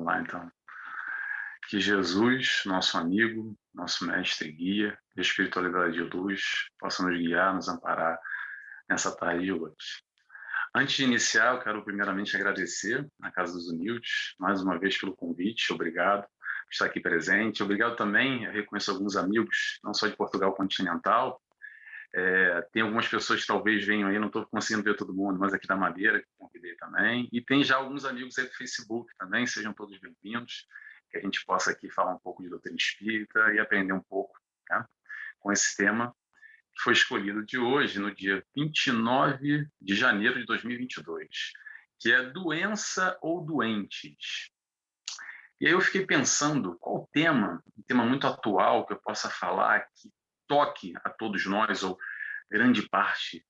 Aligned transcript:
Vamos 0.00 0.06
lá, 0.06 0.20
então. 0.22 0.50
Que 1.68 1.78
Jesus, 1.78 2.62
nosso 2.64 2.96
amigo, 2.96 3.54
nosso 3.74 4.06
mestre 4.06 4.48
e 4.48 4.52
guia 4.52 4.98
de 5.14 5.20
espiritualidade 5.20 5.92
de 5.92 6.02
luz, 6.02 6.42
possa 6.78 7.02
nos 7.02 7.16
guiar, 7.18 7.54
nos 7.54 7.68
amparar 7.68 8.18
nessa 8.88 9.14
tarde 9.14 9.44
de 9.44 9.52
hoje. 9.52 9.74
Antes 10.74 10.96
de 10.96 11.04
iniciar, 11.04 11.54
eu 11.54 11.60
quero 11.60 11.84
primeiramente 11.84 12.34
agradecer 12.34 13.06
à 13.20 13.30
Casa 13.30 13.52
dos 13.52 13.68
Humildes, 13.70 14.34
mais 14.38 14.62
uma 14.62 14.78
vez 14.78 14.98
pelo 14.98 15.14
convite, 15.14 15.72
obrigado 15.72 16.22
por 16.22 16.72
estar 16.72 16.86
aqui 16.86 17.00
presente. 17.00 17.62
Obrigado 17.62 17.96
também, 17.96 18.44
eu 18.44 18.52
reconheço 18.52 18.90
alguns 18.90 19.16
amigos, 19.16 19.78
não 19.84 19.92
só 19.92 20.06
de 20.06 20.16
Portugal 20.16 20.54
continental, 20.54 21.42
é, 22.12 22.62
tem 22.72 22.82
algumas 22.82 23.06
pessoas 23.06 23.40
que 23.40 23.46
talvez 23.46 23.86
venham 23.86 24.08
aí, 24.08 24.18
não 24.18 24.26
estou 24.26 24.44
conseguindo 24.46 24.82
ver 24.82 24.96
todo 24.96 25.14
mundo, 25.14 25.38
mas 25.38 25.54
aqui 25.54 25.66
da 25.66 25.76
Madeira, 25.76 26.20
que 26.20 26.26
convidei 26.36 26.74
também. 26.76 27.28
E 27.32 27.40
tem 27.40 27.62
já 27.62 27.76
alguns 27.76 28.04
amigos 28.04 28.38
aí 28.38 28.46
do 28.46 28.54
Facebook 28.54 29.12
também, 29.16 29.46
sejam 29.46 29.72
todos 29.72 29.98
bem-vindos, 29.98 30.66
que 31.10 31.18
a 31.18 31.20
gente 31.20 31.44
possa 31.44 31.70
aqui 31.70 31.90
falar 31.90 32.14
um 32.14 32.18
pouco 32.18 32.42
de 32.42 32.48
doutrina 32.48 32.76
espírita 32.76 33.52
e 33.54 33.60
aprender 33.60 33.92
um 33.92 34.02
pouco 34.02 34.36
né, 34.68 34.84
com 35.38 35.52
esse 35.52 35.76
tema 35.76 36.14
que 36.74 36.82
foi 36.82 36.92
escolhido 36.92 37.44
de 37.44 37.58
hoje, 37.58 38.00
no 38.00 38.14
dia 38.14 38.44
29 38.56 39.68
de 39.80 39.94
janeiro 39.94 40.38
de 40.38 40.46
2022, 40.46 41.28
que 41.98 42.12
é 42.12 42.22
doença 42.30 43.16
ou 43.20 43.44
doentes. 43.44 44.50
E 45.60 45.66
aí 45.66 45.72
eu 45.72 45.80
fiquei 45.80 46.06
pensando 46.06 46.76
qual 46.78 47.08
tema, 47.12 47.62
um 47.76 47.82
tema 47.82 48.04
muito 48.04 48.26
atual 48.26 48.86
que 48.86 48.94
eu 48.94 49.00
possa 49.00 49.28
falar 49.28 49.86
que 49.94 50.10
toque 50.50 50.92
a 51.04 51.10
todos 51.10 51.46
nós, 51.46 51.84
ou 51.84 51.96
grande 52.50 52.82
parte 52.88 53.46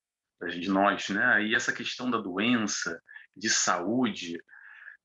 de 0.60 0.68
nós, 0.68 1.08
né? 1.08 1.42
E 1.46 1.54
essa 1.54 1.72
questão 1.72 2.10
da 2.10 2.18
doença, 2.18 3.02
de 3.34 3.48
saúde, 3.48 4.38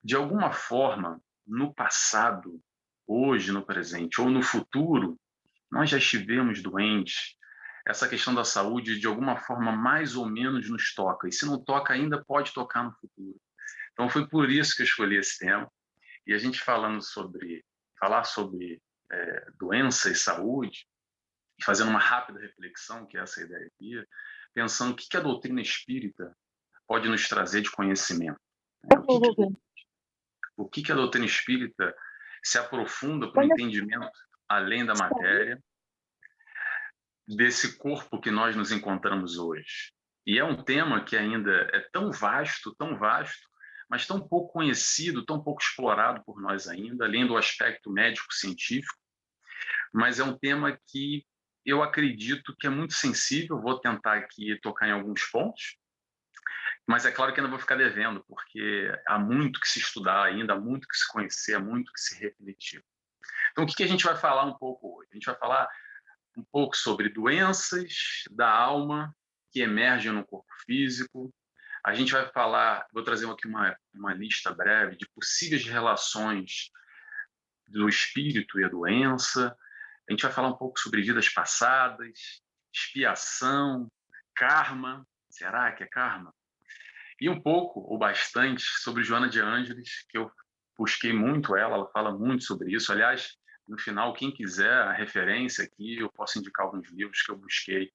de 0.04 0.14
alguma 0.14 0.52
forma, 0.52 1.22
no 1.48 1.74
passado, 1.74 2.62
hoje, 3.08 3.54
no 3.54 3.66
presente, 3.66 4.20
ou 4.20 4.30
no 4.30 4.42
futuro, 4.42 5.18
nós 5.72 5.90
já 5.90 5.98
estivemos 5.98 6.62
doentes. 6.62 7.38
Essa 7.88 8.10
questão 8.10 8.36
da 8.36 8.44
saúde, 8.44 9.00
de 9.00 9.08
alguma 9.08 9.38
forma, 9.38 9.72
mais 9.72 10.18
ou 10.18 10.26
menos 10.26 10.70
nos 10.70 10.94
toca. 10.94 11.30
E 11.30 11.32
se 11.32 11.46
não 11.46 11.64
toca 11.64 11.94
ainda, 11.94 12.26
pode 12.26 12.54
tocar 12.54 12.84
no 12.84 12.92
futuro. 12.92 13.40
Então, 13.94 14.10
foi 14.10 14.28
por 14.28 14.50
isso 14.50 14.76
que 14.76 14.82
eu 14.82 14.86
escolhi 14.86 15.16
esse 15.16 15.40
tema. 15.40 15.72
E 16.28 16.34
a 16.34 16.38
gente 16.38 16.60
falando 16.60 17.02
sobre, 17.02 17.64
falar 17.98 18.26
sobre 18.26 18.82
é, 19.10 19.48
doença 19.58 20.10
e 20.10 20.16
saúde, 20.16 20.86
e 21.58 21.64
fazendo 21.64 21.90
uma 21.90 22.00
rápida 22.00 22.40
reflexão, 22.40 23.06
que 23.06 23.18
é 23.18 23.22
essa 23.22 23.42
ideia 23.42 23.68
aqui, 23.68 24.04
pensando 24.54 24.92
o 24.92 24.96
que, 24.96 25.18
a 25.18 25.22
doutrina 25.22 25.62
espírita 25.62 26.36
pode 26.88 27.08
nos 27.10 27.28
trazer 27.28 27.62
de 27.62 27.72
conhecimento. 27.72 28.40
Né? 28.84 28.98
O, 29.08 29.20
que, 29.20 29.36
que, 29.36 29.58
o 30.58 30.70
que, 30.70 30.84
que 30.84 30.92
a 30.92 30.96
doutrina 30.96 31.26
espírita 31.26 31.96
se 32.44 32.58
aprofunda 32.58 33.32
para 33.32 33.44
o 33.44 33.46
entendimento 33.46 34.12
além 34.48 34.86
da 34.86 34.94
matéria 34.94 35.62
desse 37.28 37.78
corpo 37.78 38.22
que 38.22 38.30
nós 38.30 38.56
nos 38.56 38.72
encontramos 38.72 39.38
hoje. 39.38 39.92
E 40.26 40.38
é 40.38 40.44
um 40.44 40.64
tema 40.64 41.04
que 41.04 41.18
ainda 41.18 41.52
é 41.74 41.80
tão 41.92 42.12
vasto, 42.12 42.76
tão 42.76 42.98
vasto, 42.98 43.48
mas 43.90 44.06
tão 44.06 44.28
pouco 44.28 44.54
conhecido, 44.54 45.26
tão 45.26 45.42
pouco 45.44 45.62
explorado 45.62 46.24
por 46.24 46.42
nós 46.42 46.68
ainda, 46.68 47.06
além 47.06 47.26
do 47.26 47.38
aspecto 47.38 47.92
médico-científico, 47.92 49.00
mas 49.94 50.20
é 50.20 50.24
um 50.24 50.38
tema 50.38 50.78
que 50.88 51.26
eu 51.66 51.82
acredito 51.82 52.56
que 52.60 52.68
é 52.68 52.70
muito 52.70 52.94
sensível, 52.94 53.60
vou 53.60 53.80
tentar 53.80 54.18
aqui 54.18 54.60
tocar 54.62 54.88
em 54.88 54.92
alguns 54.92 55.24
pontos, 55.26 55.78
mas 56.88 57.06
é 57.06 57.12
claro 57.12 57.34
que 57.34 57.40
ainda 57.40 57.50
vou 57.50 57.60
ficar 57.60 57.76
devendo, 57.76 58.24
porque 58.28 58.92
há 59.08 59.18
muito 59.18 59.60
que 59.60 59.68
se 59.68 59.80
estudar 59.80 60.24
ainda, 60.24 60.54
há 60.54 60.60
muito 60.60 60.88
que 60.88 60.96
se 60.96 61.08
conhecer, 61.08 61.56
há 61.56 61.60
muito 61.60 61.92
que 61.92 62.00
se 62.00 62.20
refletir. 62.20 62.84
Então, 63.52 63.64
o 63.64 63.68
que, 63.68 63.84
a 63.84 63.88
gente 63.88 64.04
vai 64.04 64.16
falar 64.16 64.46
um 64.46 64.54
pouco 64.54 65.00
hoje? 65.00 65.10
A 65.12 65.16
gente 65.16 65.26
vai 65.26 65.36
falar 65.36 65.68
um 66.38 66.44
pouco 66.52 66.78
sobre 66.78 67.10
doenças 67.10 68.24
da 68.30 68.50
alma 68.50 69.16
que 69.52 69.62
emergem 69.62 70.12
no 70.12 70.26
corpo 70.26 70.54
físico. 70.66 71.34
A 71.84 71.94
gente 71.94 72.12
vai 72.12 72.28
falar, 72.32 72.86
vou 72.94 73.04
trazer 73.04 73.28
aqui 73.30 73.48
uma, 73.48 73.76
uma 73.94 74.14
lista 74.14 74.54
breve 74.54 74.98
de 74.98 75.08
possíveis 75.10 75.66
relações 75.66 76.70
do 77.68 77.90
espírito 77.90 78.60
e 78.60 78.64
a 78.64 78.70
doença. 78.70 79.56
A 80.08 80.14
gente 80.14 80.24
vai 80.24 80.32
falar 80.32 80.50
um 80.50 80.58
pouco 80.58 80.80
sobre 80.80 81.02
vidas 81.02 81.30
passadas, 81.30 82.42
expiação, 82.74 83.92
karma. 84.36 85.06
Será 85.30 85.72
que 85.72 85.84
é 85.84 85.88
karma? 85.88 86.34
E 87.20 87.30
um 87.30 87.42
pouco, 87.42 87.80
ou 87.80 87.98
bastante, 87.98 88.64
sobre 88.64 89.04
Joana 89.04 89.30
de 89.30 89.40
Ângeles, 89.40 90.06
que 90.10 90.18
eu 90.18 90.32
busquei 90.78 91.14
muito 91.14 91.56
ela, 91.56 91.76
ela 91.76 91.92
fala 91.92 92.12
muito 92.12 92.44
sobre 92.44 92.74
isso. 92.74 92.92
Aliás, 92.92 93.38
no 93.68 93.80
final, 93.80 94.14
quem 94.14 94.32
quiser 94.32 94.72
a 94.72 94.92
referência 94.92 95.64
aqui, 95.64 95.98
eu 95.98 96.12
posso 96.12 96.38
indicar 96.38 96.66
alguns 96.66 96.90
livros 96.92 97.22
que 97.22 97.32
eu 97.32 97.38
busquei 97.38 97.92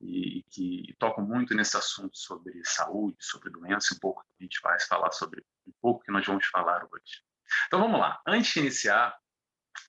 e, 0.00 0.44
que 0.50 0.94
tocam 0.98 1.24
muito 1.24 1.54
nesse 1.54 1.76
assunto 1.76 2.16
sobre 2.16 2.60
saúde, 2.64 3.16
sobre 3.20 3.50
doença, 3.50 3.94
um 3.94 3.98
pouco 3.98 4.22
que 4.24 4.34
a 4.38 4.42
gente 4.42 4.60
vai 4.62 4.78
falar 4.80 5.10
sobre, 5.12 5.44
um 5.66 5.72
pouco 5.80 6.04
que 6.04 6.12
nós 6.12 6.26
vamos 6.26 6.46
falar 6.46 6.84
hoje. 6.84 7.22
Então 7.66 7.80
vamos 7.80 7.98
lá. 7.98 8.20
Antes 8.26 8.52
de 8.52 8.60
iniciar, 8.60 9.16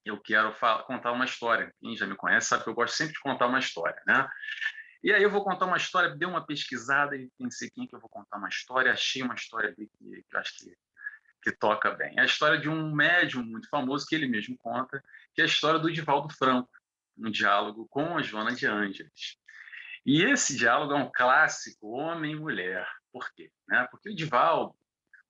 eu 0.06 0.20
quero 0.20 0.56
contar 0.86 1.12
uma 1.12 1.26
história. 1.26 1.74
Quem 1.80 1.96
já 1.96 2.06
me 2.06 2.16
conhece 2.16 2.48
sabe 2.48 2.64
que 2.64 2.70
eu 2.70 2.74
gosto 2.74 2.96
sempre 2.96 3.14
de 3.14 3.20
contar 3.20 3.48
uma 3.48 3.60
história, 3.60 4.02
né? 4.06 4.28
E 5.04 5.12
aí 5.12 5.24
eu 5.24 5.32
vou 5.32 5.44
contar 5.44 5.66
uma 5.66 5.78
história, 5.78 6.16
dei 6.16 6.28
uma 6.28 6.46
pesquisada 6.46 7.16
e 7.16 7.30
pensei 7.38 7.70
quem 7.72 7.88
que 7.88 7.96
eu 7.96 8.00
vou 8.00 8.10
contar 8.10 8.38
uma 8.38 8.50
história, 8.50 8.92
achei 8.92 9.24
uma 9.24 9.34
história 9.34 9.70
ali 9.70 9.88
que, 9.88 10.24
que 10.24 10.36
eu 10.36 10.40
acho 10.40 10.58
que, 10.58 10.78
que 11.44 11.52
toca 11.58 11.92
bem. 11.92 12.14
É 12.18 12.22
a 12.22 12.26
história 12.26 12.60
de 12.60 12.70
um 12.70 12.94
médium 12.94 13.44
muito 13.44 13.68
famoso 13.70 14.06
que 14.08 14.14
ele 14.14 14.28
mesmo 14.28 14.56
conta, 14.58 15.04
que 15.34 15.42
é 15.42 15.44
a 15.44 15.48
história 15.48 15.80
do 15.80 15.92
Divaldo 15.92 16.32
Franco, 16.36 16.70
um 17.18 17.32
diálogo 17.32 17.88
com 17.90 18.18
a 18.18 18.22
Joana 18.22 18.54
de 18.54 18.68
Ângeles. 18.68 19.38
E 20.06 20.24
esse 20.24 20.56
diálogo 20.56 20.94
é 20.94 20.98
um 20.98 21.12
clássico 21.12 21.90
homem 21.90 22.34
e 22.34 22.40
mulher. 22.40 22.88
Por 23.12 23.32
quê? 23.34 23.52
Né? 23.68 23.88
Porque 23.90 24.10
o 24.10 24.16
Divaldo, 24.16 24.76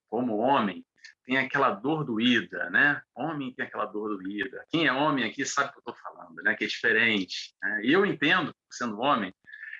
como 0.08 0.36
homem, 0.36 0.84
tem 1.24 1.38
aquela 1.38 1.70
dor 1.70 2.04
doída, 2.04 2.68
né? 2.70 3.00
Homem 3.14 3.52
tem 3.54 3.64
aquela 3.64 3.86
dor 3.86 4.16
doída. 4.16 4.64
Quem 4.70 4.86
é 4.86 4.92
homem 4.92 5.24
aqui 5.24 5.44
sabe 5.44 5.70
o 5.70 5.72
que 5.72 5.78
eu 5.78 5.92
estou 5.92 5.94
falando, 5.94 6.42
né? 6.42 6.54
Que 6.54 6.64
é 6.64 6.66
diferente. 6.66 7.54
Né? 7.62 7.80
E 7.84 7.92
eu 7.92 8.04
entendo, 8.04 8.54
sendo 8.70 8.98
homem, 8.98 9.32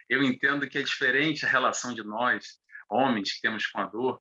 eu 0.09 0.23
entendo 0.23 0.69
que 0.69 0.79
é 0.79 0.83
diferente 0.83 1.45
a 1.45 1.49
relação 1.49 1.95
de 1.95 2.03
nós, 2.03 2.59
homens, 2.89 3.33
que 3.33 3.41
temos 3.41 3.67
com 3.67 3.81
a 3.81 3.87
dor, 3.87 4.21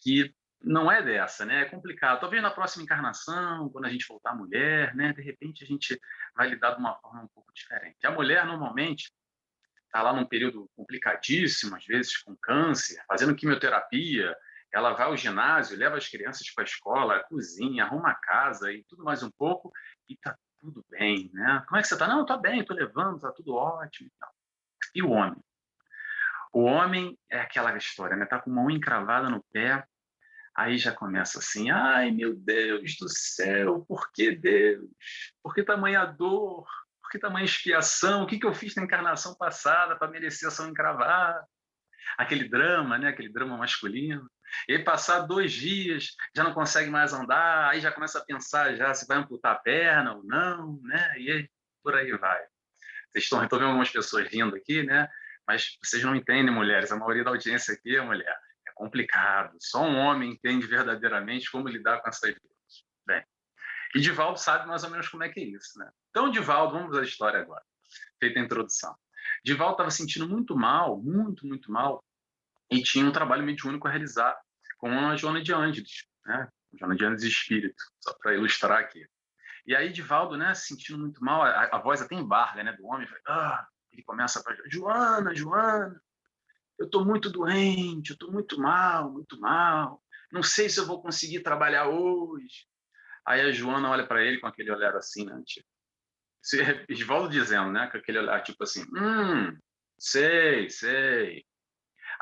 que 0.00 0.34
não 0.62 0.90
é 0.90 1.02
dessa, 1.02 1.44
né? 1.44 1.62
É 1.62 1.64
complicado. 1.64 2.20
Talvez 2.20 2.42
na 2.42 2.50
próxima 2.50 2.84
encarnação, 2.84 3.68
quando 3.70 3.86
a 3.86 3.90
gente 3.90 4.06
voltar 4.06 4.34
mulher, 4.34 4.94
né? 4.94 5.12
De 5.12 5.20
repente 5.20 5.64
a 5.64 5.66
gente 5.66 6.00
vai 6.34 6.48
lidar 6.48 6.72
de 6.72 6.80
uma 6.80 6.94
forma 7.00 7.22
um 7.22 7.28
pouco 7.28 7.52
diferente. 7.52 7.98
A 8.04 8.10
mulher, 8.10 8.46
normalmente, 8.46 9.12
está 9.86 10.02
lá 10.02 10.12
num 10.12 10.24
período 10.24 10.70
complicadíssimo, 10.74 11.76
às 11.76 11.84
vezes 11.84 12.16
com 12.16 12.36
câncer, 12.36 13.02
fazendo 13.06 13.34
quimioterapia, 13.34 14.34
ela 14.72 14.94
vai 14.94 15.06
ao 15.06 15.16
ginásio, 15.16 15.76
leva 15.76 15.96
as 15.96 16.08
crianças 16.08 16.50
para 16.54 16.64
a 16.64 16.66
escola, 16.66 17.24
cozinha, 17.28 17.84
arruma 17.84 18.10
a 18.10 18.14
casa 18.14 18.72
e 18.72 18.84
tudo 18.84 19.04
mais 19.04 19.22
um 19.22 19.30
pouco, 19.30 19.70
e 20.08 20.16
tá 20.16 20.36
tudo 20.60 20.84
bem, 20.88 21.30
né? 21.34 21.62
Como 21.66 21.78
é 21.78 21.82
que 21.82 21.88
você 21.88 21.94
está? 21.94 22.06
Não, 22.06 22.24
tá 22.24 22.36
bem, 22.36 22.60
estou 22.60 22.76
levando, 22.76 23.20
tá 23.20 23.32
tudo 23.32 23.54
ótimo 23.54 24.08
e. 24.08 24.26
E 24.94 25.02
o 25.02 25.10
homem? 25.10 25.42
O 26.52 26.64
homem 26.64 27.18
é 27.30 27.40
aquela 27.40 27.76
história, 27.76 28.16
né? 28.16 28.26
Tá 28.26 28.38
com 28.40 28.50
uma 28.50 28.62
unha 28.62 28.76
encravada 28.76 29.28
no 29.28 29.42
pé, 29.52 29.84
aí 30.54 30.76
já 30.76 30.92
começa 30.92 31.38
assim, 31.38 31.70
ai 31.70 32.10
meu 32.10 32.34
Deus 32.34 32.96
do 32.96 33.08
céu, 33.08 33.84
por 33.86 34.12
que 34.12 34.32
Deus? 34.32 34.88
Por 35.42 35.54
que 35.54 35.62
tamanha 35.62 36.04
dor? 36.04 36.66
Por 37.00 37.10
que 37.10 37.18
tamanha 37.18 37.44
expiação? 37.44 38.22
O 38.22 38.26
que, 38.26 38.38
que 38.38 38.46
eu 38.46 38.54
fiz 38.54 38.74
na 38.74 38.82
encarnação 38.82 39.34
passada 39.34 39.96
para 39.96 40.10
merecer 40.10 40.48
essa 40.48 40.62
unha 40.62 40.70
encravada? 40.70 41.46
Aquele 42.18 42.48
drama, 42.48 42.98
né? 42.98 43.08
Aquele 43.08 43.32
drama 43.32 43.56
masculino. 43.56 44.30
E 44.68 44.78
passar 44.78 45.20
dois 45.20 45.52
dias, 45.52 46.16
já 46.34 46.44
não 46.44 46.52
consegue 46.52 46.90
mais 46.90 47.12
andar, 47.12 47.70
aí 47.70 47.80
já 47.80 47.90
começa 47.90 48.18
a 48.18 48.24
pensar 48.24 48.74
já 48.74 48.92
se 48.94 49.06
vai 49.06 49.18
amputar 49.18 49.52
a 49.52 49.58
perna 49.58 50.14
ou 50.14 50.24
não, 50.24 50.80
né? 50.82 51.14
E 51.18 51.30
aí, 51.30 51.50
por 51.82 51.94
aí 51.94 52.12
vai. 52.12 52.42
Vocês 53.10 53.24
estão, 53.24 53.42
estou 53.42 53.58
vendo 53.58 53.68
algumas 53.68 53.90
pessoas 53.90 54.28
rindo 54.28 54.56
aqui, 54.56 54.82
né? 54.82 55.08
Mas 55.46 55.76
vocês 55.82 56.02
não 56.02 56.14
entendem, 56.14 56.54
mulheres, 56.54 56.92
a 56.92 56.96
maioria 56.96 57.24
da 57.24 57.30
audiência 57.30 57.74
aqui 57.74 57.96
é 57.96 58.00
mulher. 58.00 58.38
É 58.66 58.72
complicado. 58.74 59.56
Só 59.60 59.82
um 59.82 59.96
homem 59.96 60.32
entende 60.32 60.66
verdadeiramente 60.66 61.50
como 61.50 61.68
lidar 61.68 62.00
com 62.00 62.08
essas 62.08 62.20
coisas. 62.20 62.84
Bem, 63.04 63.24
e 63.94 64.00
Divaldo 64.00 64.38
sabe 64.38 64.66
mais 64.66 64.84
ou 64.84 64.90
menos 64.90 65.08
como 65.08 65.24
é 65.24 65.28
que 65.28 65.40
é 65.40 65.44
isso, 65.44 65.78
né? 65.78 65.90
Então, 66.10 66.30
Divaldo, 66.30 66.74
vamos 66.74 66.96
à 66.96 67.02
história 67.02 67.40
agora, 67.40 67.62
feita 68.18 68.38
a 68.38 68.42
introdução. 68.42 68.96
Divaldo 69.44 69.74
estava 69.74 69.90
sentindo 69.90 70.28
muito 70.28 70.56
mal, 70.56 71.00
muito, 71.00 71.46
muito 71.46 71.70
mal, 71.70 72.02
e 72.72 72.82
tinha 72.82 73.04
um 73.04 73.12
trabalho 73.12 73.44
mediúnico 73.44 73.86
a 73.86 73.90
realizar 73.90 74.36
com 74.78 74.90
a 74.90 75.16
Joana 75.16 75.42
de 75.42 75.52
Ângeles, 75.52 76.06
né? 76.24 76.48
Joana 76.78 76.96
de 76.96 77.04
Ângeles 77.04 77.24
Espírito, 77.24 77.82
só 78.00 78.14
para 78.14 78.34
ilustrar 78.34 78.78
aqui. 78.80 79.06
E 79.66 79.76
aí, 79.76 79.92
Divaldo, 79.92 80.36
né, 80.36 80.54
sentindo 80.54 80.98
muito 80.98 81.22
mal, 81.22 81.42
a, 81.42 81.64
a 81.66 81.78
voz 81.78 82.02
até 82.02 82.16
embarga, 82.16 82.64
né, 82.64 82.72
do 82.72 82.84
homem, 82.86 83.06
ah, 83.28 83.64
ele 83.92 84.02
começa 84.02 84.40
a 84.40 84.68
Joana, 84.68 85.34
Joana, 85.34 86.02
eu 86.78 86.86
estou 86.86 87.04
muito 87.04 87.30
doente, 87.30 88.10
eu 88.10 88.14
estou 88.14 88.32
muito 88.32 88.60
mal, 88.60 89.12
muito 89.12 89.38
mal, 89.38 90.02
não 90.32 90.42
sei 90.42 90.68
se 90.68 90.80
eu 90.80 90.86
vou 90.86 91.02
conseguir 91.02 91.40
trabalhar 91.40 91.88
hoje. 91.88 92.66
Aí 93.24 93.40
a 93.40 93.52
Joana 93.52 93.90
olha 93.90 94.06
para 94.06 94.24
ele 94.24 94.40
com 94.40 94.46
aquele 94.46 94.72
olhar 94.72 94.96
assim, 94.96 95.26
né? 95.26 95.40
Tipo, 95.46 95.68
Esvaldo 96.88 97.28
dizendo, 97.30 97.70
né? 97.70 97.86
Com 97.88 97.98
aquele 97.98 98.18
olhar 98.18 98.42
tipo 98.42 98.64
assim, 98.64 98.82
hum, 98.96 99.56
sei, 99.98 100.68
sei. 100.70 101.44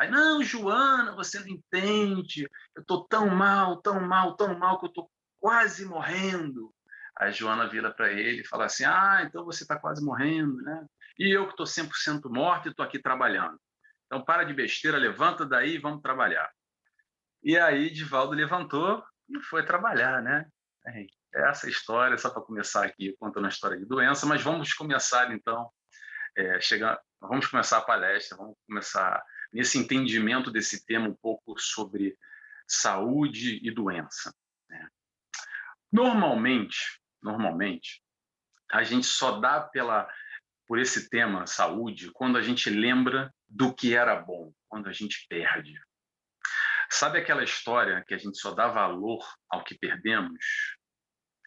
Aí, 0.00 0.10
não, 0.10 0.42
Joana, 0.42 1.14
você 1.14 1.38
não 1.40 1.48
entende. 1.48 2.48
Eu 2.74 2.82
tô 2.86 3.04
tão 3.04 3.28
mal, 3.28 3.82
tão 3.82 4.00
mal, 4.00 4.34
tão 4.34 4.58
mal 4.58 4.80
que 4.80 4.86
eu 4.86 4.92
tô 4.92 5.10
quase 5.38 5.84
morrendo. 5.84 6.72
A 7.14 7.30
Joana 7.30 7.68
vira 7.68 7.92
para 7.92 8.10
ele 8.10 8.40
e 8.40 8.46
fala 8.46 8.64
assim: 8.64 8.84
Ah, 8.86 9.22
então 9.22 9.44
você 9.44 9.62
está 9.62 9.78
quase 9.78 10.02
morrendo, 10.02 10.56
né? 10.62 10.86
E 11.18 11.36
eu 11.36 11.44
que 11.44 11.52
estou 11.52 11.66
100% 11.66 12.30
morto 12.30 12.66
e 12.66 12.70
estou 12.70 12.82
aqui 12.82 12.98
trabalhando. 12.98 13.60
Então 14.06 14.24
para 14.24 14.44
de 14.44 14.54
besteira, 14.54 14.96
levanta 14.96 15.44
daí 15.44 15.74
e 15.74 15.78
vamos 15.78 16.00
trabalhar. 16.00 16.50
E 17.42 17.58
aí 17.58 17.90
Divaldo 17.90 18.32
levantou 18.32 19.04
e 19.28 19.38
foi 19.42 19.66
trabalhar, 19.66 20.22
né? 20.22 20.46
É 20.86 21.04
essa 21.50 21.68
história, 21.68 22.16
só 22.16 22.30
para 22.30 22.40
começar 22.40 22.86
aqui, 22.86 23.14
contando 23.20 23.44
a 23.44 23.50
história 23.50 23.76
de 23.76 23.84
doença, 23.84 24.24
mas 24.24 24.42
vamos 24.42 24.72
começar 24.72 25.30
então, 25.30 25.70
é, 26.34 26.58
chegar, 26.58 26.98
vamos 27.20 27.46
começar 27.46 27.76
a 27.76 27.82
palestra, 27.82 28.38
vamos 28.38 28.56
começar 28.66 29.22
nesse 29.52 29.78
entendimento 29.78 30.50
desse 30.50 30.84
tema 30.84 31.08
um 31.08 31.14
pouco 31.14 31.58
sobre 31.58 32.16
saúde 32.66 33.60
e 33.62 33.70
doença. 33.70 34.34
Né? 34.68 34.88
Normalmente, 35.92 37.00
normalmente, 37.22 38.02
a 38.70 38.82
gente 38.82 39.06
só 39.06 39.40
dá 39.40 39.60
pela 39.60 40.08
por 40.66 40.78
esse 40.78 41.10
tema 41.10 41.48
saúde 41.48 42.12
quando 42.12 42.38
a 42.38 42.42
gente 42.42 42.70
lembra 42.70 43.34
do 43.48 43.74
que 43.74 43.92
era 43.92 44.14
bom, 44.14 44.52
quando 44.68 44.88
a 44.88 44.92
gente 44.92 45.26
perde. 45.28 45.74
Sabe 46.88 47.18
aquela 47.18 47.42
história 47.42 48.04
que 48.06 48.14
a 48.14 48.18
gente 48.18 48.38
só 48.38 48.52
dá 48.52 48.68
valor 48.68 49.24
ao 49.48 49.64
que 49.64 49.76
perdemos? 49.76 50.44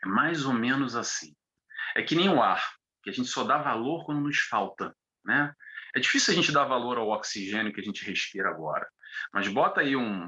É 0.04 0.08
mais 0.08 0.46
ou 0.46 0.52
menos 0.52 0.96
assim. 0.98 1.34
É 1.96 2.04
que 2.04 2.16
nem 2.16 2.28
o 2.28 2.42
ar, 2.42 2.76
que 3.02 3.10
a 3.10 3.14
gente 3.14 3.30
só 3.30 3.46
dá 3.46 3.58
valor 3.58 4.06
quando 4.06 4.20
nos 4.20 4.40
falta, 4.40 4.94
né? 5.24 5.54
É 5.96 6.00
difícil 6.00 6.34
a 6.34 6.36
gente 6.36 6.52
dar 6.52 6.66
valor 6.66 6.98
ao 6.98 7.10
oxigênio 7.10 7.72
que 7.72 7.82
a 7.82 7.84
gente 7.84 8.04
respira 8.06 8.50
agora, 8.50 8.88
mas 9.32 9.48
bota 9.48 9.82
aí 9.82 9.96
um, 9.96 10.28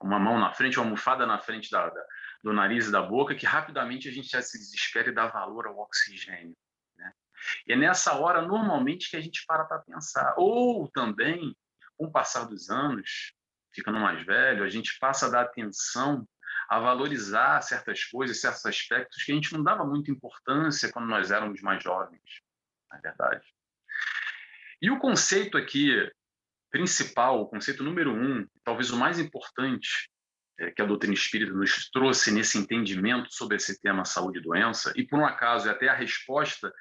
uma 0.00 0.18
mão 0.18 0.38
na 0.38 0.52
frente, 0.52 0.78
uma 0.78 0.86
almofada 0.86 1.26
na 1.26 1.38
frente 1.38 1.70
da, 1.70 1.88
da, 1.88 2.06
do 2.42 2.52
nariz 2.52 2.88
e 2.88 2.92
da 2.92 3.02
boca, 3.02 3.34
que 3.34 3.46
rapidamente 3.46 4.08
a 4.08 4.12
gente 4.12 4.28
já 4.28 4.42
se 4.42 4.58
desespera 4.58 5.10
e 5.10 5.14
dá 5.14 5.26
valor 5.26 5.66
ao 5.66 5.78
oxigênio. 5.78 6.56
Né? 6.96 7.12
E 7.66 7.72
é 7.72 7.76
nessa 7.76 8.14
hora, 8.14 8.42
normalmente, 8.42 9.10
que 9.10 9.16
a 9.16 9.20
gente 9.20 9.44
para 9.46 9.64
para 9.64 9.80
pensar. 9.80 10.34
Ou 10.36 10.88
também, 10.88 11.54
com 11.96 12.06
o 12.06 12.10
passar 12.10 12.44
dos 12.44 12.70
anos, 12.70 13.32
ficando 13.72 13.98
mais 13.98 14.24
velho, 14.24 14.64
a 14.64 14.68
gente 14.68 14.98
passa 14.98 15.26
a 15.26 15.30
dar 15.30 15.42
atenção 15.42 16.26
a 16.68 16.78
valorizar 16.78 17.60
certas 17.62 18.04
coisas, 18.04 18.40
certos 18.40 18.64
aspectos 18.64 19.22
que 19.22 19.32
a 19.32 19.34
gente 19.34 19.52
não 19.52 19.62
dava 19.62 19.84
muita 19.84 20.10
importância 20.10 20.90
quando 20.90 21.06
nós 21.06 21.30
éramos 21.30 21.60
mais 21.60 21.82
jovens, 21.82 22.22
na 22.90 22.98
é 22.98 23.00
verdade. 23.00 23.51
E 24.82 24.90
o 24.90 24.98
conceito 24.98 25.56
aqui 25.56 25.90
principal, 26.68 27.40
o 27.40 27.46
conceito 27.46 27.84
número 27.84 28.12
um, 28.12 28.44
talvez 28.64 28.90
o 28.90 28.96
mais 28.96 29.20
importante, 29.20 30.10
é, 30.58 30.72
que 30.72 30.82
a 30.82 30.84
doutrina 30.84 31.14
espírita 31.14 31.52
nos 31.52 31.88
trouxe 31.90 32.32
nesse 32.32 32.58
entendimento 32.58 33.32
sobre 33.32 33.58
esse 33.58 33.80
tema 33.80 34.04
saúde 34.04 34.40
e 34.40 34.42
doença, 34.42 34.92
e 34.96 35.06
por 35.06 35.20
um 35.20 35.24
acaso 35.24 35.68
é 35.68 35.70
até 35.70 35.88
a 35.88 35.94
resposta 35.94 36.74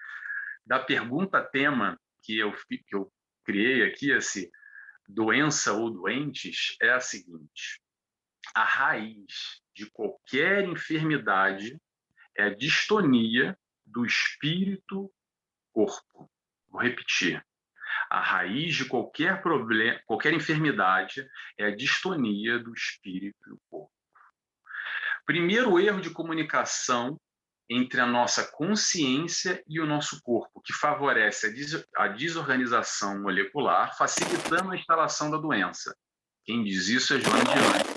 da 0.66 0.80
pergunta 0.80 1.44
tema 1.44 1.96
que 2.24 2.40
eu, 2.40 2.52
que 2.68 2.96
eu 2.96 3.14
criei 3.46 3.84
aqui, 3.84 4.10
esse 4.10 4.50
doença 5.08 5.74
ou 5.74 5.92
doentes, 5.92 6.76
é 6.82 6.90
a 6.90 7.00
seguinte: 7.00 7.80
a 8.56 8.64
raiz 8.64 9.62
de 9.76 9.86
qualquer 9.92 10.68
enfermidade 10.68 11.80
é 12.36 12.46
a 12.46 12.56
distonia 12.56 13.56
do 13.86 14.04
espírito-corpo. 14.06 16.32
Vou 16.68 16.82
repetir. 16.82 17.46
A 18.12 18.20
raiz 18.20 18.76
de 18.76 18.84
qualquer 18.84 19.42
problema, 19.42 19.98
qualquer 20.06 20.34
enfermidade 20.34 21.26
é 21.58 21.68
a 21.68 21.74
distonia 21.74 22.60
do 22.60 22.74
espírito 22.74 23.38
e 23.48 23.50
do 23.52 23.62
corpo. 23.70 23.90
Primeiro 25.26 25.80
erro 25.80 26.02
de 26.02 26.10
comunicação 26.10 27.18
entre 27.70 28.02
a 28.02 28.06
nossa 28.06 28.52
consciência 28.52 29.64
e 29.66 29.80
o 29.80 29.86
nosso 29.86 30.22
corpo, 30.22 30.62
que 30.62 30.74
favorece 30.74 31.56
a, 31.96 32.08
desorganização 32.10 33.22
molecular, 33.22 33.96
facilitando 33.98 34.72
a 34.72 34.76
instalação 34.76 35.32
da 35.32 35.38
doença. 35.38 35.96
Quem 36.44 36.66
diz 36.66 36.90
isso 36.90 37.14
é 37.14 37.20
João 37.22 37.42
Diante. 37.46 37.92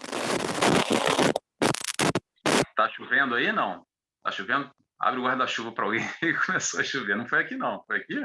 Tá 2.77 2.89
chovendo 2.89 3.35
aí? 3.35 3.51
Não. 3.51 3.85
Tá 4.23 4.31
chovendo? 4.31 4.71
Abre 4.97 5.19
o 5.19 5.25
guarda-chuva 5.25 5.73
para 5.73 5.87
alguém 5.87 6.09
e 6.23 6.33
começou 6.47 6.79
a 6.79 6.85
chover. 6.85 7.17
Não 7.17 7.27
foi 7.27 7.41
aqui, 7.41 7.57
não. 7.57 7.83
Foi 7.85 7.97
aqui? 7.97 8.25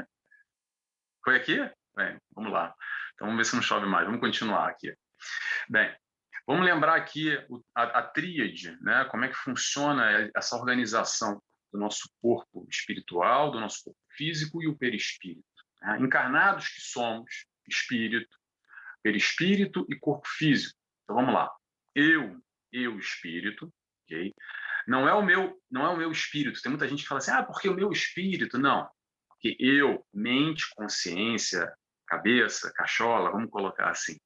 Foi 1.24 1.34
aqui? 1.34 1.79
Bem, 1.94 2.18
vamos 2.34 2.52
lá. 2.52 2.74
Então 3.14 3.26
vamos 3.26 3.36
ver 3.36 3.44
se 3.44 3.54
não 3.54 3.62
chove 3.62 3.86
mais. 3.86 4.06
Vamos 4.06 4.20
continuar 4.20 4.68
aqui. 4.68 4.94
Bem, 5.68 5.94
vamos 6.46 6.64
lembrar 6.64 6.94
aqui 6.94 7.36
a, 7.74 7.82
a 7.82 8.02
tríade, 8.02 8.76
né? 8.80 9.04
Como 9.06 9.24
é 9.24 9.28
que 9.28 9.34
funciona 9.34 10.30
essa 10.34 10.56
organização 10.56 11.40
do 11.72 11.78
nosso 11.78 12.10
corpo 12.20 12.66
espiritual, 12.68 13.50
do 13.50 13.60
nosso 13.60 13.84
corpo 13.84 14.00
físico 14.16 14.62
e 14.62 14.68
o 14.68 14.76
perispírito. 14.76 15.44
Né? 15.80 15.98
Encarnados 16.00 16.68
que 16.68 16.80
somos, 16.80 17.46
espírito, 17.68 18.36
perispírito 19.02 19.86
e 19.88 19.96
corpo 19.96 20.26
físico. 20.28 20.78
Então 21.04 21.16
vamos 21.16 21.34
lá. 21.34 21.50
Eu, 21.94 22.40
eu 22.72 22.98
espírito, 22.98 23.72
ok? 24.04 24.34
Não 24.86 25.08
é 25.08 25.14
o 25.14 25.22
meu, 25.22 25.60
não 25.70 25.84
é 25.84 25.88
o 25.88 25.96
meu 25.96 26.10
espírito. 26.10 26.60
Tem 26.60 26.70
muita 26.70 26.88
gente 26.88 27.02
que 27.02 27.08
fala 27.08 27.18
assim: 27.18 27.30
"Ah, 27.30 27.42
porque 27.42 27.68
o 27.68 27.74
meu 27.74 27.90
espírito?" 27.90 28.58
Não. 28.58 28.88
Porque 29.28 29.56
eu, 29.58 30.04
mente, 30.12 30.68
consciência, 30.74 31.72
cabeça, 32.10 32.72
cachola, 32.74 33.30
vamos 33.30 33.50
colocar 33.50 33.88
assim. 33.88 34.18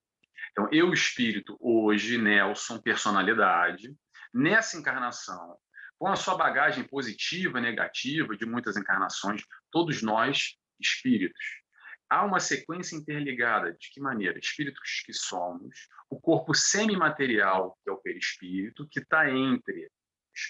Então, 0.52 0.68
eu, 0.72 0.92
espírito, 0.92 1.56
hoje, 1.60 2.16
Nelson, 2.16 2.80
personalidade, 2.80 3.94
nessa 4.32 4.78
encarnação, 4.78 5.58
com 5.98 6.08
a 6.08 6.16
sua 6.16 6.36
bagagem 6.36 6.84
positiva, 6.84 7.60
negativa, 7.60 8.36
de 8.36 8.46
muitas 8.46 8.76
encarnações, 8.76 9.42
todos 9.70 10.02
nós, 10.02 10.56
espíritos. 10.80 11.62
Há 12.08 12.24
uma 12.24 12.40
sequência 12.40 12.96
interligada. 12.96 13.72
De 13.72 13.90
que 13.90 14.00
maneira? 14.00 14.38
Espíritos 14.38 15.02
que 15.04 15.12
somos, 15.12 15.88
o 16.08 16.18
corpo 16.18 16.54
semimaterial, 16.54 17.78
que 17.82 17.90
é 17.90 17.92
o 17.92 17.98
perispírito, 17.98 18.88
que 18.88 19.00
está 19.00 19.30
entre 19.30 19.90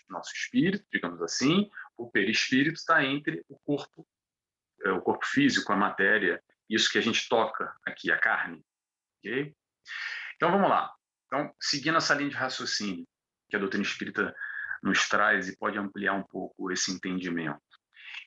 nosso 0.08 0.32
espírito, 0.32 0.86
digamos 0.90 1.20
assim, 1.20 1.68
o 1.96 2.10
perispírito 2.10 2.78
está 2.78 3.04
entre 3.04 3.44
o 3.48 3.58
corpo 3.58 4.06
é, 4.84 4.92
o 4.92 5.00
corpo 5.00 5.24
físico, 5.26 5.72
a 5.72 5.76
matéria, 5.76 6.42
isso 6.68 6.90
que 6.90 6.98
a 6.98 7.02
gente 7.02 7.28
toca 7.28 7.74
aqui, 7.86 8.10
a 8.10 8.18
carne. 8.18 8.64
Okay? 9.18 9.54
Então 10.36 10.50
vamos 10.50 10.68
lá. 10.68 10.92
Então, 11.26 11.54
seguindo 11.60 11.96
essa 11.96 12.14
linha 12.14 12.30
de 12.30 12.36
raciocínio 12.36 13.06
que 13.48 13.56
a 13.56 13.58
doutrina 13.58 13.84
espírita 13.84 14.34
nos 14.82 15.08
traz 15.08 15.48
e 15.48 15.56
pode 15.56 15.78
ampliar 15.78 16.14
um 16.14 16.22
pouco 16.22 16.70
esse 16.70 16.90
entendimento. 16.92 17.60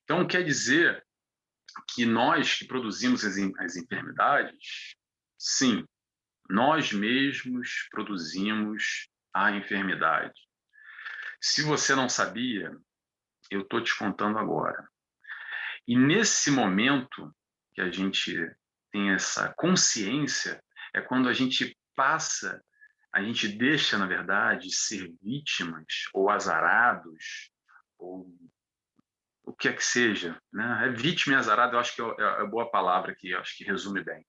Então, 0.03 0.27
quer 0.27 0.43
dizer 0.43 1.05
que 1.93 2.05
nós 2.05 2.55
que 2.55 2.65
produzimos 2.65 3.23
as, 3.23 3.37
as 3.59 3.75
enfermidades, 3.75 4.95
sim, 5.37 5.85
nós 6.49 6.91
mesmos 6.91 7.87
produzimos 7.91 9.09
a 9.33 9.51
enfermidade. 9.51 10.39
Se 11.39 11.61
você 11.61 11.93
não 11.93 12.09
sabia, 12.09 12.75
eu 13.51 13.61
estou 13.61 13.81
te 13.81 13.95
contando 13.97 14.39
agora. 14.39 14.87
E 15.87 15.95
nesse 15.95 16.49
momento 16.49 17.33
que 17.77 17.81
a 17.81 17.91
gente 17.91 18.33
tem 18.91 19.11
essa 19.11 19.53
consciência, 19.55 20.59
é 20.95 20.99
quando 20.99 21.29
a 21.29 21.33
gente 21.33 21.77
passa, 21.95 22.59
a 23.13 23.21
gente 23.21 23.47
deixa, 23.47 23.99
na 23.99 24.07
verdade, 24.07 24.73
ser 24.73 25.13
vítimas 25.21 25.85
ou 26.11 26.27
azarados, 26.27 27.51
ou 27.99 28.27
o 29.43 29.53
que 29.53 29.69
é 29.69 29.73
que 29.73 29.83
seja. 29.83 30.41
Né? 30.51 30.87
É 30.87 30.89
vítima 30.89 31.35
e 31.35 31.37
azarado, 31.37 31.75
eu 31.75 31.79
acho 31.79 31.95
que 31.95 32.01
é, 32.01 32.41
é 32.41 32.47
boa 32.47 32.67
palavra 32.71 33.11
aqui, 33.11 33.29
eu 33.29 33.39
acho 33.39 33.55
que 33.55 33.63
resume 33.63 34.03
bem. 34.03 34.25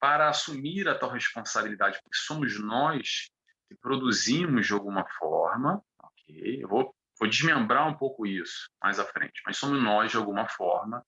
Para 0.00 0.30
assumir 0.30 0.88
a 0.88 0.94
tal 0.94 1.10
responsabilidade, 1.10 2.00
porque 2.02 2.16
somos 2.16 2.58
nós 2.58 3.30
que 3.68 3.74
produzimos 3.74 4.66
de 4.66 4.72
alguma 4.72 5.06
forma, 5.18 5.82
ok? 6.02 6.62
Eu 6.62 6.68
vou 6.68 6.95
Vou 7.18 7.28
desmembrar 7.28 7.88
um 7.88 7.96
pouco 7.96 8.26
isso 8.26 8.70
mais 8.82 8.98
à 8.98 9.04
frente, 9.04 9.40
mas 9.46 9.56
somos 9.56 9.82
nós, 9.82 10.10
de 10.10 10.16
alguma 10.18 10.46
forma, 10.48 11.04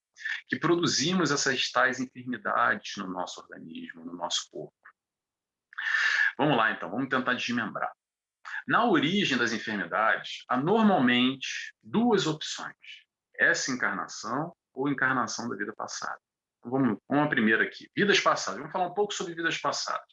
que 0.49 0.59
produzimos 0.59 1.31
essas 1.31 1.71
tais 1.71 2.01
enfermidades 2.01 2.97
no 2.97 3.07
nosso 3.09 3.41
organismo, 3.41 4.05
no 4.05 4.15
nosso 4.15 4.49
corpo. 4.51 4.75
Vamos 6.39 6.57
lá, 6.57 6.73
então, 6.73 6.91
vamos 6.91 7.09
tentar 7.09 7.35
desmembrar. 7.35 7.93
Na 8.67 8.87
origem 8.87 9.37
das 9.37 9.53
enfermidades, 9.53 10.45
há 10.49 10.57
normalmente 10.57 11.75
duas 11.83 12.27
opções: 12.27 12.75
essa 13.37 13.71
encarnação 13.71 14.55
ou 14.73 14.89
encarnação 14.89 15.49
da 15.49 15.57
vida 15.57 15.75
passada. 15.75 16.19
Então, 16.59 16.71
vamos, 16.71 16.99
vamos 17.09 17.27
a 17.27 17.29
primeira 17.29 17.65
aqui: 17.65 17.91
vidas 17.95 18.21
passadas. 18.21 18.59
Vamos 18.59 18.73
falar 18.73 18.87
um 18.87 18.95
pouco 18.95 19.13
sobre 19.13 19.35
vidas 19.35 19.59
passadas. 19.59 20.07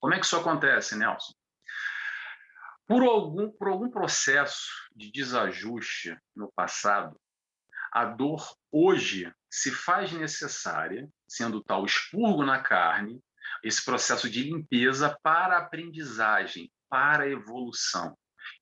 Como 0.00 0.14
é 0.14 0.18
que 0.18 0.24
isso 0.24 0.36
acontece, 0.36 0.96
Nelson? 0.96 1.32
Por 2.86 3.02
algum, 3.02 3.50
por 3.50 3.68
algum 3.68 3.90
processo 3.90 4.68
de 4.94 5.10
desajuste 5.10 6.16
no 6.36 6.52
passado, 6.52 7.18
a 7.90 8.04
dor 8.04 8.44
hoje 8.70 9.32
se 9.48 9.70
faz 9.70 10.12
necessária, 10.12 11.08
sendo 11.26 11.62
tal 11.62 11.84
expurgo 11.84 12.44
na 12.44 12.60
carne, 12.60 13.22
esse 13.62 13.84
processo 13.84 14.28
de 14.28 14.42
limpeza 14.42 15.16
para 15.22 15.58
aprendizagem, 15.58 16.70
para 16.88 17.28
evolução. 17.28 18.16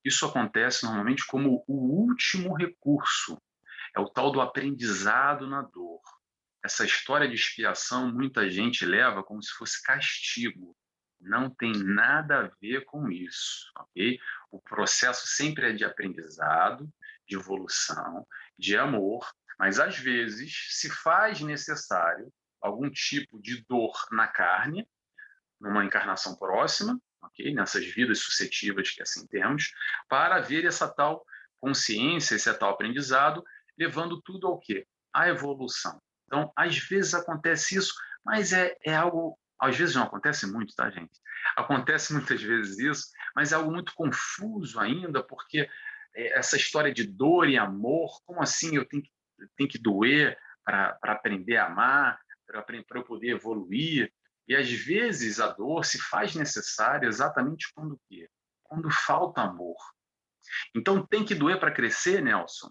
Isso 0.05 0.25
acontece 0.25 0.85
normalmente 0.85 1.25
como 1.25 1.63
o 1.67 1.73
último 1.73 2.55
recurso, 2.55 3.37
é 3.95 3.99
o 3.99 4.09
tal 4.09 4.31
do 4.31 4.39
aprendizado 4.39 5.47
na 5.47 5.61
dor. 5.61 6.01
Essa 6.63 6.85
história 6.85 7.27
de 7.27 7.35
expiação 7.35 8.13
muita 8.13 8.49
gente 8.49 8.85
leva 8.85 9.23
como 9.23 9.43
se 9.43 9.51
fosse 9.51 9.81
castigo. 9.83 10.75
Não 11.23 11.49
tem 11.49 11.71
nada 11.71 12.45
a 12.45 12.51
ver 12.61 12.85
com 12.85 13.09
isso, 13.09 13.71
ok? 13.77 14.19
O 14.51 14.59
processo 14.61 15.27
sempre 15.27 15.69
é 15.69 15.73
de 15.73 15.85
aprendizado, 15.85 16.89
de 17.27 17.35
evolução, 17.35 18.27
de 18.57 18.77
amor, 18.77 19.25
mas 19.57 19.79
às 19.79 19.97
vezes 19.97 20.67
se 20.71 20.89
faz 20.89 21.41
necessário 21.41 22.31
algum 22.61 22.89
tipo 22.89 23.41
de 23.41 23.63
dor 23.67 23.93
na 24.11 24.27
carne, 24.27 24.87
numa 25.59 25.85
encarnação 25.85 26.35
próxima, 26.35 26.99
ok? 27.21 27.53
Nessas 27.53 27.85
vidas 27.85 28.19
suscetivas 28.19 28.91
que 28.91 29.01
assim 29.01 29.25
temos, 29.27 29.71
para 30.09 30.39
ver 30.39 30.65
essa 30.65 30.87
tal 30.87 31.25
consciência, 31.59 32.35
esse 32.35 32.53
tal 32.55 32.71
aprendizado, 32.71 33.43
levando 33.77 34.21
tudo 34.21 34.47
ao 34.47 34.59
quê? 34.59 34.85
À 35.13 35.29
evolução. 35.29 36.01
Então, 36.25 36.51
às 36.55 36.77
vezes 36.77 37.13
acontece 37.13 37.77
isso, 37.77 37.93
mas 38.25 38.53
é, 38.53 38.75
é 38.83 38.95
algo. 38.95 39.37
Às 39.63 39.77
vezes 39.77 39.95
não 39.95 40.03
acontece 40.03 40.45
muito, 40.45 40.75
tá, 40.75 40.89
gente? 40.89 41.19
Acontece 41.55 42.13
muitas 42.13 42.41
vezes 42.41 42.79
isso, 42.79 43.07
mas 43.35 43.51
é 43.51 43.55
algo 43.55 43.71
muito 43.71 43.93
confuso 43.95 44.79
ainda, 44.79 45.23
porque 45.23 45.69
é, 46.15 46.37
essa 46.37 46.57
história 46.57 46.93
de 46.93 47.05
dor 47.05 47.49
e 47.49 47.57
amor, 47.57 48.21
como 48.25 48.41
assim 48.41 48.75
eu 48.75 48.85
tenho 48.85 49.03
que, 49.03 49.11
tenho 49.57 49.69
que 49.69 49.77
doer 49.79 50.37
para 50.65 50.97
aprender 51.03 51.57
a 51.57 51.67
amar, 51.67 52.19
para 52.45 52.99
eu 52.99 53.03
poder 53.03 53.29
evoluir? 53.29 54.11
E 54.47 54.55
às 54.55 54.69
vezes 54.69 55.39
a 55.39 55.47
dor 55.47 55.85
se 55.85 55.99
faz 55.99 56.35
necessária 56.35 57.07
exatamente 57.07 57.71
quando 57.73 57.99
quê? 58.09 58.29
Quando 58.63 58.89
falta 58.91 59.41
amor. 59.41 59.77
Então 60.75 61.05
tem 61.05 61.23
que 61.23 61.33
doer 61.33 61.59
para 61.59 61.71
crescer, 61.71 62.21
Nelson? 62.21 62.69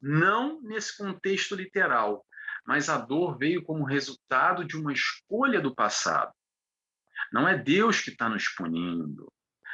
Não 0.00 0.60
nesse 0.62 0.96
contexto 0.96 1.54
literal, 1.54 2.24
mas 2.66 2.88
a 2.88 2.98
dor 2.98 3.36
veio 3.36 3.62
como 3.62 3.84
resultado 3.84 4.64
de 4.64 4.76
uma 4.76 4.92
escolha 4.92 5.60
do 5.60 5.74
passado. 5.74 6.32
Não 7.32 7.48
é 7.48 7.56
Deus 7.56 8.00
que 8.00 8.10
está 8.10 8.28
nos 8.28 8.48
punindo, 8.48 9.30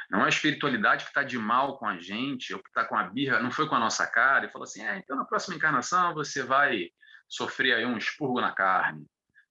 não 0.09 0.21
é 0.21 0.25
a 0.25 0.29
espiritualidade 0.29 1.03
que 1.03 1.09
está 1.09 1.23
de 1.23 1.37
mal 1.37 1.77
com 1.77 1.85
a 1.85 1.97
gente, 1.97 2.53
ou 2.53 2.61
que 2.61 2.69
está 2.69 2.85
com 2.85 2.95
a 2.95 3.03
birra, 3.03 3.41
não 3.41 3.51
foi 3.51 3.67
com 3.67 3.75
a 3.75 3.79
nossa 3.79 4.07
cara, 4.07 4.45
e 4.45 4.51
falou 4.51 4.63
assim: 4.63 4.83
é, 4.83 4.97
então 4.97 5.17
na 5.17 5.25
próxima 5.25 5.55
encarnação 5.55 6.13
você 6.13 6.43
vai 6.43 6.89
sofrer 7.27 7.73
aí 7.73 7.85
um 7.85 7.97
expurgo 7.97 8.39
na 8.39 8.53
carne. 8.53 9.05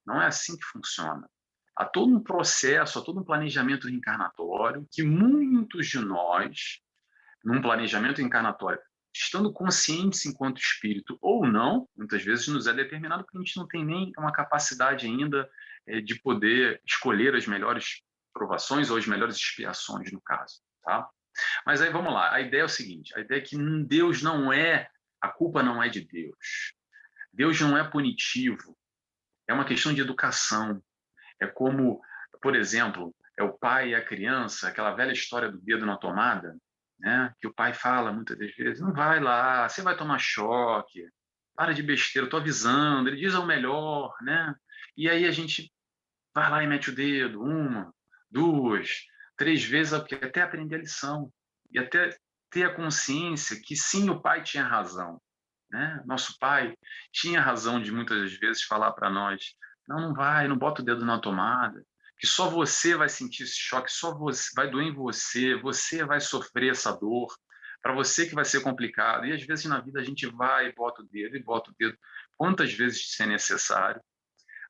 Não 0.05 0.21
é 0.21 0.26
assim 0.26 0.57
que 0.57 0.64
funciona. 0.64 1.28
Há 1.76 1.85
todo 1.85 2.14
um 2.14 2.23
processo, 2.23 2.99
há 2.99 3.02
todo 3.02 3.21
um 3.21 3.25
planejamento 3.25 3.87
reencarnatório 3.87 4.87
que 4.90 5.02
muitos 5.02 5.88
de 5.88 5.99
nós, 5.99 6.81
num 7.45 7.61
planejamento 7.61 8.19
reencarnatório, 8.19 8.81
estando 9.18 9.52
conscientes 9.52 10.26
enquanto 10.26 10.61
espírito 10.61 11.18
ou 11.20 11.46
não, 11.46 11.88
muitas 11.96 12.23
vezes 12.23 12.49
nos 12.49 12.66
é 12.66 12.73
determinado 12.73 13.25
porque 13.25 13.38
a 13.38 13.40
gente 13.40 13.56
não 13.56 13.66
tem 13.66 13.85
nem 13.85 14.12
uma 14.18 14.32
capacidade 14.32 15.06
ainda 15.06 15.49
é, 15.87 16.00
de 16.00 16.20
poder 16.20 16.80
escolher 16.87 17.35
as 17.35 17.46
melhores 17.46 18.02
provações 18.32 18.90
ou 18.90 18.96
as 18.96 19.06
melhores 19.06 19.37
expiações, 19.37 20.12
no 20.12 20.20
caso. 20.20 20.61
Tá? 20.82 21.08
Mas 21.64 21.80
aí 21.80 21.90
vamos 21.90 22.12
lá, 22.12 22.32
a 22.32 22.40
ideia 22.40 22.62
é 22.62 22.64
o 22.64 22.68
seguinte: 22.68 23.16
a 23.16 23.20
ideia 23.20 23.38
é 23.38 23.44
que 23.44 23.56
Deus 23.85 24.23
não 24.23 24.52
é, 24.52 24.88
a 25.20 25.28
culpa 25.28 25.62
não 25.62 25.82
é 25.82 25.88
de 25.88 26.00
Deus. 26.00 26.75
Deus 27.32 27.61
não 27.61 27.76
é 27.76 27.85
punitivo, 27.85 28.76
é 29.49 29.52
uma 29.52 29.64
questão 29.64 29.92
de 29.92 30.00
educação. 30.00 30.82
É 31.40 31.46
como, 31.46 32.00
por 32.40 32.56
exemplo, 32.56 33.14
é 33.38 33.42
o 33.42 33.52
pai 33.52 33.90
e 33.90 33.94
a 33.94 34.04
criança, 34.04 34.68
aquela 34.68 34.94
velha 34.94 35.12
história 35.12 35.50
do 35.50 35.58
dedo 35.58 35.85
na 35.85 35.99
tomada, 35.99 36.56
né? 36.99 37.33
que 37.41 37.47
o 37.47 37.55
pai 37.55 37.75
fala 37.75 38.12
muitas 38.12 38.38
vezes: 38.38 38.81
não 38.81 38.93
vai 38.93 39.21
lá, 39.21 39.69
você 39.69 39.83
vai 39.83 39.97
tomar 39.97 40.19
choque, 40.19 41.07
para 41.55 41.73
de 41.73 41.83
besteira, 41.83 42.26
estou 42.26 42.41
avisando. 42.41 43.09
Ele 43.09 43.17
diz 43.17 43.35
o 43.35 43.47
melhor, 43.47 44.15
né? 44.23 44.55
E 44.97 45.09
aí 45.09 45.26
a 45.26 45.31
gente 45.31 45.73
vai 46.35 46.50
lá 46.50 46.62
e 46.62 46.67
mete 46.67 46.91
o 46.91 46.95
dedo, 46.95 47.43
uma, 47.43 47.93
duas, 48.31 48.91
três 49.37 49.65
vezes, 49.65 49.93
até 49.93 50.43
aprender 50.43 50.76
a 50.76 50.81
lição 50.81 51.33
e 51.71 51.79
até 51.79 52.17
ter 52.50 52.65
a 52.65 52.75
consciência 52.75 53.61
que 53.62 53.75
sim, 53.75 54.09
o 54.11 54.21
pai 54.21 54.43
tinha 54.43 54.65
razão. 54.65 55.21
Né? 55.71 56.03
Nosso 56.07 56.38
pai 56.38 56.76
tinha 57.12 57.41
razão 57.41 57.81
de 57.81 57.91
muitas 57.91 58.33
vezes 58.35 58.62
falar 58.62 58.93
para 58.93 59.11
nós: 59.11 59.55
não, 59.88 60.00
não 60.00 60.15
vai, 60.15 60.47
não 60.47 60.57
bota 60.57 60.83
o 60.83 60.85
dedo 60.85 61.05
na 61.05 61.19
tomada, 61.19 61.85
que 62.18 62.26
só 62.26 62.49
você 62.49 62.96
vai 62.96 63.08
sentir 63.08 63.42
esse 63.44 63.56
choque, 63.56 63.92
só 63.92 64.16
você 64.16 64.50
vai 64.54 64.70
doer 64.70 64.87
em 64.87 64.94
você, 64.94 65.54
você 65.56 66.04
vai 66.04 66.20
sofrer 66.20 66.73
essa 66.73 66.92
dor, 66.92 67.35
para 67.82 67.94
você 67.94 68.26
que 68.26 68.35
vai 68.35 68.44
ser 68.44 68.61
complicado. 68.61 69.26
E 69.26 69.32
às 69.32 69.42
vezes 69.42 69.66
na 69.66 69.80
vida 69.80 70.00
a 70.00 70.04
gente 70.04 70.26
vai 70.26 70.68
e 70.68 70.75
bota 70.75 71.02
o 71.02 71.06
dedo 71.06 71.37
e 71.37 71.42
bota 71.42 71.70
o 71.70 71.75
dedo 71.78 71.96
quantas 72.37 72.73
vezes 72.73 73.12
ser 73.12 73.26
necessário, 73.26 74.02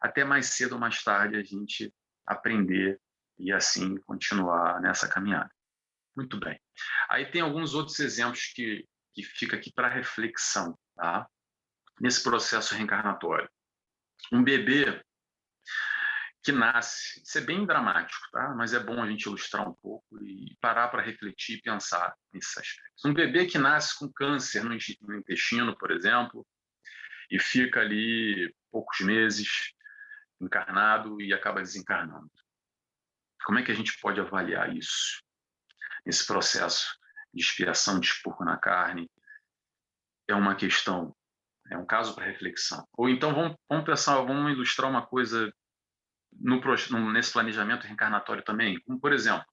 até 0.00 0.24
mais 0.24 0.46
cedo 0.46 0.72
ou 0.72 0.78
mais 0.78 1.02
tarde 1.02 1.36
a 1.36 1.42
gente 1.42 1.92
aprender 2.26 3.00
e 3.38 3.52
assim 3.52 3.96
continuar 3.98 4.80
nessa 4.80 5.08
caminhada. 5.08 5.50
Muito 6.16 6.38
bem. 6.38 6.58
Aí 7.08 7.26
tem 7.30 7.42
alguns 7.42 7.74
outros 7.74 8.00
exemplos 8.00 8.52
que, 8.54 8.86
que 9.14 9.22
fica 9.22 9.56
aqui 9.56 9.72
para 9.72 9.88
reflexão, 9.88 10.76
tá? 10.96 11.28
Nesse 12.00 12.22
processo 12.22 12.74
reencarnatório. 12.74 13.48
Um 14.32 14.42
bebê 14.42 15.02
que 16.46 16.52
nasce, 16.52 17.20
isso 17.24 17.38
é 17.38 17.40
bem 17.40 17.66
dramático, 17.66 18.24
tá? 18.30 18.54
Mas 18.54 18.72
é 18.72 18.78
bom 18.78 19.02
a 19.02 19.10
gente 19.10 19.24
ilustrar 19.24 19.68
um 19.68 19.74
pouco 19.74 20.06
e 20.22 20.56
parar 20.60 20.86
para 20.86 21.02
refletir 21.02 21.56
e 21.56 21.60
pensar 21.60 22.14
nesses 22.32 22.56
aspectos. 22.56 23.04
Um 23.04 23.12
bebê 23.12 23.46
que 23.46 23.58
nasce 23.58 23.98
com 23.98 24.12
câncer 24.12 24.62
no 24.62 24.72
intestino, 25.16 25.76
por 25.76 25.90
exemplo, 25.90 26.46
e 27.28 27.40
fica 27.40 27.80
ali 27.80 28.54
poucos 28.70 29.00
meses 29.00 29.74
encarnado 30.40 31.20
e 31.20 31.34
acaba 31.34 31.60
desencarnando. 31.60 32.30
Como 33.44 33.58
é 33.58 33.64
que 33.64 33.72
a 33.72 33.74
gente 33.74 33.98
pode 33.98 34.20
avaliar 34.20 34.72
isso? 34.72 35.20
Esse 36.04 36.24
processo 36.24 36.96
de 37.34 37.42
expiação 37.42 37.98
de 37.98 38.06
expurgo 38.06 38.44
na 38.44 38.56
carne 38.56 39.10
é 40.28 40.34
uma 40.36 40.54
questão, 40.54 41.12
é 41.72 41.76
um 41.76 41.84
caso 41.84 42.14
para 42.14 42.26
reflexão. 42.26 42.86
Ou 42.92 43.08
então 43.08 43.34
vamos, 43.34 43.56
vamos 43.68 43.84
pensar, 43.84 44.14
vamos 44.20 44.52
ilustrar 44.52 44.88
uma 44.88 45.04
coisa 45.04 45.52
no, 46.32 47.12
nesse 47.12 47.32
planejamento 47.32 47.84
reencarnatório 47.84 48.42
também. 48.42 48.80
Como, 48.80 49.00
por 49.00 49.12
exemplo, 49.12 49.44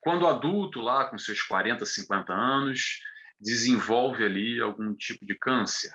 quando 0.00 0.22
o 0.22 0.28
adulto, 0.28 0.80
lá 0.80 1.06
com 1.06 1.18
seus 1.18 1.42
40, 1.42 1.84
50 1.84 2.32
anos, 2.32 3.00
desenvolve 3.40 4.24
ali 4.24 4.60
algum 4.60 4.94
tipo 4.94 5.24
de 5.24 5.36
câncer, 5.36 5.92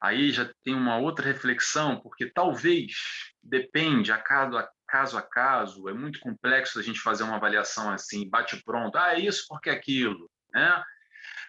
aí 0.00 0.30
já 0.30 0.50
tem 0.62 0.74
uma 0.74 0.98
outra 0.98 1.24
reflexão, 1.24 2.00
porque 2.00 2.30
talvez, 2.30 2.92
depende, 3.42 4.12
a 4.12 4.18
caso 4.18 4.56
a 4.56 4.68
caso, 4.86 5.18
a 5.18 5.22
caso 5.22 5.88
é 5.88 5.94
muito 5.94 6.20
complexo 6.20 6.78
a 6.78 6.82
gente 6.82 7.00
fazer 7.00 7.24
uma 7.24 7.36
avaliação 7.36 7.90
assim, 7.90 8.28
bate 8.28 8.62
pronto, 8.62 8.96
ah, 8.96 9.14
é 9.14 9.20
isso 9.20 9.44
porque 9.48 9.68
é 9.68 9.72
aquilo, 9.72 10.30
né? 10.52 10.82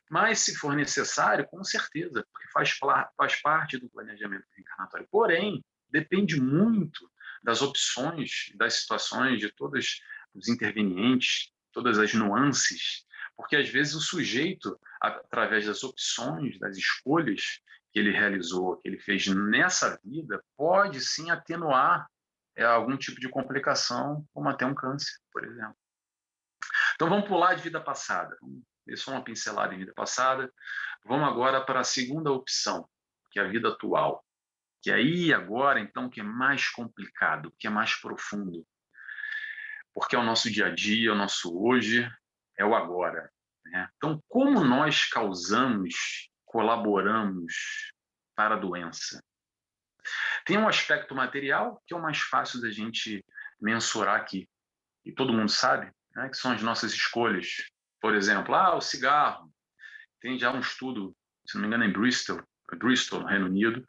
Mas, 0.09 0.39
se 0.39 0.55
for 0.55 0.73
necessário, 0.73 1.45
com 1.47 1.63
certeza, 1.63 2.25
porque 2.31 2.49
faz, 2.51 2.77
faz 3.17 3.41
parte 3.41 3.77
do 3.77 3.89
planejamento 3.89 4.45
reencarnatório. 4.55 5.05
Porém, 5.11 5.63
depende 5.89 6.39
muito 6.39 7.09
das 7.47 7.61
opções, 7.61 8.51
das 8.55 8.81
situações, 8.81 9.39
de 9.39 9.49
todos 9.53 10.01
os 10.35 10.49
intervenientes, 10.49 11.49
todas 11.71 11.97
as 11.97 12.13
nuances, 12.13 13.05
porque 13.37 13.55
às 13.55 13.69
vezes 13.69 13.95
o 13.95 14.01
sujeito, 14.01 14.77
através 15.01 15.65
das 15.65 15.81
opções, 15.81 16.59
das 16.59 16.75
escolhas 16.75 17.61
que 17.93 17.99
ele 17.99 18.11
realizou, 18.11 18.75
que 18.81 18.89
ele 18.89 18.99
fez 18.99 19.27
nessa 19.27 19.97
vida, 20.03 20.43
pode 20.57 20.99
sim 20.99 21.29
atenuar 21.29 22.05
é, 22.53 22.65
algum 22.65 22.97
tipo 22.97 23.21
de 23.21 23.29
complicação, 23.29 24.27
como 24.33 24.49
até 24.49 24.65
um 24.65 24.75
câncer, 24.75 25.17
por 25.31 25.45
exemplo. 25.45 25.77
Então 26.95 27.07
vamos 27.07 27.29
pular 27.29 27.53
de 27.53 27.61
vida 27.61 27.79
passada. 27.79 28.37
Vamos 28.41 29.01
só 29.01 29.11
uma 29.11 29.23
pincelada 29.23 29.73
em 29.73 29.77
vida 29.77 29.93
passada. 29.93 30.51
Vamos 31.05 31.29
agora 31.29 31.63
para 31.63 31.79
a 31.79 31.85
segunda 31.85 32.29
opção, 32.29 32.89
que 33.31 33.39
é 33.39 33.43
a 33.43 33.47
vida 33.47 33.69
atual 33.69 34.26
que 34.81 34.91
aí 34.91 35.33
agora 35.33 35.79
então 35.79 36.09
que 36.09 36.19
é 36.19 36.23
mais 36.23 36.69
complicado, 36.69 37.53
que 37.57 37.67
é 37.67 37.69
mais 37.69 37.95
profundo, 37.95 38.65
porque 39.93 40.15
é 40.15 40.19
o 40.19 40.23
nosso 40.23 40.51
dia 40.51 40.67
a 40.67 40.73
dia, 40.73 41.09
é 41.09 41.11
o 41.11 41.17
nosso 41.17 41.57
hoje, 41.59 42.09
é 42.57 42.65
o 42.65 42.75
agora. 42.75 43.31
Né? 43.65 43.89
Então, 43.97 44.21
como 44.27 44.63
nós 44.63 45.05
causamos, 45.05 46.29
colaboramos 46.45 47.91
para 48.35 48.55
a 48.55 48.59
doença? 48.59 49.23
Tem 50.45 50.57
um 50.57 50.67
aspecto 50.67 51.13
material 51.13 51.81
que 51.85 51.93
é 51.93 51.97
o 51.97 52.01
mais 52.01 52.19
fácil 52.19 52.61
da 52.61 52.69
gente 52.69 53.25
mensurar 53.59 54.15
aqui, 54.15 54.47
e 55.03 55.11
todo 55.11 55.33
mundo 55.33 55.49
sabe, 55.49 55.91
né, 56.15 56.29
que 56.29 56.37
são 56.37 56.51
as 56.51 56.61
nossas 56.61 56.91
escolhas. 56.93 57.69
por 57.99 58.13
exemplo, 58.13 58.53
ah, 58.53 58.75
o 58.75 58.81
cigarro. 58.81 59.51
Tem 60.21 60.37
já 60.37 60.51
um 60.51 60.59
estudo, 60.59 61.15
se 61.45 61.55
não 61.55 61.61
me 61.61 61.67
engano, 61.67 61.83
em 61.83 61.91
Bristol, 61.91 62.41
Bristol, 62.75 63.21
no 63.21 63.27
Reino 63.27 63.45
Unido. 63.47 63.83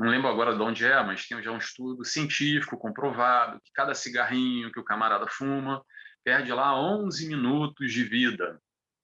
Não 0.00 0.08
lembro 0.08 0.28
agora 0.28 0.56
de 0.56 0.62
onde 0.62 0.86
é, 0.86 1.02
mas 1.04 1.28
tem 1.28 1.42
já 1.42 1.52
um 1.52 1.58
estudo 1.58 2.06
científico 2.06 2.78
comprovado 2.78 3.60
que 3.60 3.70
cada 3.74 3.94
cigarrinho 3.94 4.72
que 4.72 4.80
o 4.80 4.84
camarada 4.84 5.26
fuma 5.28 5.84
perde 6.24 6.50
lá 6.52 6.74
11 6.74 7.28
minutos 7.28 7.92
de 7.92 8.02
vida. 8.04 8.58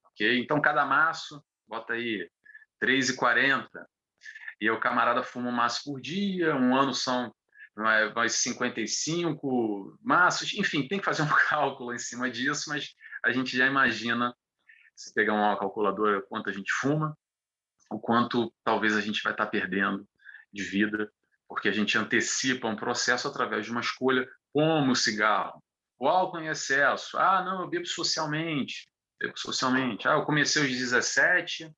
ok? 0.07 0.41
Então, 0.41 0.59
cada 0.59 0.87
maço, 0.87 1.45
bota 1.69 1.93
aí 1.93 2.27
3,40. 2.83 3.69
E 4.59 4.71
o 4.71 4.81
camarada 4.81 5.23
fuma 5.23 5.51
um 5.51 5.53
maço 5.53 5.83
por 5.85 6.01
dia, 6.01 6.57
um 6.57 6.75
ano 6.75 6.95
são 6.95 7.31
mais 7.77 8.33
55 8.37 9.99
maços, 10.03 10.55
enfim, 10.55 10.89
tem 10.89 10.99
que 10.99 11.05
fazer 11.05 11.21
um 11.21 11.29
cálculo 11.51 11.93
em 11.93 11.99
cima 11.99 12.31
disso, 12.31 12.71
mas 12.71 12.95
a 13.23 13.31
gente 13.33 13.55
já 13.55 13.67
imagina, 13.67 14.35
se 14.95 15.13
pegar 15.13 15.35
uma 15.35 15.59
calculadora, 15.59 16.23
quanto 16.23 16.49
a 16.49 16.53
gente 16.55 16.73
fuma, 16.73 17.15
o 17.91 18.01
quanto 18.01 18.51
talvez 18.65 18.97
a 18.97 19.03
gente 19.03 19.23
vai 19.23 19.35
estar 19.35 19.45
perdendo 19.45 20.09
de 20.57 20.65
vida, 20.65 21.11
porque 21.49 21.69
a 21.69 21.73
gente 21.73 21.97
antecipa 21.97 22.67
um 22.67 22.77
processo 22.77 23.29
através 23.29 23.65
de 23.67 23.71
uma 23.71 23.81
escolha, 23.81 24.29
como 24.53 24.93
o 24.93 24.97
cigarro, 24.97 25.63
o 25.99 26.09
álcool 26.09 26.41
em 26.41 26.49
excesso. 26.49 27.17
Ah, 27.19 27.45
não, 27.45 27.63
eu 27.63 27.69
bebo 27.69 27.87
socialmente, 27.87 28.89
bebo 29.21 29.39
socialmente. 29.39 30.09
Ah, 30.09 30.15
eu 30.15 30.25
comecei 30.25 30.63
aos 30.63 30.71
17, 30.71 31.73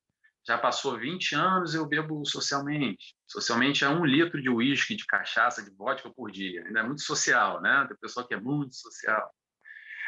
já 0.47 0.57
passou 0.57 0.97
20 0.97 1.35
anos, 1.35 1.75
eu 1.75 1.85
bebo 1.85 2.25
socialmente. 2.25 3.15
Socialmente 3.27 3.83
é 3.83 3.89
um 3.89 4.05
litro 4.05 4.41
de 4.41 4.49
uísque, 4.49 4.95
de 4.95 5.05
cachaça, 5.05 5.63
de 5.63 5.69
vodka 5.75 6.09
por 6.09 6.31
dia. 6.31 6.63
Ainda 6.65 6.79
é 6.79 6.83
muito 6.83 7.01
social, 7.01 7.61
né? 7.61 7.85
Tem 7.87 7.97
pessoa 7.97 8.27
que 8.27 8.33
é 8.33 8.39
muito 8.39 8.75
social. 8.75 9.29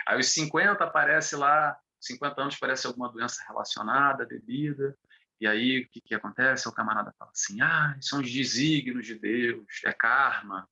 Aí 0.08 0.20
os 0.20 0.34
50 0.34 0.84
aparece 0.84 1.36
lá, 1.36 1.78
50 2.00 2.42
anos 2.42 2.58
parece 2.58 2.88
alguma 2.88 3.12
doença 3.12 3.44
relacionada 3.48 4.24
à 4.24 4.26
bebida. 4.26 4.98
E 5.42 5.48
aí 5.48 5.82
o 5.82 5.90
que, 5.90 6.00
que 6.00 6.14
acontece? 6.14 6.70
O 6.70 6.72
camarada 6.72 7.14
fala 7.18 7.32
assim: 7.32 7.60
ah, 7.62 7.98
são 8.00 8.22
os 8.22 8.32
desígnios 8.32 9.08
de 9.08 9.18
Deus, 9.18 9.66
é 9.84 9.92
karma, 9.92 10.70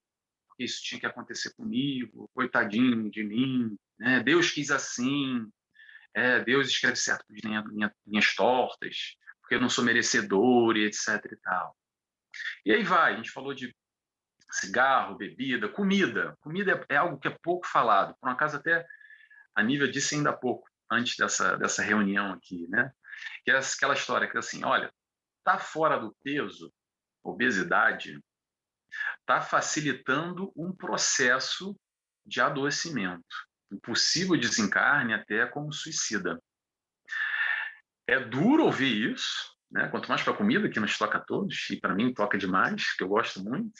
isso 0.60 0.84
tinha 0.84 1.00
que 1.00 1.08
acontecer 1.08 1.54
comigo, 1.56 2.30
coitadinho 2.34 3.10
de 3.10 3.24
mim, 3.24 3.76
né? 3.98 4.22
Deus 4.22 4.52
quis 4.52 4.70
assim, 4.70 5.50
é, 6.14 6.40
Deus 6.44 6.68
escreve 6.68 6.98
certo 6.98 7.26
linhas, 7.30 7.66
linhas 8.06 8.36
tortas, 8.36 9.16
porque 9.42 9.56
eu 9.56 9.62
não 9.62 9.70
sou 9.70 9.84
merecedor 9.84 10.78
e 10.78 10.86
etc 10.86 11.26
e 11.32 11.36
tal. 11.38 11.76
E 12.64 12.72
aí 12.72 12.84
vai, 12.84 13.14
a 13.14 13.18
gente 13.18 13.32
falou 13.32 13.56
de 13.56 13.76
cigarro, 14.52 15.18
bebida, 15.18 15.68
comida. 15.68 16.38
Comida 16.42 16.86
é, 16.90 16.94
é 16.94 16.98
algo 16.98 17.20
que 17.20 17.28
é 17.28 17.38
pouco 17.42 17.66
falado, 17.66 18.16
por 18.20 18.30
um 18.30 18.34
acaso 18.34 18.58
até 18.58 18.86
a 19.56 19.64
nível 19.64 19.90
disse 19.90 20.16
ainda 20.16 20.30
há 20.30 20.34
pouco, 20.34 20.70
antes 20.92 21.18
dessa, 21.18 21.58
dessa 21.58 21.82
reunião 21.82 22.34
aqui, 22.34 22.68
né? 22.70 22.94
Que 23.44 23.52
é 23.52 23.58
aquela 23.58 23.94
história 23.94 24.30
que 24.30 24.38
assim, 24.38 24.64
olha, 24.64 24.92
tá 25.44 25.58
fora 25.58 25.98
do 25.98 26.16
peso, 26.24 26.72
obesidade, 27.24 28.20
está 29.20 29.42
facilitando 29.42 30.52
um 30.56 30.72
processo 30.72 31.80
de 32.26 32.42
adoecimento, 32.42 33.48
um 33.72 33.80
possível 33.80 34.38
desencarne 34.38 35.14
até 35.14 35.46
como 35.46 35.72
suicida. 35.72 36.42
É 38.08 38.20
duro 38.20 38.66
ouvir 38.66 39.14
isso, 39.14 39.56
né? 39.72 39.88
quanto 39.90 40.10
mais 40.10 40.24
para 40.24 40.34
comida, 40.34 40.70
que 40.70 40.80
nos 40.80 40.98
toca 40.98 41.18
a 41.18 41.24
todos, 41.24 41.70
e 41.70 41.80
para 41.80 41.94
mim 41.94 42.14
toca 42.14 42.38
demais, 42.38 42.96
que 42.96 43.04
eu 43.04 43.08
gosto 43.08 43.44
muito. 43.44 43.80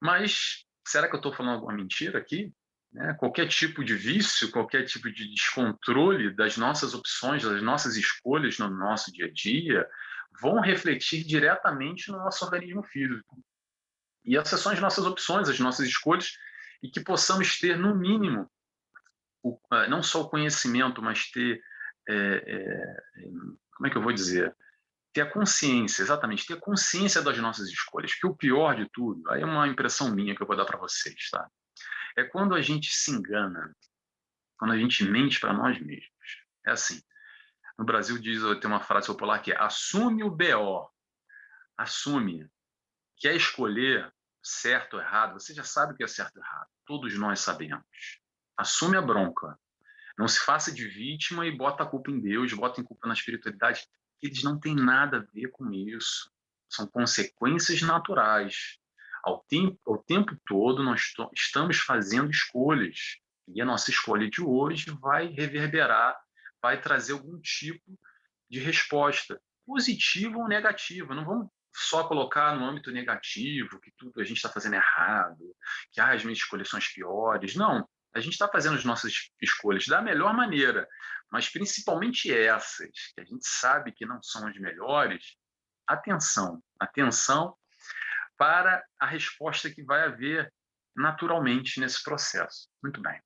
Mas 0.00 0.64
será 0.86 1.08
que 1.08 1.14
eu 1.14 1.18
estou 1.18 1.32
falando 1.32 1.54
alguma 1.54 1.74
mentira 1.74 2.18
aqui? 2.18 2.52
Né? 2.92 3.14
Qualquer 3.14 3.48
tipo 3.48 3.84
de 3.84 3.94
vício, 3.94 4.50
qualquer 4.50 4.84
tipo 4.84 5.10
de 5.10 5.28
descontrole 5.28 6.34
das 6.34 6.56
nossas 6.56 6.94
opções, 6.94 7.42
das 7.42 7.62
nossas 7.62 7.96
escolhas 7.96 8.58
no 8.58 8.68
nosso 8.68 9.12
dia 9.12 9.26
a 9.26 9.32
dia, 9.32 9.86
vão 10.40 10.60
refletir 10.60 11.24
diretamente 11.24 12.10
no 12.10 12.18
nosso 12.18 12.44
organismo 12.44 12.82
físico. 12.82 13.42
E 14.24 14.36
essas 14.36 14.60
são 14.60 14.72
as 14.72 14.80
nossas 14.80 15.04
opções, 15.04 15.48
as 15.48 15.60
nossas 15.60 15.86
escolhas, 15.86 16.36
e 16.82 16.90
que 16.90 17.00
possamos 17.00 17.58
ter, 17.58 17.78
no 17.78 17.94
mínimo, 17.94 18.50
o, 19.42 19.58
ah, 19.70 19.86
não 19.86 20.02
só 20.02 20.22
o 20.22 20.28
conhecimento, 20.28 21.00
mas 21.00 21.30
ter. 21.30 21.62
É, 22.08 22.14
é, 22.14 22.96
como 23.74 23.86
é 23.86 23.90
que 23.90 23.96
eu 23.96 24.02
vou 24.02 24.12
dizer? 24.12 24.54
Ter 25.12 25.22
a 25.22 25.30
consciência, 25.30 26.02
exatamente, 26.02 26.46
ter 26.46 26.54
a 26.54 26.60
consciência 26.60 27.22
das 27.22 27.38
nossas 27.38 27.68
escolhas. 27.68 28.14
Que 28.14 28.26
o 28.26 28.34
pior 28.34 28.74
de 28.74 28.88
tudo, 28.92 29.28
aí 29.30 29.42
é 29.42 29.44
uma 29.44 29.68
impressão 29.68 30.14
minha 30.14 30.34
que 30.34 30.42
eu 30.42 30.46
vou 30.46 30.56
dar 30.56 30.64
para 30.64 30.78
vocês, 30.78 31.30
tá? 31.30 31.48
É 32.16 32.24
quando 32.24 32.54
a 32.54 32.62
gente 32.62 32.90
se 32.90 33.10
engana, 33.10 33.74
quando 34.58 34.72
a 34.72 34.78
gente 34.78 35.04
mente 35.04 35.38
para 35.38 35.52
nós 35.52 35.78
mesmos. 35.80 36.10
É 36.66 36.70
assim. 36.70 37.02
No 37.78 37.84
Brasil 37.84 38.18
diz, 38.18 38.42
tem 38.60 38.70
uma 38.70 38.80
frase 38.80 39.06
popular 39.06 39.40
que 39.40 39.52
é 39.52 39.62
assume 39.62 40.24
o 40.24 40.30
BO. 40.30 40.90
Assume. 41.76 42.48
Quer 43.18 43.36
escolher 43.36 44.12
certo 44.42 44.94
ou 44.94 45.00
errado, 45.00 45.34
você 45.34 45.52
já 45.52 45.64
sabe 45.64 45.92
o 45.92 45.96
que 45.96 46.04
é 46.04 46.06
certo 46.06 46.36
ou 46.36 46.42
errado. 46.42 46.68
Todos 46.86 47.18
nós 47.18 47.40
sabemos. 47.40 47.84
Assume 48.56 48.96
a 48.96 49.02
bronca. 49.02 49.58
Não 50.16 50.26
se 50.26 50.40
faça 50.40 50.72
de 50.72 50.88
vítima 50.88 51.46
e 51.46 51.54
bota 51.54 51.82
a 51.82 51.86
culpa 51.86 52.10
em 52.10 52.18
Deus, 52.18 52.52
bota 52.54 52.80
em 52.80 52.84
culpa 52.84 53.06
na 53.06 53.12
espiritualidade. 53.12 53.86
Eles 54.22 54.42
não 54.42 54.58
têm 54.58 54.74
nada 54.74 55.18
a 55.18 55.32
ver 55.32 55.50
com 55.50 55.70
isso. 55.70 56.32
São 56.70 56.86
consequências 56.86 57.82
naturais. 57.82 58.78
Ao 59.26 59.40
tempo, 59.48 59.76
ao 59.84 59.98
tempo 59.98 60.36
todo, 60.46 60.84
nós 60.84 61.12
estamos 61.34 61.78
fazendo 61.78 62.30
escolhas. 62.30 63.16
E 63.48 63.60
a 63.60 63.64
nossa 63.64 63.90
escolha 63.90 64.30
de 64.30 64.40
hoje 64.40 64.86
vai 65.00 65.26
reverberar, 65.26 66.16
vai 66.62 66.80
trazer 66.80 67.12
algum 67.12 67.36
tipo 67.40 67.98
de 68.48 68.60
resposta, 68.60 69.42
positiva 69.66 70.38
ou 70.38 70.46
negativa. 70.46 71.12
Não 71.12 71.24
vamos 71.24 71.48
só 71.74 72.04
colocar 72.06 72.54
no 72.54 72.64
âmbito 72.64 72.92
negativo, 72.92 73.80
que 73.80 73.90
tudo 73.98 74.20
a 74.20 74.24
gente 74.24 74.36
está 74.36 74.48
fazendo 74.48 74.74
errado, 74.74 75.44
que 75.90 76.00
ah, 76.00 76.12
as 76.12 76.22
minhas 76.22 76.38
escolhas 76.38 76.68
são 76.68 76.78
as 76.78 76.86
piores. 76.86 77.56
Não, 77.56 77.84
a 78.14 78.20
gente 78.20 78.34
está 78.34 78.46
fazendo 78.46 78.76
as 78.76 78.84
nossas 78.84 79.32
escolhas 79.42 79.86
da 79.86 80.00
melhor 80.00 80.34
maneira, 80.34 80.86
mas 81.32 81.48
principalmente 81.48 82.32
essas, 82.32 83.12
que 83.12 83.20
a 83.20 83.24
gente 83.24 83.44
sabe 83.44 83.90
que 83.90 84.06
não 84.06 84.22
são 84.22 84.46
as 84.46 84.56
melhores, 84.56 85.34
atenção, 85.84 86.62
atenção 86.78 87.56
para 88.36 88.84
a 88.98 89.06
resposta 89.06 89.70
que 89.70 89.82
vai 89.82 90.02
haver 90.04 90.52
naturalmente 90.94 91.80
nesse 91.80 92.02
processo. 92.02 92.68
Muito 92.82 93.00
bem. 93.00 93.20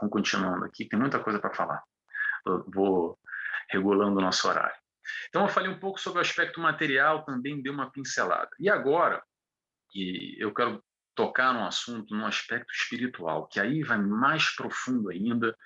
Vamos 0.00 0.12
continuando 0.12 0.64
aqui, 0.64 0.86
tem 0.86 0.98
muita 0.98 1.18
coisa 1.18 1.38
para 1.38 1.54
falar. 1.54 1.82
Eu 2.46 2.64
vou 2.72 3.18
regulando 3.70 4.18
o 4.18 4.22
nosso 4.22 4.48
horário. 4.48 4.76
Então, 5.28 5.42
eu 5.42 5.48
falei 5.48 5.70
um 5.70 5.78
pouco 5.78 5.98
sobre 5.98 6.18
o 6.18 6.22
aspecto 6.22 6.60
material, 6.60 7.24
também 7.24 7.62
dei 7.62 7.72
uma 7.72 7.90
pincelada. 7.90 8.50
E 8.58 8.68
agora, 8.68 9.22
e 9.94 10.36
eu 10.38 10.52
quero 10.52 10.84
tocar 11.14 11.52
num 11.52 11.64
assunto, 11.64 12.14
num 12.14 12.26
aspecto 12.26 12.72
espiritual, 12.72 13.48
que 13.48 13.58
aí 13.58 13.82
vai 13.82 13.98
mais 13.98 14.54
profundo 14.54 15.10
ainda 15.10 15.56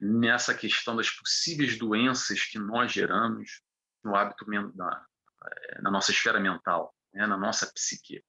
nessa 0.00 0.54
questão 0.54 0.96
das 0.96 1.10
possíveis 1.10 1.78
doenças 1.78 2.44
que 2.44 2.58
nós 2.58 2.92
geramos 2.92 3.62
no 4.04 4.14
hábito 4.14 4.44
na, 4.50 5.06
eh, 5.44 5.82
na 5.82 5.90
nossa 5.90 6.10
esfera 6.10 6.40
mental, 6.40 6.94
né, 7.16 7.26
na 7.26 7.36
nossa 7.36 7.72
psique. 7.72 8.22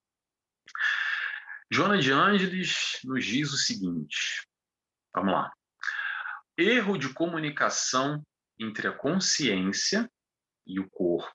Joana 1.70 1.98
de 1.98 2.12
Ângeles 2.12 3.00
nos 3.04 3.26
diz 3.26 3.52
o 3.52 3.58
seguinte: 3.58 4.48
vamos 5.14 5.34
lá. 5.34 5.52
Erro 6.58 6.98
de 6.98 7.14
comunicação 7.14 8.26
entre 8.58 8.88
a 8.88 8.92
consciência 8.92 10.10
e 10.66 10.80
o 10.80 10.90
corpo 10.90 11.32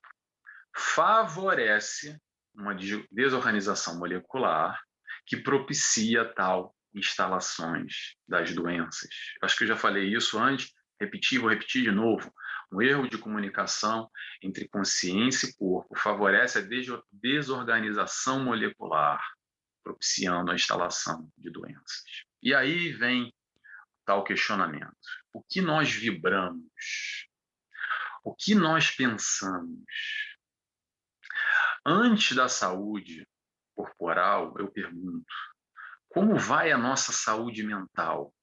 favorece 0.75 2.19
uma 2.55 2.75
desorganização 3.11 3.97
molecular 3.97 4.81
que 5.25 5.37
propicia 5.37 6.25
tal 6.33 6.75
instalações 6.93 8.15
das 8.27 8.53
doenças. 8.53 9.09
Acho 9.41 9.57
que 9.57 9.63
eu 9.63 9.67
já 9.67 9.77
falei 9.77 10.13
isso 10.13 10.39
antes, 10.39 10.73
repetir, 10.99 11.39
vou 11.39 11.49
repetir 11.49 11.83
de 11.83 11.91
novo. 11.91 12.33
Um 12.73 12.81
erro 12.81 13.07
de 13.07 13.17
comunicação 13.17 14.09
entre 14.41 14.67
consciência 14.67 15.47
e 15.47 15.53
corpo 15.53 15.95
favorece 15.95 16.57
a 16.57 16.67
desorganização 17.11 18.43
molecular, 18.43 19.21
propiciando 19.83 20.51
a 20.51 20.55
instalação 20.55 21.29
de 21.37 21.51
doenças. 21.51 22.03
E 22.41 22.53
aí 22.53 22.91
vem 22.91 23.31
tal 24.05 24.23
questionamento: 24.23 24.95
o 25.31 25.43
que 25.43 25.61
nós 25.61 25.91
vibramos 25.91 27.27
o 28.23 28.33
que 28.33 28.55
nós 28.55 28.89
pensamos? 28.89 29.83
Antes 31.85 32.35
da 32.35 32.47
saúde 32.47 33.27
corporal, 33.75 34.55
eu 34.57 34.71
pergunto: 34.71 35.25
como 36.07 36.37
vai 36.37 36.71
a 36.71 36.77
nossa 36.77 37.11
saúde 37.11 37.63
mental? 37.63 38.33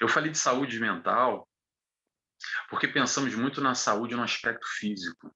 Eu 0.00 0.08
falei 0.08 0.30
de 0.30 0.38
saúde 0.38 0.80
mental 0.80 1.46
porque 2.68 2.88
pensamos 2.88 3.34
muito 3.34 3.60
na 3.60 3.74
saúde 3.74 4.14
no 4.14 4.22
aspecto 4.22 4.66
físico. 4.78 5.34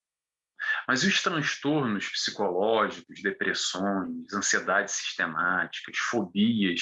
Mas 0.88 1.04
e 1.04 1.08
os 1.08 1.22
transtornos 1.22 2.08
psicológicos, 2.08 3.22
depressões, 3.22 4.32
ansiedades 4.32 4.94
sistemáticas, 4.94 5.96
fobias 5.98 6.80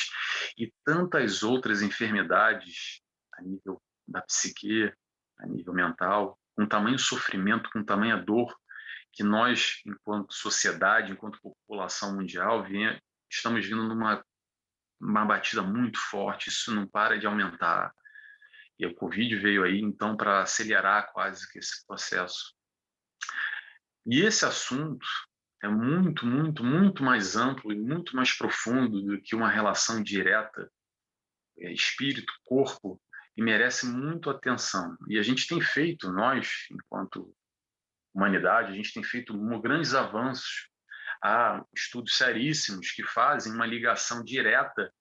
e 0.56 0.72
tantas 0.84 1.42
outras 1.42 1.82
enfermidades 1.82 3.02
a 3.34 3.42
nível 3.42 3.82
da 4.06 4.22
psique 4.22 4.92
a 5.38 5.46
nível 5.46 5.74
mental, 5.74 6.38
com 6.54 6.66
tamanho 6.66 6.98
sofrimento, 6.98 7.68
com 7.70 7.84
tamanha 7.84 8.16
dor 8.16 8.54
que 9.12 9.22
nós, 9.22 9.80
enquanto 9.86 10.32
sociedade, 10.32 11.12
enquanto 11.12 11.40
população 11.40 12.14
mundial, 12.14 12.64
estamos 13.30 13.64
vindo 13.66 13.82
numa 13.82 14.24
uma 15.00 15.24
batida 15.24 15.62
muito 15.62 15.98
forte, 15.98 16.48
isso 16.48 16.74
não 16.74 16.86
para 16.86 17.18
de 17.18 17.26
aumentar. 17.26 17.92
E 18.78 18.84
a 18.84 18.94
Covid 18.94 19.36
veio 19.36 19.64
aí, 19.64 19.80
então, 19.80 20.16
para 20.16 20.42
acelerar 20.42 21.12
quase 21.12 21.50
que 21.50 21.58
esse 21.58 21.86
processo. 21.86 22.54
E 24.06 24.20
esse 24.20 24.44
assunto 24.44 25.06
é 25.62 25.68
muito, 25.68 26.26
muito, 26.26 26.62
muito 26.62 27.02
mais 27.02 27.36
amplo 27.36 27.72
e 27.72 27.76
muito 27.76 28.14
mais 28.14 28.32
profundo 28.36 29.00
do 29.00 29.20
que 29.22 29.34
uma 29.34 29.48
relação 29.48 30.02
direta 30.02 30.70
é, 31.58 31.72
espírito-corpo 31.72 33.00
e 33.36 33.42
merece 33.42 33.86
muito 33.86 34.28
atenção. 34.28 34.96
E 35.08 35.18
a 35.18 35.22
gente 35.22 35.46
tem 35.46 35.60
feito, 35.60 36.12
nós, 36.12 36.66
enquanto 36.70 37.34
humanidade, 38.14 38.72
a 38.72 38.74
gente 38.74 38.92
tem 38.92 39.02
feito 39.02 39.36
grandes 39.60 39.94
avanços. 39.94 40.68
Há 41.22 41.64
estudos 41.74 42.16
seríssimos 42.16 42.90
que 42.92 43.02
fazem 43.02 43.52
uma 43.52 43.66
ligação 43.66 44.22
direta 44.22 44.92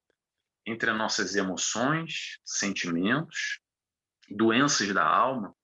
entre 0.65 0.89
as 0.89 0.97
nossas 0.97 1.35
emoções, 1.35 2.39
sentimentos, 2.45 3.59
doenças 4.29 4.93
da 4.93 5.05
alma, 5.05 5.55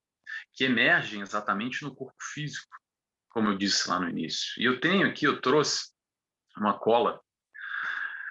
que 0.53 0.63
emergem 0.63 1.21
exatamente 1.21 1.83
no 1.83 1.95
corpo 1.95 2.21
físico, 2.33 2.69
como 3.29 3.49
eu 3.49 3.57
disse 3.57 3.89
lá 3.89 3.99
no 3.99 4.09
início. 4.09 4.61
E 4.61 4.65
eu 4.65 4.79
tenho 4.79 5.07
aqui, 5.07 5.25
eu 5.25 5.41
trouxe 5.41 5.91
uma 6.57 6.77
cola, 6.77 7.21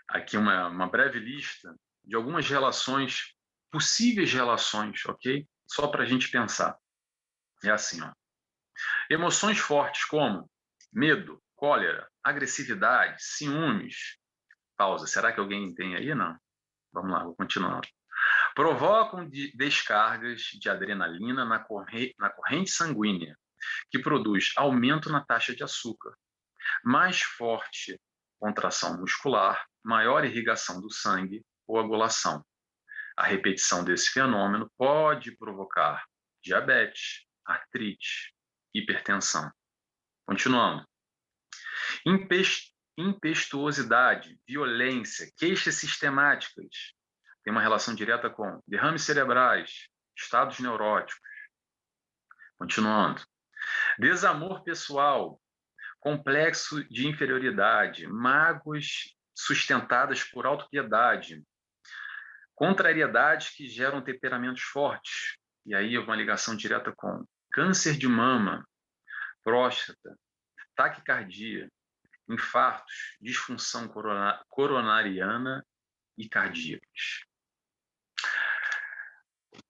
aqui 0.09 0.37
uma, 0.37 0.69
uma 0.69 0.89
breve 0.89 1.19
lista 1.19 1.75
de 2.05 2.17
algumas 2.17 2.49
relações, 2.49 3.35
possíveis 3.71 4.33
relações, 4.33 5.05
ok? 5.07 5.47
Só 5.67 5.89
para 5.89 6.03
a 6.03 6.07
gente 6.07 6.31
pensar. 6.31 6.77
É 7.65 7.71
assim, 7.71 8.03
ó. 8.03 8.13
Emoções 9.11 9.59
fortes 9.59 10.05
como 10.05 10.51
medo, 10.93 11.43
cólera, 11.55 12.09
agressividade, 12.23 13.23
ciúmes. 13.23 14.17
Pausa. 14.77 15.07
Será 15.07 15.33
que 15.33 15.41
alguém 15.41 15.75
tem 15.75 15.97
aí? 15.97 16.15
Não. 16.15 16.39
Vamos 16.93 17.11
lá, 17.11 17.25
vou 17.25 17.35
continuar. 17.35 17.81
Provocam 18.59 19.25
de 19.25 19.57
descargas 19.57 20.41
de 20.41 20.69
adrenalina 20.69 21.45
na, 21.45 21.61
corre 21.61 22.13
na 22.19 22.29
corrente 22.29 22.73
sanguínea, 22.73 23.39
que 23.89 24.01
produz 24.01 24.53
aumento 24.57 25.13
na 25.13 25.25
taxa 25.25 25.55
de 25.55 25.63
açúcar, 25.63 26.13
mais 26.83 27.23
forte 27.23 27.97
contração 28.37 28.99
muscular, 28.99 29.65
maior 29.81 30.25
irrigação 30.25 30.81
do 30.81 30.93
sangue 30.93 31.41
ou 31.69 31.79
agulação. 31.79 32.45
A 33.17 33.25
repetição 33.25 33.85
desse 33.85 34.11
fenômeno 34.11 34.69
pode 34.77 35.37
provocar 35.37 36.05
diabetes, 36.43 37.29
artrite, 37.45 38.35
hipertensão. 38.75 39.53
Continuando. 40.27 40.85
Impetuosidade, 42.99 44.37
violência, 44.45 45.33
queixas 45.37 45.77
sistemáticas 45.77 46.98
tem 47.49 47.51
uma 47.51 47.63
relação 47.63 47.95
direta 47.95 48.29
com 48.29 48.63
derrames 48.69 49.01
cerebrais, 49.01 49.89
estados 50.15 50.61
neuróticos. 50.61 51.27
Continuando. 52.59 53.25
Desamor 53.99 54.63
pessoal, 54.63 55.41
complexo 55.99 56.85
de 56.91 57.09
inferioridade, 57.09 58.07
mágoas 58.07 59.17
sustentadas 59.35 60.23
por 60.23 60.45
autopiedade, 60.45 61.43
contrariedades 62.55 63.49
que 63.57 63.67
geram 63.67 64.05
temperamentos 64.05 64.65
fortes. 64.65 65.39
E 65.65 65.75
aí 65.75 65.97
uma 65.97 66.15
ligação 66.15 66.55
direta 66.55 66.93
com 66.95 67.25
câncer 67.51 67.97
de 67.97 68.07
mama, 68.07 68.63
próstata, 69.43 70.19
taquicardia, 70.77 71.67
infartos, 72.29 73.17
disfunção 73.23 73.89
coronariana 74.51 75.65
e 76.19 76.29
cardíacos. 76.29 77.28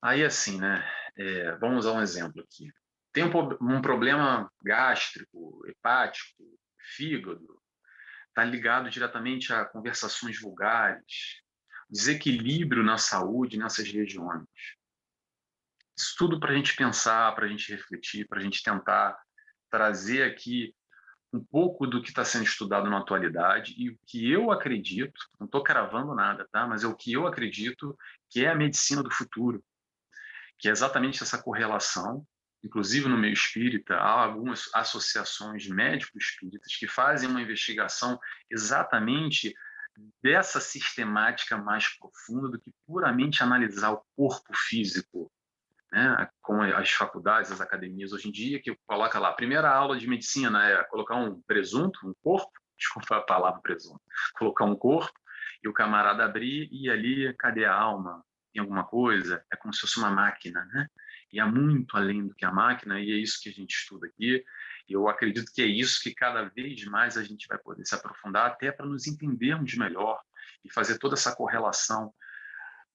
Aí, 0.02 0.24
assim, 0.24 0.58
né? 0.60 0.88
É, 1.16 1.56
vamos 1.56 1.84
usar 1.84 1.92
um 1.92 2.02
exemplo 2.02 2.42
aqui. 2.42 2.70
Tem 3.12 3.24
um, 3.24 3.30
um 3.60 3.82
problema 3.82 4.50
gástrico, 4.62 5.66
hepático, 5.66 6.44
fígado, 6.96 7.60
está 8.28 8.44
ligado 8.44 8.88
diretamente 8.88 9.52
a 9.52 9.64
conversações 9.64 10.40
vulgares, 10.40 11.42
desequilíbrio 11.90 12.84
na 12.84 12.98
saúde 12.98 13.58
nessas 13.58 13.90
regiões. 13.90 14.46
Isso 15.98 16.14
tudo 16.16 16.38
para 16.38 16.52
a 16.52 16.54
gente 16.54 16.76
pensar, 16.76 17.34
para 17.34 17.46
a 17.46 17.48
gente 17.48 17.72
refletir, 17.72 18.28
para 18.28 18.38
a 18.38 18.42
gente 18.42 18.62
tentar 18.62 19.18
trazer 19.68 20.22
aqui 20.22 20.72
um 21.32 21.44
pouco 21.44 21.86
do 21.86 22.00
que 22.00 22.08
está 22.08 22.24
sendo 22.24 22.44
estudado 22.44 22.88
na 22.88 22.98
atualidade 22.98 23.74
e 23.76 23.90
o 23.90 23.98
que 24.06 24.30
eu 24.30 24.50
acredito, 24.50 25.20
não 25.38 25.46
estou 25.46 25.62
cravando 25.62 26.14
nada, 26.14 26.46
tá? 26.50 26.66
Mas 26.66 26.84
é 26.84 26.86
o 26.86 26.96
que 26.96 27.12
eu 27.12 27.26
acredito 27.26 27.96
que 28.30 28.44
é 28.44 28.48
a 28.48 28.54
medicina 28.54 29.02
do 29.02 29.10
futuro, 29.10 29.62
que 30.58 30.68
é 30.68 30.72
exatamente 30.72 31.22
essa 31.22 31.40
correlação. 31.40 32.26
Inclusive 32.64 33.08
no 33.08 33.16
meio 33.16 33.32
espírita 33.32 33.94
há 33.94 34.24
algumas 34.24 34.68
associações 34.74 35.68
médicos 35.68 36.24
espíritas 36.24 36.74
que 36.76 36.88
fazem 36.88 37.28
uma 37.28 37.40
investigação 37.40 38.18
exatamente 38.50 39.54
dessa 40.22 40.60
sistemática 40.60 41.56
mais 41.56 41.88
profunda 41.98 42.48
do 42.48 42.60
que 42.60 42.72
puramente 42.86 43.42
analisar 43.42 43.92
o 43.92 44.02
corpo 44.16 44.52
físico 44.54 45.30
né, 45.92 46.28
com 46.42 46.60
as 46.60 46.90
faculdades, 46.90 47.50
as 47.50 47.60
academias 47.60 48.12
hoje 48.12 48.28
em 48.28 48.32
dia, 48.32 48.60
que 48.60 48.76
coloca 48.86 49.18
lá, 49.18 49.30
a 49.30 49.34
primeira 49.34 49.70
aula 49.70 49.96
de 49.96 50.06
medicina 50.06 50.68
é 50.68 50.84
colocar 50.84 51.16
um 51.16 51.40
presunto, 51.42 51.98
um 52.06 52.12
corpo, 52.22 52.50
desculpa 52.78 53.16
a 53.16 53.22
palavra 53.22 53.60
presunto, 53.60 54.00
colocar 54.38 54.64
um 54.64 54.76
corpo 54.76 55.18
e 55.62 55.68
o 55.68 55.72
camarada 55.72 56.24
abrir 56.24 56.68
e 56.70 56.88
ali, 56.88 57.34
cadê 57.36 57.64
a 57.64 57.74
alma? 57.74 58.24
Tem 58.52 58.60
alguma 58.60 58.84
coisa? 58.84 59.44
É 59.52 59.56
como 59.56 59.72
se 59.72 59.80
fosse 59.80 59.98
uma 59.98 60.10
máquina, 60.10 60.64
né? 60.66 60.88
E 61.32 61.38
há 61.38 61.46
muito 61.46 61.96
além 61.96 62.26
do 62.26 62.34
que 62.34 62.44
a 62.44 62.52
máquina, 62.52 62.98
e 63.00 63.10
é 63.10 63.16
isso 63.16 63.38
que 63.42 63.48
a 63.48 63.52
gente 63.52 63.74
estuda 63.74 64.06
aqui. 64.06 64.44
E 64.88 64.92
eu 64.92 65.08
acredito 65.08 65.52
que 65.52 65.60
é 65.60 65.66
isso 65.66 66.00
que 66.02 66.14
cada 66.14 66.44
vez 66.44 66.84
mais 66.86 67.16
a 67.16 67.22
gente 67.22 67.46
vai 67.46 67.58
poder 67.58 67.84
se 67.84 67.94
aprofundar, 67.94 68.46
até 68.46 68.72
para 68.72 68.86
nos 68.86 69.06
entendermos 69.06 69.74
melhor 69.74 70.20
e 70.64 70.72
fazer 70.72 70.98
toda 70.98 71.14
essa 71.14 71.34
correlação 71.36 72.12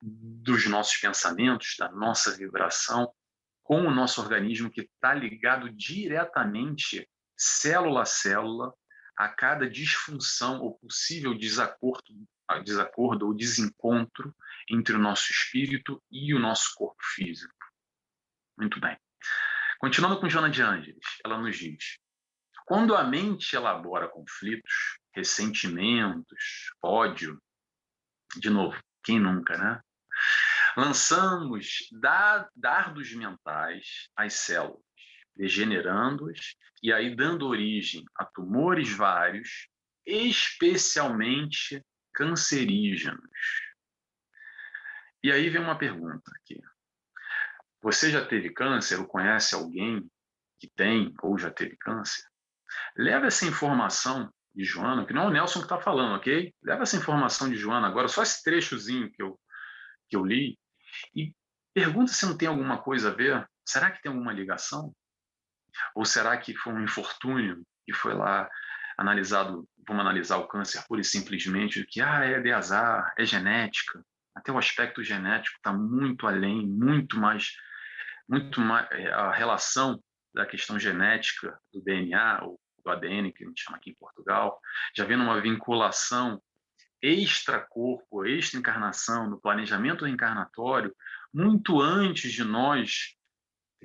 dos 0.02 0.68
nossos 0.68 0.98
pensamentos, 0.98 1.76
da 1.78 1.90
nossa 1.90 2.36
vibração, 2.36 3.14
com 3.62 3.82
o 3.82 3.92
nosso 3.92 4.20
organismo 4.20 4.70
que 4.70 4.82
está 4.82 5.14
ligado 5.14 5.70
diretamente, 5.70 7.10
célula 7.38 8.02
a 8.02 8.06
célula, 8.06 8.74
a 9.16 9.30
cada 9.30 9.70
disfunção 9.70 10.62
ou 10.62 10.78
possível 10.80 11.34
desacordo, 11.34 12.04
desacordo 12.64 13.28
ou 13.28 13.34
desencontro 13.34 14.36
entre 14.70 14.96
o 14.96 15.00
nosso 15.00 15.32
espírito 15.32 16.02
e 16.12 16.34
o 16.34 16.40
nosso 16.40 16.74
corpo 16.76 17.04
físico. 17.16 17.54
Muito 18.58 18.80
bem. 18.80 18.98
Continuando 19.80 20.20
com 20.20 20.30
Joana 20.30 20.50
de 20.50 20.62
Ângeles, 20.62 21.06
ela 21.26 21.38
nos 21.38 21.58
diz: 21.58 21.98
quando 22.66 22.96
a 22.96 23.04
mente 23.04 23.56
elabora 23.56 24.08
conflitos, 24.08 24.98
ressentimentos, 25.14 26.72
ódio, 26.82 27.42
de 28.38 28.50
novo, 28.50 28.82
quem 29.04 29.20
nunca, 29.20 29.58
né? 29.58 29.82
Lançamos 30.78 31.90
dardos 32.56 33.14
mentais 33.14 34.10
às 34.16 34.34
células, 34.34 34.82
degenerando-as 35.36 36.56
e 36.82 36.92
aí 36.92 37.16
dando 37.16 37.48
origem 37.48 38.04
a 38.16 38.26
tumores 38.26 38.92
vários, 38.92 39.68
especialmente 40.06 41.84
cancerígenos. 42.14 43.30
E 45.24 45.32
aí 45.32 45.50
vem 45.50 45.62
uma 45.62 45.78
pergunta 45.78 46.30
aqui. 46.36 46.62
Você 47.82 48.12
já 48.12 48.26
teve 48.26 48.50
câncer 48.50 49.00
ou 49.00 49.08
conhece 49.08 49.56
alguém 49.56 50.10
que 50.60 50.68
tem 50.68 51.14
ou 51.22 51.38
já 51.38 51.50
teve 51.50 51.78
câncer? 51.78 52.24
Leva 52.98 53.28
essa 53.28 53.46
informação 53.46 54.32
de 54.54 54.66
Joana, 54.66 55.06
que 55.06 55.14
não 55.14 55.24
é 55.24 55.28
o 55.28 55.32
Nelson 55.32 55.60
que 55.60 55.66
está 55.66 55.80
falando, 55.80 56.16
ok? 56.16 56.54
Leva 56.62 56.84
essa 56.84 56.98
informação 56.98 57.50
de 57.50 57.56
Joana 57.56 57.88
agora, 57.88 58.08
só 58.08 58.22
esse 58.22 58.44
trechozinho 58.44 59.12
que 59.12 59.22
eu 59.22 59.40
que 60.10 60.18
eu 60.18 60.26
li, 60.26 60.60
e 61.16 61.34
pergunta 61.74 62.12
se 62.12 62.26
não 62.26 62.38
tem 62.38 62.48
alguma 62.48 62.78
coisa 62.82 63.10
a 63.10 63.14
ver. 63.14 63.50
Será 63.66 63.90
que 63.90 64.02
tem 64.02 64.12
alguma 64.12 64.34
ligação? 64.34 64.94
Ou 65.96 66.06
será 66.06 66.38
que 66.38 66.54
foi 66.56 66.74
um 66.74 66.84
infortúnio 66.84 67.66
e 67.88 67.94
foi 67.94 68.14
lá 68.14 68.48
analisado, 68.98 69.68
vamos 69.88 70.02
analisar 70.02 70.38
o 70.38 70.48
câncer 70.48 70.86
pura 70.88 71.02
e 71.02 71.06
simplesmente, 71.06 71.86
que 71.88 72.02
ah, 72.02 72.24
é 72.24 72.40
de 72.40 72.52
azar, 72.52 73.14
é 73.18 73.26
genética. 73.26 74.04
Até 74.36 74.52
o 74.52 74.58
aspecto 74.58 75.04
genético 75.04 75.58
está 75.58 75.72
muito 75.72 76.28
além, 76.28 76.68
muito 76.68 77.20
mais, 77.20 77.52
muito 78.28 78.60
mais, 78.60 78.90
é, 78.92 79.12
a 79.12 79.32
relação 79.32 80.02
da 80.34 80.46
questão 80.46 80.80
genética 80.80 81.60
do 81.72 81.82
DNA, 81.82 82.44
ou 82.44 82.60
do 82.84 82.92
ADN, 82.92 83.32
que 83.32 83.44
a 83.44 83.48
gente 83.48 83.64
chama 83.64 83.78
aqui 83.78 83.92
em 83.92 83.96
Portugal, 83.96 84.60
já 84.96 85.06
vendo 85.06 85.24
uma 85.24 85.40
vinculação 85.40 86.42
extracorpo, 87.02 88.26
extra-encarnação, 88.26 89.30
no 89.30 89.40
planejamento 89.40 90.06
reencarnatório, 90.06 90.96
muito 91.34 91.82
antes 91.82 92.32
de 92.32 92.44
nós 92.44 93.16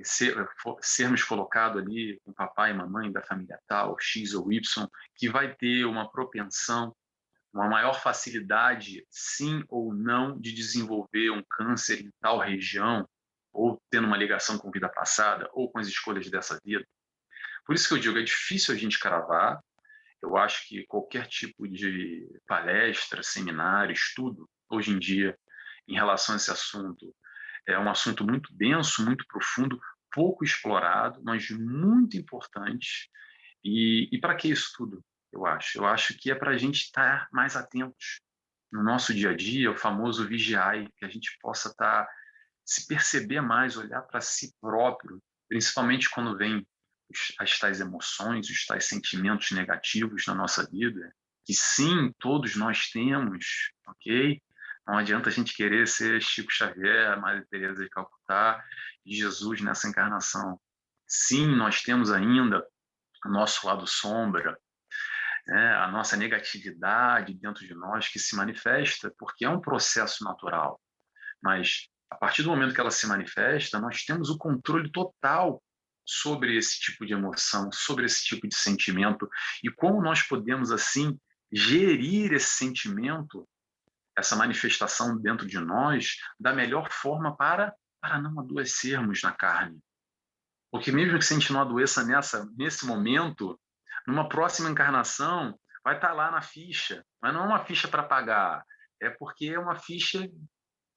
ser, 0.05 0.49
sermos 0.81 1.25
colocados 1.25 1.83
ali 1.83 2.21
com 2.25 2.33
papai 2.33 2.71
e 2.71 2.75
mamãe 2.75 3.11
da 3.11 3.23
família 3.23 3.59
tal, 3.67 3.97
X 3.99 4.35
ou 4.35 4.53
Y, 4.53 4.89
que 5.17 5.29
vai 5.29 5.55
ter 5.55 5.85
uma 5.85 6.11
propensão, 6.11 6.95
uma 7.59 7.69
maior 7.69 8.01
facilidade, 8.01 9.05
sim 9.11 9.65
ou 9.69 9.93
não, 9.93 10.39
de 10.39 10.53
desenvolver 10.53 11.31
um 11.31 11.43
câncer 11.43 12.01
em 12.01 12.11
tal 12.21 12.39
região, 12.39 13.09
ou 13.53 13.83
tendo 13.91 14.07
uma 14.07 14.17
ligação 14.17 14.57
com 14.57 14.71
vida 14.71 14.89
passada, 14.89 15.49
ou 15.53 15.71
com 15.71 15.79
as 15.79 15.89
escolhas 15.89 16.31
dessa 16.31 16.61
vida. 16.65 16.87
Por 17.67 17.75
isso 17.75 17.89
que 17.89 17.95
eu 17.95 17.99
digo, 17.99 18.19
é 18.19 18.23
difícil 18.23 18.75
a 18.75 18.79
gente 18.79 18.99
cravar. 18.99 19.61
Eu 20.23 20.37
acho 20.37 20.67
que 20.69 20.87
qualquer 20.87 21.27
tipo 21.27 21.67
de 21.69 22.29
palestra, 22.47 23.23
seminário, 23.23 23.93
estudo, 23.93 24.49
hoje 24.71 24.93
em 24.93 24.99
dia, 24.99 25.37
em 25.87 25.95
relação 25.95 26.35
a 26.35 26.37
esse 26.37 26.51
assunto, 26.51 27.15
é 27.67 27.79
um 27.79 27.91
assunto 27.91 28.25
muito 28.25 28.55
denso, 28.55 29.05
muito 29.05 29.27
profundo, 29.27 29.81
pouco 30.13 30.45
explorado, 30.45 31.21
mas 31.25 31.51
muito 31.51 32.17
importante. 32.17 33.11
E, 33.65 34.09
e 34.13 34.21
para 34.21 34.37
que 34.37 34.49
isso 34.49 34.71
tudo, 34.77 35.05
eu 35.33 35.47
acho? 35.47 35.79
Eu 35.79 35.87
acho 35.87 36.17
que 36.17 36.31
é 36.31 36.35
para 36.35 36.53
a 36.53 36.57
gente 36.57 36.83
estar 36.83 37.29
mais 37.33 37.57
atentos 37.57 38.21
no 38.71 38.83
nosso 38.83 39.15
dia 39.15 39.31
a 39.31 39.37
dia, 39.37 39.71
o 39.71 39.77
famoso 39.77 40.27
vigiai, 40.27 40.89
que 40.97 41.05
a 41.05 41.09
gente 41.09 41.37
possa 41.41 41.69
estar 41.69 42.07
se 42.65 42.87
perceber 42.87 43.41
mais, 43.41 43.77
olhar 43.77 44.03
para 44.03 44.21
si 44.21 44.55
próprio, 44.61 45.23
principalmente 45.49 46.11
quando 46.11 46.37
vem 46.37 46.67
as 47.39 47.59
tais 47.59 47.81
emoções, 47.81 48.51
os 48.51 48.67
tais 48.67 48.85
sentimentos 48.85 49.51
negativos 49.53 50.27
na 50.27 50.35
nossa 50.35 50.69
vida, 50.71 51.11
que 51.47 51.55
sim, 51.55 52.13
todos 52.19 52.57
nós 52.57 52.91
temos, 52.91 53.73
ok? 53.87 54.43
Não 54.87 54.99
adianta 54.99 55.31
a 55.31 55.33
gente 55.33 55.55
querer 55.55 55.89
ser 55.89 56.21
Chico 56.21 56.53
Xavier, 56.53 57.19
Maria 57.19 57.47
Teresa 57.51 57.83
de 57.83 57.89
Calcutá 57.89 58.63
Jesus 59.07 59.63
nessa 59.63 59.89
encarnação. 59.89 60.61
Sim, 61.07 61.47
nós 61.57 61.83
temos 61.83 62.11
ainda 62.11 62.63
o 63.25 63.31
nosso 63.31 63.67
lado 63.67 63.87
sombra, 63.87 64.59
né, 65.49 65.75
a 65.77 65.89
nossa 65.89 66.17
negatividade 66.17 67.33
dentro 67.33 67.67
de 67.67 67.75
nós 67.75 68.09
que 68.09 68.19
se 68.19 68.37
manifesta, 68.37 69.13
porque 69.19 69.47
é 69.47 69.49
um 69.49 69.61
processo 69.61 70.23
natural. 70.23 70.79
Mas 71.43 71.89
a 72.11 72.17
partir 72.17 72.43
do 72.43 72.51
momento 72.51 72.75
que 72.75 72.81
ela 72.81 72.91
se 72.91 73.07
manifesta, 73.07 73.81
nós 73.81 74.05
temos 74.05 74.29
o 74.29 74.37
controle 74.37 74.93
total 74.93 75.63
sobre 76.05 76.57
esse 76.57 76.79
tipo 76.79 77.07
de 77.07 77.15
emoção, 77.15 77.73
sobre 77.73 78.05
esse 78.05 78.25
tipo 78.25 78.47
de 78.47 78.55
sentimento 78.55 79.29
e 79.65 79.71
como 79.71 80.03
nós 80.03 80.23
podemos 80.23 80.71
assim 80.71 81.19
gerir 81.51 82.33
esse 82.33 82.51
sentimento 82.51 83.49
essa 84.19 84.35
manifestação 84.35 85.17
dentro 85.17 85.47
de 85.47 85.61
nós 85.61 86.17
da 86.39 86.53
melhor 86.53 86.91
forma 86.91 87.37
para, 87.37 87.73
para 88.01 88.21
não 88.21 88.41
adoecermos 88.41 89.23
na 89.23 89.31
carne. 89.31 89.79
Porque 90.73 90.91
mesmo 90.91 91.19
que 91.19 91.25
a 91.25 91.39
gente 91.39 91.53
não 91.53 91.61
adoeça 91.61 92.05
nessa, 92.05 92.51
nesse 92.57 92.85
momento, 92.85 93.59
numa 94.09 94.29
próxima 94.29 94.69
encarnação, 94.69 95.59
vai 95.85 95.95
estar 95.95 96.13
lá 96.13 96.31
na 96.31 96.43
ficha. 96.43 97.05
Mas 97.23 97.33
não 97.33 97.45
é 97.45 97.47
uma 97.47 97.65
ficha 97.65 97.87
para 97.87 98.03
pagar, 98.03 98.65
é 99.01 99.11
porque 99.11 99.47
é 99.47 99.59
uma 99.59 99.77
ficha 99.77 100.29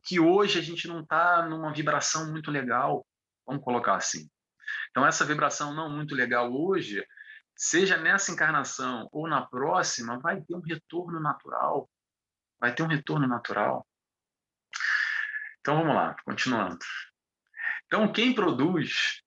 que 0.04 0.20
hoje 0.20 0.58
a 0.58 0.62
gente 0.62 0.88
não 0.88 1.02
está 1.02 1.46
numa 1.48 1.72
vibração 1.72 2.32
muito 2.32 2.50
legal, 2.50 3.06
vamos 3.46 3.64
colocar 3.64 3.96
assim. 3.96 4.28
Então, 4.90 5.06
essa 5.06 5.26
vibração 5.26 5.74
não 5.74 5.90
muito 5.90 6.16
legal 6.16 6.52
hoje, 6.52 7.06
seja 7.56 7.98
nessa 7.98 8.32
encarnação 8.32 9.08
ou 9.12 9.28
na 9.28 9.46
próxima, 9.46 10.20
vai 10.20 10.42
ter 10.42 10.56
um 10.56 10.62
retorno 10.62 11.20
natural 11.20 11.88
vai 12.62 12.76
ter 12.76 12.84
um 12.84 12.88
retorno 12.88 13.28
natural. 13.28 13.86
Então 15.60 15.78
vamos 15.78 15.96
lá, 15.96 16.16
continuando. 16.24 16.78
Então, 17.88 18.12
quem 18.14 18.34
produz 18.34 19.24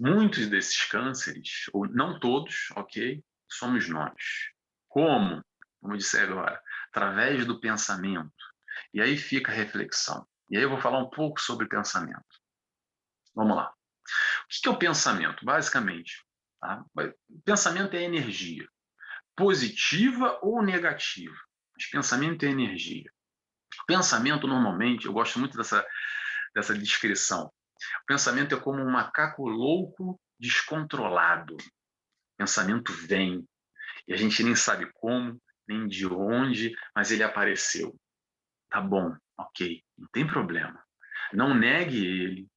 muitos 0.00 0.48
desses 0.48 0.84
cânceres, 0.84 1.68
ou 1.72 1.88
não 1.88 2.18
todos, 2.18 2.68
ok, 2.76 3.22
somos 3.50 3.88
nós. 3.88 4.50
Como? 4.88 5.42
Como 5.80 5.94
eu 5.94 5.98
disse 5.98 6.18
agora, 6.18 6.60
através 6.88 7.46
do 7.46 7.60
pensamento. 7.60 8.32
E 8.92 9.00
aí 9.00 9.16
fica 9.16 9.52
a 9.52 9.54
reflexão. 9.54 10.26
E 10.50 10.56
aí 10.56 10.62
eu 10.62 10.70
vou 10.70 10.80
falar 10.80 10.98
um 10.98 11.10
pouco 11.10 11.40
sobre 11.40 11.68
pensamento. 11.68 12.24
Vamos 13.34 13.56
lá. 13.56 13.68
O 13.68 14.62
que 14.62 14.68
é 14.68 14.70
o 14.70 14.78
pensamento? 14.78 15.44
Basicamente, 15.44 16.24
tá? 16.60 16.84
pensamento 17.44 17.94
é 17.94 18.02
energia, 18.02 18.66
positiva 19.36 20.38
ou 20.42 20.62
negativa. 20.62 21.34
Mas 21.76 21.90
pensamento 21.90 22.44
é 22.44 22.48
energia. 22.48 23.10
Pensamento, 23.86 24.46
normalmente, 24.46 25.06
eu 25.06 25.12
gosto 25.12 25.38
muito 25.38 25.56
dessa, 25.56 25.84
dessa 26.54 26.74
descrição. 26.74 27.52
O 28.02 28.06
pensamento 28.06 28.54
é 28.54 28.60
como 28.60 28.82
um 28.82 28.90
macaco 28.90 29.48
louco 29.48 30.20
descontrolado. 30.38 31.54
O 31.54 32.36
pensamento 32.38 32.92
vem 32.92 33.46
e 34.06 34.12
a 34.12 34.16
gente 34.16 34.42
nem 34.42 34.54
sabe 34.54 34.90
como, 34.94 35.40
nem 35.66 35.86
de 35.86 36.06
onde, 36.06 36.76
mas 36.94 37.10
ele 37.10 37.22
apareceu. 37.22 37.98
Tá 38.70 38.80
bom, 38.80 39.14
ok, 39.38 39.82
não 39.98 40.08
tem 40.12 40.26
problema. 40.26 40.82
Não 41.32 41.54
negue 41.54 42.06
ele, 42.06 42.48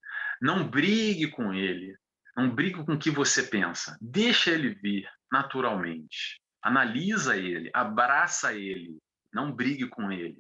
não 0.42 0.68
brigue 0.68 1.30
com 1.32 1.54
ele, 1.54 1.98
não 2.36 2.54
brigue 2.54 2.84
com 2.86 2.94
o 2.94 3.00
que 3.00 3.10
você 3.10 3.44
pensa. 3.44 3.98
Deixa 4.00 4.52
ele 4.52 4.76
vir 4.76 5.10
naturalmente. 5.32 6.42
Analisa 6.62 7.38
ele, 7.38 7.72
abraça 7.74 8.54
ele, 8.54 8.98
não 9.34 9.52
brigue 9.52 9.88
com 9.88 10.12
ele, 10.12 10.40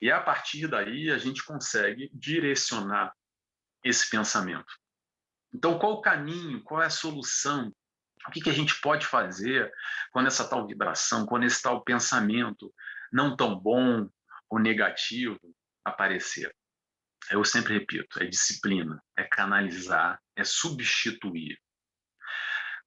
E 0.00 0.10
a 0.10 0.20
partir 0.20 0.68
daí 0.68 1.10
a 1.10 1.18
gente 1.18 1.44
consegue 1.44 2.10
direcionar 2.12 3.12
esse 3.82 4.08
pensamento. 4.08 4.72
Então, 5.52 5.78
qual 5.78 5.92
o 5.92 6.00
caminho, 6.00 6.62
qual 6.62 6.82
é 6.82 6.86
a 6.86 6.90
solução? 6.90 7.72
O 8.26 8.30
que, 8.30 8.40
que 8.40 8.50
a 8.50 8.54
gente 8.54 8.80
pode 8.80 9.06
fazer 9.06 9.70
quando 10.10 10.26
essa 10.26 10.48
tal 10.48 10.66
vibração, 10.66 11.26
quando 11.26 11.44
esse 11.44 11.62
tal 11.62 11.82
pensamento 11.84 12.72
não 13.12 13.36
tão 13.36 13.58
bom 13.58 14.08
ou 14.48 14.58
negativo 14.58 15.38
aparecer? 15.84 16.54
Eu 17.30 17.44
sempre 17.44 17.74
repito, 17.74 18.22
é 18.22 18.26
disciplina, 18.26 19.02
é 19.16 19.24
canalizar, 19.24 20.20
é 20.36 20.44
substituir. 20.44 21.58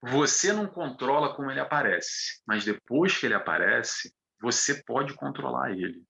Você 0.02 0.54
não 0.54 0.68
controla 0.68 1.36
como 1.36 1.50
ele 1.50 1.60
aparece, 1.60 2.42
mas 2.46 2.64
depois 2.64 3.18
que 3.18 3.26
ele 3.26 3.34
aparece, 3.34 4.14
você 4.40 4.84
pode 4.84 5.14
controlar 5.16 5.72
ele. 5.72 6.04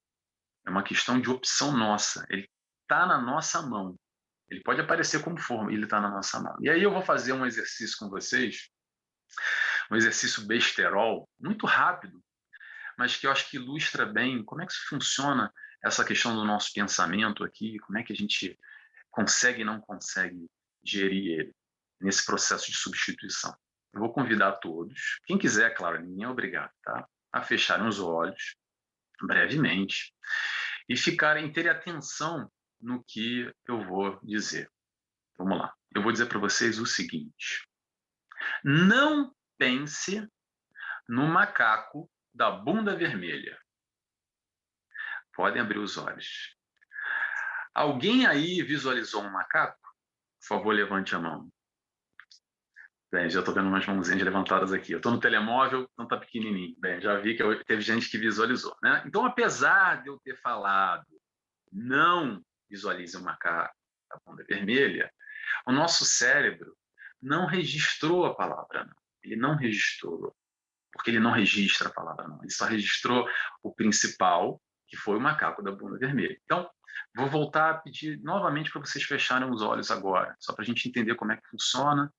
É 0.68 0.70
uma 0.70 0.82
questão 0.82 1.18
de 1.18 1.30
opção 1.30 1.74
nossa. 1.74 2.26
Ele 2.28 2.46
está 2.82 3.06
na 3.06 3.18
nossa 3.18 3.62
mão. 3.62 3.98
Ele 4.50 4.60
pode 4.62 4.82
aparecer 4.82 5.22
como 5.22 5.38
forma, 5.38 5.72
ele 5.72 5.84
está 5.84 5.98
na 5.98 6.10
nossa 6.10 6.38
mão. 6.40 6.54
E 6.60 6.68
aí 6.68 6.82
eu 6.82 6.92
vou 6.92 7.00
fazer 7.00 7.32
um 7.32 7.46
exercício 7.46 7.96
com 7.98 8.10
vocês, 8.10 8.68
um 9.90 9.96
exercício 9.96 10.46
besterol, 10.46 11.26
muito 11.40 11.66
rápido, 11.66 12.22
mas 12.98 13.16
que 13.16 13.26
eu 13.26 13.30
acho 13.30 13.48
que 13.48 13.56
ilustra 13.56 14.04
bem 14.04 14.44
como 14.44 14.60
é 14.60 14.66
que 14.66 14.74
funciona 14.88 15.50
essa 15.82 16.04
questão 16.04 16.34
do 16.34 16.44
nosso 16.44 16.70
pensamento 16.74 17.44
aqui, 17.44 17.78
como 17.78 17.98
é 17.98 18.02
que 18.02 18.12
a 18.12 18.16
gente 18.16 18.58
consegue 19.10 19.62
e 19.62 19.64
não 19.64 19.80
consegue 19.80 20.46
gerir 20.84 21.40
ele 21.40 21.54
nesse 21.98 22.26
processo 22.26 22.70
de 22.70 22.76
substituição. 22.76 23.56
Eu 23.94 24.00
vou 24.00 24.12
convidar 24.12 24.52
todos, 24.52 25.18
quem 25.24 25.38
quiser, 25.38 25.74
claro, 25.74 26.00
ninguém 26.02 26.24
é 26.24 26.28
obrigado, 26.28 26.72
tá? 26.82 27.06
a 27.32 27.42
fecharem 27.42 27.86
os 27.86 28.00
olhos 28.00 28.56
brevemente 29.22 30.14
e 30.88 30.96
ficarem 30.96 31.52
ter 31.52 31.68
atenção 31.68 32.50
no 32.80 33.02
que 33.04 33.52
eu 33.66 33.84
vou 33.84 34.18
dizer. 34.22 34.70
Vamos 35.36 35.58
lá. 35.58 35.74
Eu 35.94 36.02
vou 36.02 36.12
dizer 36.12 36.26
para 36.26 36.38
vocês 36.38 36.78
o 36.78 36.86
seguinte: 36.86 37.68
não 38.64 39.34
pense 39.56 40.26
no 41.08 41.26
macaco 41.26 42.10
da 42.32 42.50
bunda 42.50 42.96
vermelha. 42.96 43.58
Podem 45.34 45.60
abrir 45.62 45.78
os 45.78 45.96
olhos. 45.96 46.56
Alguém 47.74 48.26
aí 48.26 48.62
visualizou 48.62 49.22
um 49.22 49.30
macaco? 49.30 49.78
Por 50.40 50.46
favor, 50.48 50.72
levante 50.72 51.14
a 51.14 51.18
mão. 51.18 51.48
Bem, 53.10 53.30
já 53.30 53.40
estou 53.40 53.54
vendo 53.54 53.68
umas 53.68 53.86
mãozinhas 53.86 54.22
levantadas 54.22 54.70
aqui. 54.70 54.92
Eu 54.92 54.98
estou 54.98 55.10
no 55.10 55.18
telemóvel, 55.18 55.88
não 55.96 56.04
está 56.04 56.18
pequenininho. 56.18 56.74
Bem, 56.78 57.00
já 57.00 57.18
vi 57.18 57.34
que 57.34 57.64
teve 57.64 57.80
gente 57.80 58.10
que 58.10 58.18
visualizou. 58.18 58.76
Né? 58.82 59.02
Então, 59.06 59.24
apesar 59.24 60.02
de 60.02 60.10
eu 60.10 60.18
ter 60.18 60.38
falado, 60.42 61.06
não 61.72 62.44
visualize 62.68 63.16
uma 63.16 63.34
cara 63.36 63.72
da 64.10 64.20
bunda 64.26 64.44
vermelha, 64.46 65.10
o 65.66 65.72
nosso 65.72 66.04
cérebro 66.04 66.76
não 67.20 67.46
registrou 67.46 68.26
a 68.26 68.34
palavra 68.34 68.84
não. 68.84 68.96
Ele 69.22 69.36
não 69.36 69.56
registrou, 69.56 70.36
porque 70.92 71.10
ele 71.10 71.18
não 71.18 71.32
registra 71.32 71.88
a 71.88 71.92
palavra 71.92 72.28
não. 72.28 72.42
Ele 72.42 72.50
só 72.50 72.66
registrou 72.66 73.26
o 73.62 73.74
principal, 73.74 74.60
que 74.86 74.98
foi 74.98 75.16
o 75.16 75.20
macaco 75.20 75.62
da 75.62 75.72
bunda 75.72 75.98
vermelha. 75.98 76.38
Então, 76.44 76.70
vou 77.16 77.26
voltar 77.26 77.70
a 77.70 77.78
pedir 77.78 78.20
novamente 78.20 78.70
para 78.70 78.82
vocês 78.82 79.02
fecharem 79.04 79.50
os 79.50 79.62
olhos 79.62 79.90
agora, 79.90 80.36
só 80.38 80.52
para 80.52 80.62
a 80.62 80.66
gente 80.66 80.86
entender 80.86 81.14
como 81.14 81.32
é 81.32 81.36
que 81.38 81.48
funciona 81.48 82.12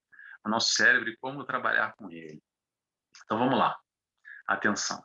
o 0.46 0.50
nosso 0.50 0.74
cérebro 0.74 1.10
e 1.10 1.18
como 1.18 1.46
trabalhar 1.46 1.94
com 1.96 2.10
ele. 2.12 2.42
Então 3.24 3.38
vamos 3.38 3.58
lá. 3.58 3.78
Atenção. 4.48 5.04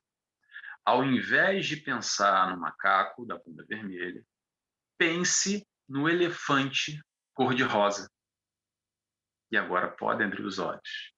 Ao 0.84 1.04
invés 1.04 1.66
de 1.66 1.76
pensar 1.76 2.50
no 2.50 2.60
macaco 2.60 3.26
da 3.26 3.38
bunda 3.38 3.64
vermelha, 3.66 4.24
pense 4.98 5.66
no 5.88 6.08
elefante 6.08 7.02
cor-de-rosa. 7.32 8.10
e 9.50 9.56
agora 9.56 9.88
podem 9.88 10.26
abrir 10.26 10.42
os 10.44 10.58
olhos. 10.58 11.12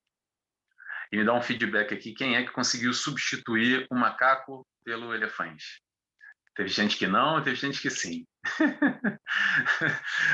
E 1.11 1.16
me 1.16 1.24
dá 1.24 1.33
um 1.33 1.40
feedback 1.40 1.94
aqui, 1.94 2.12
quem 2.12 2.37
é 2.37 2.44
que 2.44 2.52
conseguiu 2.52 2.92
substituir 2.92 3.87
o 3.90 3.94
macaco 3.94 4.66
pelo 4.85 5.14
elefante? 5.14 5.83
Teve 6.57 6.71
gente 6.71 6.97
que 6.97 7.07
não, 7.07 7.42
teve 7.42 7.55
gente 7.55 7.81
que 7.81 7.90
sim. 7.90 8.27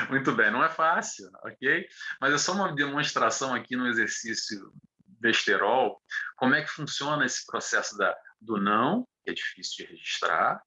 Muito 0.09 0.31
bem, 0.31 0.49
não 0.49 0.63
é 0.63 0.69
fácil, 0.69 1.29
ok? 1.43 1.85
Mas 2.21 2.33
é 2.33 2.37
só 2.37 2.53
uma 2.53 2.73
demonstração 2.73 3.53
aqui 3.53 3.75
no 3.75 3.87
exercício 3.87 4.73
besterol, 5.19 6.01
como 6.37 6.55
é 6.55 6.61
que 6.61 6.69
funciona 6.69 7.25
esse 7.25 7.45
processo 7.45 7.97
da, 7.97 8.15
do 8.39 8.57
não, 8.57 9.05
que 9.23 9.31
é 9.31 9.33
difícil 9.33 9.85
de 9.85 9.91
registrar, 9.91 10.61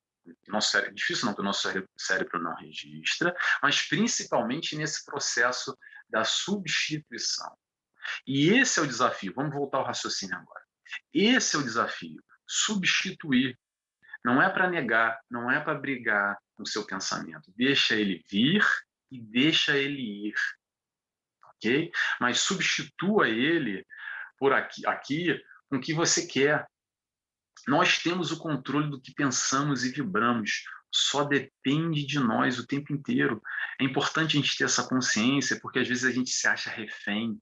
nosso 0.48 0.72
cérebro, 0.72 0.94
difícil 0.94 1.24
não, 1.24 1.32
porque 1.32 1.42
o 1.42 1.44
nosso 1.44 1.68
cérebro 1.96 2.42
não 2.42 2.54
registra, 2.56 3.34
mas 3.62 3.80
principalmente 3.88 4.76
nesse 4.76 5.04
processo 5.04 5.76
da 6.08 6.24
substituição. 6.24 7.56
E 8.26 8.50
esse 8.50 8.78
é 8.78 8.82
o 8.82 8.86
desafio. 8.86 9.32
Vamos 9.34 9.54
voltar 9.54 9.78
ao 9.78 9.86
raciocínio 9.86 10.36
agora. 10.36 10.64
Esse 11.12 11.56
é 11.56 11.58
o 11.58 11.62
desafio. 11.62 12.22
Substituir 12.46 13.58
não 14.26 14.42
é 14.42 14.50
para 14.50 14.68
negar, 14.68 15.20
não 15.30 15.48
é 15.48 15.60
para 15.60 15.78
brigar 15.78 16.36
no 16.58 16.66
seu 16.66 16.84
pensamento. 16.84 17.52
Deixa 17.56 17.94
ele 17.94 18.24
vir 18.28 18.60
e 19.08 19.20
deixa 19.20 19.78
ele 19.78 20.26
ir. 20.26 20.34
Ok? 21.44 21.92
Mas 22.20 22.40
substitua 22.40 23.28
ele 23.28 23.86
por 24.36 24.52
aqui, 24.52 24.84
aqui 24.84 25.40
com 25.70 25.76
o 25.76 25.80
que 25.80 25.94
você 25.94 26.26
quer. 26.26 26.66
Nós 27.68 28.00
temos 28.00 28.32
o 28.32 28.38
controle 28.40 28.90
do 28.90 29.00
que 29.00 29.14
pensamos 29.14 29.84
e 29.84 29.92
vibramos. 29.92 30.64
Só 30.92 31.22
depende 31.22 32.04
de 32.04 32.18
nós 32.18 32.58
o 32.58 32.66
tempo 32.66 32.92
inteiro. 32.92 33.40
É 33.80 33.84
importante 33.84 34.36
a 34.36 34.40
gente 34.40 34.56
ter 34.56 34.64
essa 34.64 34.88
consciência, 34.88 35.60
porque 35.62 35.78
às 35.78 35.86
vezes 35.86 36.04
a 36.04 36.10
gente 36.10 36.30
se 36.30 36.48
acha 36.48 36.68
refém. 36.68 37.40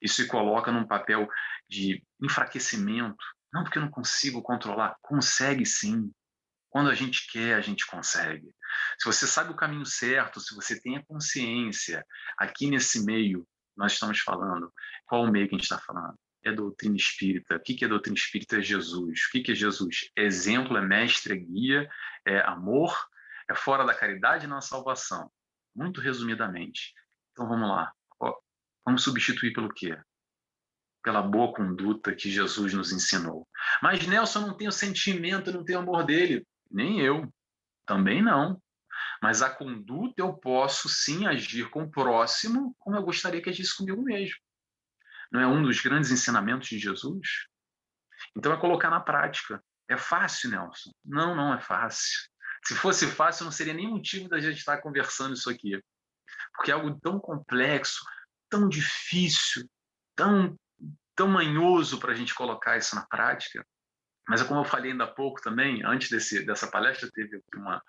Isso 0.00 0.22
se 0.22 0.28
coloca 0.28 0.70
num 0.70 0.86
papel 0.86 1.28
de 1.68 2.00
enfraquecimento, 2.22 3.24
não 3.52 3.62
porque 3.62 3.78
eu 3.78 3.82
não 3.82 3.90
consigo 3.90 4.42
controlar, 4.42 4.96
consegue 5.02 5.66
sim. 5.66 6.10
Quando 6.70 6.88
a 6.88 6.94
gente 6.94 7.26
quer, 7.30 7.54
a 7.54 7.60
gente 7.60 7.86
consegue. 7.86 8.54
Se 8.98 9.04
você 9.04 9.26
sabe 9.26 9.52
o 9.52 9.56
caminho 9.56 9.84
certo, 9.84 10.40
se 10.40 10.54
você 10.54 10.80
tem 10.80 10.96
a 10.96 11.04
consciência, 11.04 12.04
aqui 12.38 12.70
nesse 12.70 13.04
meio, 13.04 13.46
nós 13.76 13.92
estamos 13.92 14.20
falando, 14.20 14.72
qual 15.04 15.22
o 15.22 15.30
meio 15.30 15.46
que 15.48 15.54
a 15.54 15.58
gente 15.58 15.64
está 15.64 15.78
falando? 15.78 16.14
É 16.42 16.50
doutrina 16.50 16.96
espírita. 16.96 17.56
O 17.56 17.60
que 17.60 17.84
é 17.84 17.88
doutrina 17.88 18.16
espírita? 18.16 18.56
É 18.56 18.62
Jesus. 18.62 19.20
O 19.26 19.30
que 19.30 19.52
é 19.52 19.54
Jesus? 19.54 20.10
É 20.16 20.22
exemplo, 20.22 20.76
é 20.76 20.80
mestre, 20.80 21.34
é 21.34 21.36
guia, 21.36 21.88
é 22.26 22.40
amor, 22.40 22.96
é 23.50 23.54
fora 23.54 23.84
da 23.84 23.94
caridade 23.94 24.46
na 24.46 24.62
salvação. 24.62 25.30
Muito 25.74 26.00
resumidamente. 26.00 26.94
Então 27.32 27.46
vamos 27.46 27.68
lá. 27.68 27.92
Vamos 28.84 29.04
substituir 29.04 29.52
pelo 29.52 29.68
quê? 29.68 29.96
Pela 31.02 31.22
boa 31.22 31.52
conduta 31.52 32.14
que 32.14 32.30
Jesus 32.30 32.72
nos 32.72 32.92
ensinou. 32.92 33.46
Mas 33.82 34.06
Nelson 34.06 34.40
não 34.40 34.56
tem 34.56 34.68
o 34.68 34.72
sentimento, 34.72 35.52
não 35.52 35.64
tem 35.64 35.76
o 35.76 35.80
amor 35.80 36.04
dele. 36.04 36.46
Nem 36.70 37.00
eu. 37.00 37.32
Também 37.84 38.22
não. 38.22 38.60
Mas 39.20 39.42
a 39.42 39.50
conduta 39.50 40.14
eu 40.18 40.32
posso 40.34 40.88
sim 40.88 41.26
agir 41.26 41.68
com 41.70 41.84
o 41.84 41.90
próximo 41.90 42.74
como 42.78 42.96
eu 42.96 43.02
gostaria 43.02 43.42
que 43.42 43.50
agisse 43.50 43.76
comigo 43.76 44.02
mesmo. 44.02 44.36
Não 45.30 45.40
é 45.40 45.46
um 45.46 45.62
dos 45.62 45.80
grandes 45.80 46.10
ensinamentos 46.10 46.68
de 46.68 46.78
Jesus? 46.78 47.46
Então 48.36 48.52
é 48.52 48.56
colocar 48.56 48.90
na 48.90 49.00
prática. 49.00 49.62
É 49.88 49.96
fácil, 49.96 50.50
Nelson? 50.50 50.92
Não, 51.04 51.34
não 51.34 51.54
é 51.54 51.60
fácil. 51.60 52.30
Se 52.64 52.74
fosse 52.74 53.06
fácil, 53.06 53.44
não 53.44 53.52
seria 53.52 53.74
nem 53.74 53.88
motivo 53.88 54.28
da 54.28 54.40
gente 54.40 54.58
estar 54.58 54.78
conversando 54.78 55.34
isso 55.34 55.50
aqui. 55.50 55.82
Porque 56.54 56.70
é 56.70 56.74
algo 56.74 56.98
tão 57.00 57.18
complexo, 57.18 58.04
tão 58.48 58.68
difícil, 58.68 59.68
tão 60.14 60.56
tão 61.14 61.28
manhoso 61.28 61.98
para 61.98 62.12
a 62.12 62.14
gente 62.14 62.34
colocar 62.34 62.76
isso 62.76 62.94
na 62.94 63.06
prática. 63.06 63.64
Mas 64.28 64.40
é 64.40 64.44
como 64.44 64.60
eu 64.60 64.64
falei 64.64 64.92
ainda 64.92 65.04
há 65.04 65.12
pouco 65.12 65.40
também, 65.40 65.84
antes 65.84 66.08
desse, 66.08 66.44
dessa 66.44 66.70
palestra, 66.70 67.10
teve 67.12 67.42
uma, 67.54 67.82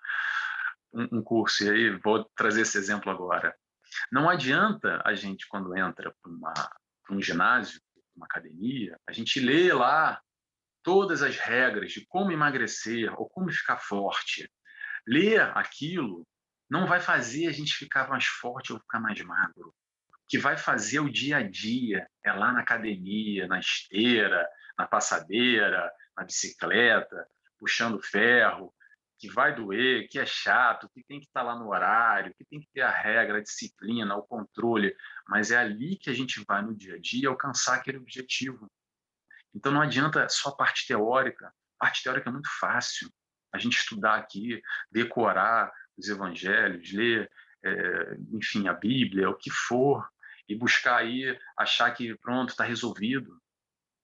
um, 0.92 1.18
um 1.18 1.22
curso, 1.22 1.64
e 1.64 1.70
aí 1.70 1.98
vou 2.00 2.24
trazer 2.36 2.62
esse 2.62 2.76
exemplo 2.76 3.10
agora. 3.10 3.54
Não 4.10 4.28
adianta 4.28 5.00
a 5.04 5.14
gente, 5.14 5.46
quando 5.48 5.76
entra 5.76 6.14
para 6.22 6.70
um 7.10 7.22
ginásio, 7.22 7.80
uma 8.16 8.26
academia, 8.26 8.98
a 9.08 9.12
gente 9.12 9.40
lê 9.40 9.72
lá 9.72 10.20
todas 10.82 11.22
as 11.22 11.36
regras 11.36 11.92
de 11.92 12.04
como 12.06 12.32
emagrecer 12.32 13.12
ou 13.18 13.28
como 13.28 13.50
ficar 13.50 13.78
forte. 13.78 14.50
Ler 15.06 15.40
aquilo 15.56 16.26
não 16.68 16.86
vai 16.86 17.00
fazer 17.00 17.46
a 17.46 17.52
gente 17.52 17.74
ficar 17.74 18.08
mais 18.08 18.26
forte 18.26 18.72
ou 18.72 18.78
ficar 18.80 19.00
mais 19.00 19.20
magro 19.22 19.74
que 20.34 20.38
vai 20.38 20.58
fazer 20.58 20.98
o 20.98 21.08
dia 21.08 21.36
a 21.36 21.42
dia, 21.48 22.10
é 22.24 22.32
lá 22.32 22.52
na 22.52 22.58
academia, 22.58 23.46
na 23.46 23.60
esteira, 23.60 24.44
na 24.76 24.84
passadeira, 24.84 25.88
na 26.16 26.24
bicicleta, 26.24 27.24
puxando 27.56 28.02
ferro, 28.02 28.74
que 29.16 29.30
vai 29.30 29.54
doer, 29.54 30.08
que 30.08 30.18
é 30.18 30.26
chato, 30.26 30.90
que 30.92 31.04
tem 31.04 31.20
que 31.20 31.26
estar 31.26 31.44
lá 31.44 31.54
no 31.54 31.68
horário, 31.68 32.34
que 32.34 32.44
tem 32.46 32.58
que 32.58 32.68
ter 32.74 32.80
a 32.80 32.90
regra, 32.90 33.38
a 33.38 33.42
disciplina, 33.42 34.16
o 34.16 34.24
controle, 34.24 34.92
mas 35.28 35.52
é 35.52 35.56
ali 35.56 35.96
que 35.96 36.10
a 36.10 36.12
gente 36.12 36.42
vai 36.44 36.62
no 36.62 36.74
dia 36.74 36.96
a 36.96 37.00
dia 37.00 37.28
alcançar 37.28 37.76
aquele 37.76 37.98
objetivo. 37.98 38.68
Então 39.54 39.70
não 39.70 39.82
adianta 39.82 40.28
só 40.28 40.48
a 40.48 40.56
parte 40.56 40.84
teórica, 40.84 41.46
a 41.78 41.84
parte 41.84 42.02
teórica 42.02 42.28
é 42.28 42.32
muito 42.32 42.50
fácil. 42.58 43.08
A 43.52 43.58
gente 43.58 43.76
estudar 43.76 44.16
aqui, 44.16 44.60
decorar 44.90 45.72
os 45.96 46.08
evangelhos, 46.08 46.92
ler, 46.92 47.30
é, 47.62 48.16
enfim, 48.32 48.66
a 48.66 48.72
Bíblia, 48.72 49.30
o 49.30 49.36
que 49.36 49.48
for, 49.48 50.12
e 50.48 50.54
buscar 50.54 50.98
aí 50.98 51.38
achar 51.56 51.90
que 51.92 52.16
pronto, 52.18 52.50
está 52.50 52.64
resolvido. 52.64 53.40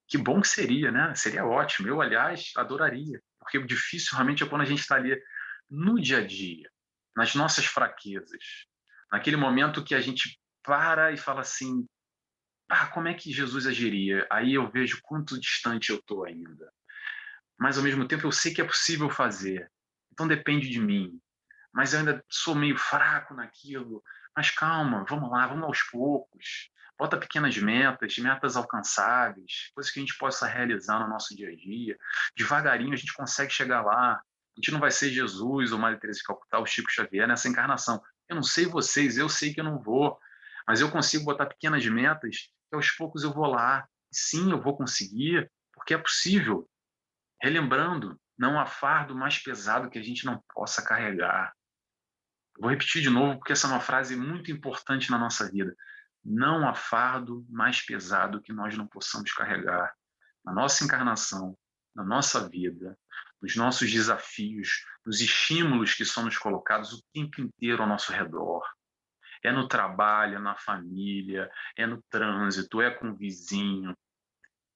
Que 0.08 0.18
bom 0.18 0.40
que 0.40 0.48
seria, 0.48 0.90
né? 0.90 1.14
Seria 1.14 1.44
ótimo. 1.44 1.88
Eu, 1.88 2.00
aliás, 2.00 2.52
adoraria, 2.56 3.22
porque 3.38 3.58
o 3.58 3.66
difícil 3.66 4.10
realmente 4.12 4.42
é 4.42 4.48
quando 4.48 4.62
a 4.62 4.66
gente 4.66 4.80
está 4.80 4.96
ali 4.96 5.16
no 5.68 6.00
dia 6.00 6.18
a 6.18 6.26
dia, 6.26 6.68
nas 7.16 7.34
nossas 7.34 7.64
fraquezas, 7.64 8.66
naquele 9.12 9.36
momento 9.36 9.84
que 9.84 9.94
a 9.94 10.00
gente 10.00 10.40
para 10.62 11.12
e 11.12 11.16
fala 11.16 11.40
assim: 11.40 11.86
ah, 12.68 12.86
como 12.86 13.08
é 13.08 13.14
que 13.14 13.32
Jesus 13.32 13.66
agiria? 13.66 14.26
Aí 14.30 14.54
eu 14.54 14.70
vejo 14.70 15.00
quanto 15.02 15.38
distante 15.38 15.90
eu 15.90 15.96
estou 15.96 16.24
ainda. 16.24 16.72
Mas 17.58 17.76
ao 17.76 17.84
mesmo 17.84 18.06
tempo 18.06 18.26
eu 18.26 18.32
sei 18.32 18.54
que 18.54 18.60
é 18.60 18.64
possível 18.64 19.10
fazer. 19.10 19.70
Então 20.12 20.26
depende 20.26 20.68
de 20.68 20.80
mim. 20.80 21.20
Mas 21.72 21.92
eu 21.92 22.00
ainda 22.00 22.24
sou 22.28 22.54
meio 22.54 22.76
fraco 22.76 23.34
naquilo. 23.34 24.02
Mas 24.36 24.50
calma, 24.50 25.04
vamos 25.08 25.30
lá, 25.30 25.46
vamos 25.46 25.64
aos 25.64 25.82
poucos. 25.82 26.70
Bota 26.98 27.16
pequenas 27.16 27.56
metas, 27.56 28.18
metas 28.18 28.56
alcançáveis, 28.56 29.70
coisas 29.74 29.90
que 29.90 29.98
a 29.98 30.02
gente 30.02 30.18
possa 30.18 30.46
realizar 30.46 30.98
no 31.00 31.08
nosso 31.08 31.34
dia 31.34 31.48
a 31.48 31.56
dia. 31.56 31.96
Devagarinho 32.36 32.92
a 32.92 32.96
gente 32.96 33.14
consegue 33.14 33.50
chegar 33.50 33.82
lá. 33.82 34.12
A 34.14 34.22
gente 34.56 34.70
não 34.70 34.80
vai 34.80 34.90
ser 34.90 35.10
Jesus 35.10 35.72
ou 35.72 35.78
Maria 35.78 35.98
Teresa 35.98 36.18
de 36.18 36.24
Calcutá 36.24 36.58
ou 36.58 36.66
Chico 36.66 36.90
Xavier 36.90 37.26
nessa 37.26 37.48
encarnação. 37.48 38.02
Eu 38.28 38.36
não 38.36 38.42
sei 38.42 38.66
vocês, 38.66 39.16
eu 39.16 39.28
sei 39.28 39.54
que 39.54 39.60
eu 39.60 39.64
não 39.64 39.78
vou, 39.78 40.18
mas 40.66 40.80
eu 40.80 40.90
consigo 40.90 41.24
botar 41.24 41.46
pequenas 41.46 41.84
metas 41.86 42.50
e 42.70 42.76
aos 42.76 42.90
poucos 42.90 43.24
eu 43.24 43.32
vou 43.32 43.46
lá. 43.46 43.88
Sim, 44.12 44.50
eu 44.50 44.60
vou 44.60 44.76
conseguir, 44.76 45.50
porque 45.72 45.94
é 45.94 45.98
possível. 45.98 46.68
Relembrando, 47.42 48.20
não 48.38 48.60
há 48.60 48.66
fardo 48.66 49.14
mais 49.14 49.38
pesado 49.38 49.88
que 49.88 49.98
a 49.98 50.02
gente 50.02 50.24
não 50.26 50.42
possa 50.54 50.82
carregar. 50.82 51.52
Vou 52.60 52.68
repetir 52.68 53.00
de 53.00 53.08
novo, 53.08 53.38
porque 53.38 53.52
essa 53.52 53.66
é 53.66 53.70
uma 53.70 53.80
frase 53.80 54.14
muito 54.14 54.52
importante 54.52 55.10
na 55.10 55.18
nossa 55.18 55.50
vida. 55.50 55.74
Não 56.22 56.68
há 56.68 56.74
fardo 56.74 57.46
mais 57.48 57.80
pesado 57.80 58.42
que 58.42 58.52
nós 58.52 58.76
não 58.76 58.86
possamos 58.86 59.32
carregar 59.32 59.90
na 60.44 60.52
nossa 60.52 60.84
encarnação, 60.84 61.56
na 61.94 62.04
nossa 62.04 62.46
vida, 62.50 62.98
nos 63.40 63.56
nossos 63.56 63.90
desafios, 63.90 64.84
nos 65.06 65.22
estímulos 65.22 65.94
que 65.94 66.04
são 66.04 66.24
nos 66.24 66.36
colocados 66.36 66.92
o 66.92 67.02
tempo 67.14 67.40
inteiro 67.40 67.82
ao 67.82 67.88
nosso 67.88 68.12
redor. 68.12 68.62
É 69.42 69.50
no 69.50 69.66
trabalho, 69.66 70.36
é 70.36 70.38
na 70.38 70.54
família, 70.54 71.50
é 71.74 71.86
no 71.86 72.02
trânsito, 72.10 72.82
é 72.82 72.90
com 72.90 73.08
o 73.08 73.16
vizinho, 73.16 73.96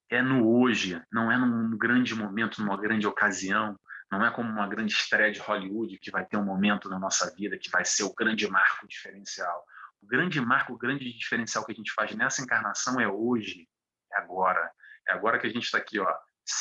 é 0.09 0.22
no 0.22 0.49
hoje, 0.49 1.03
não 1.12 1.30
é 1.30 1.37
num 1.37 1.76
grande 1.76 2.14
momento, 2.14 2.62
numa 2.62 2.78
grande 2.78 3.07
ocasião, 3.07 3.78
não 4.19 4.27
é 4.27 4.31
como 4.31 4.49
uma 4.49 4.69
grande 4.69 4.93
estreia 4.93 5.33
de 5.33 5.41
Hollywood 5.41 5.99
que 5.99 6.11
vai 6.11 6.25
ter 6.25 6.37
um 6.37 6.45
momento 6.45 6.89
na 6.89 6.99
nossa 6.99 7.33
vida 7.35 7.59
que 7.59 7.71
vai 7.71 7.85
ser 7.85 8.05
o 8.05 8.15
grande 8.15 8.49
marco 8.49 8.87
diferencial. 8.87 9.65
O 10.03 10.07
grande 10.07 10.41
marco, 10.41 10.73
o 10.73 10.79
grande 10.79 11.12
diferencial 11.12 11.65
que 11.65 11.73
a 11.73 11.75
gente 11.75 11.93
faz 11.93 12.15
nessa 12.15 12.43
encarnação 12.43 13.01
é 13.01 13.09
hoje, 13.09 13.69
é 14.12 14.19
agora. 14.19 14.71
É 15.09 15.12
agora 15.12 15.39
que 15.39 15.47
a 15.47 15.51
gente 15.51 15.65
está 15.65 15.79
aqui, 15.79 15.99
ó, 15.99 16.15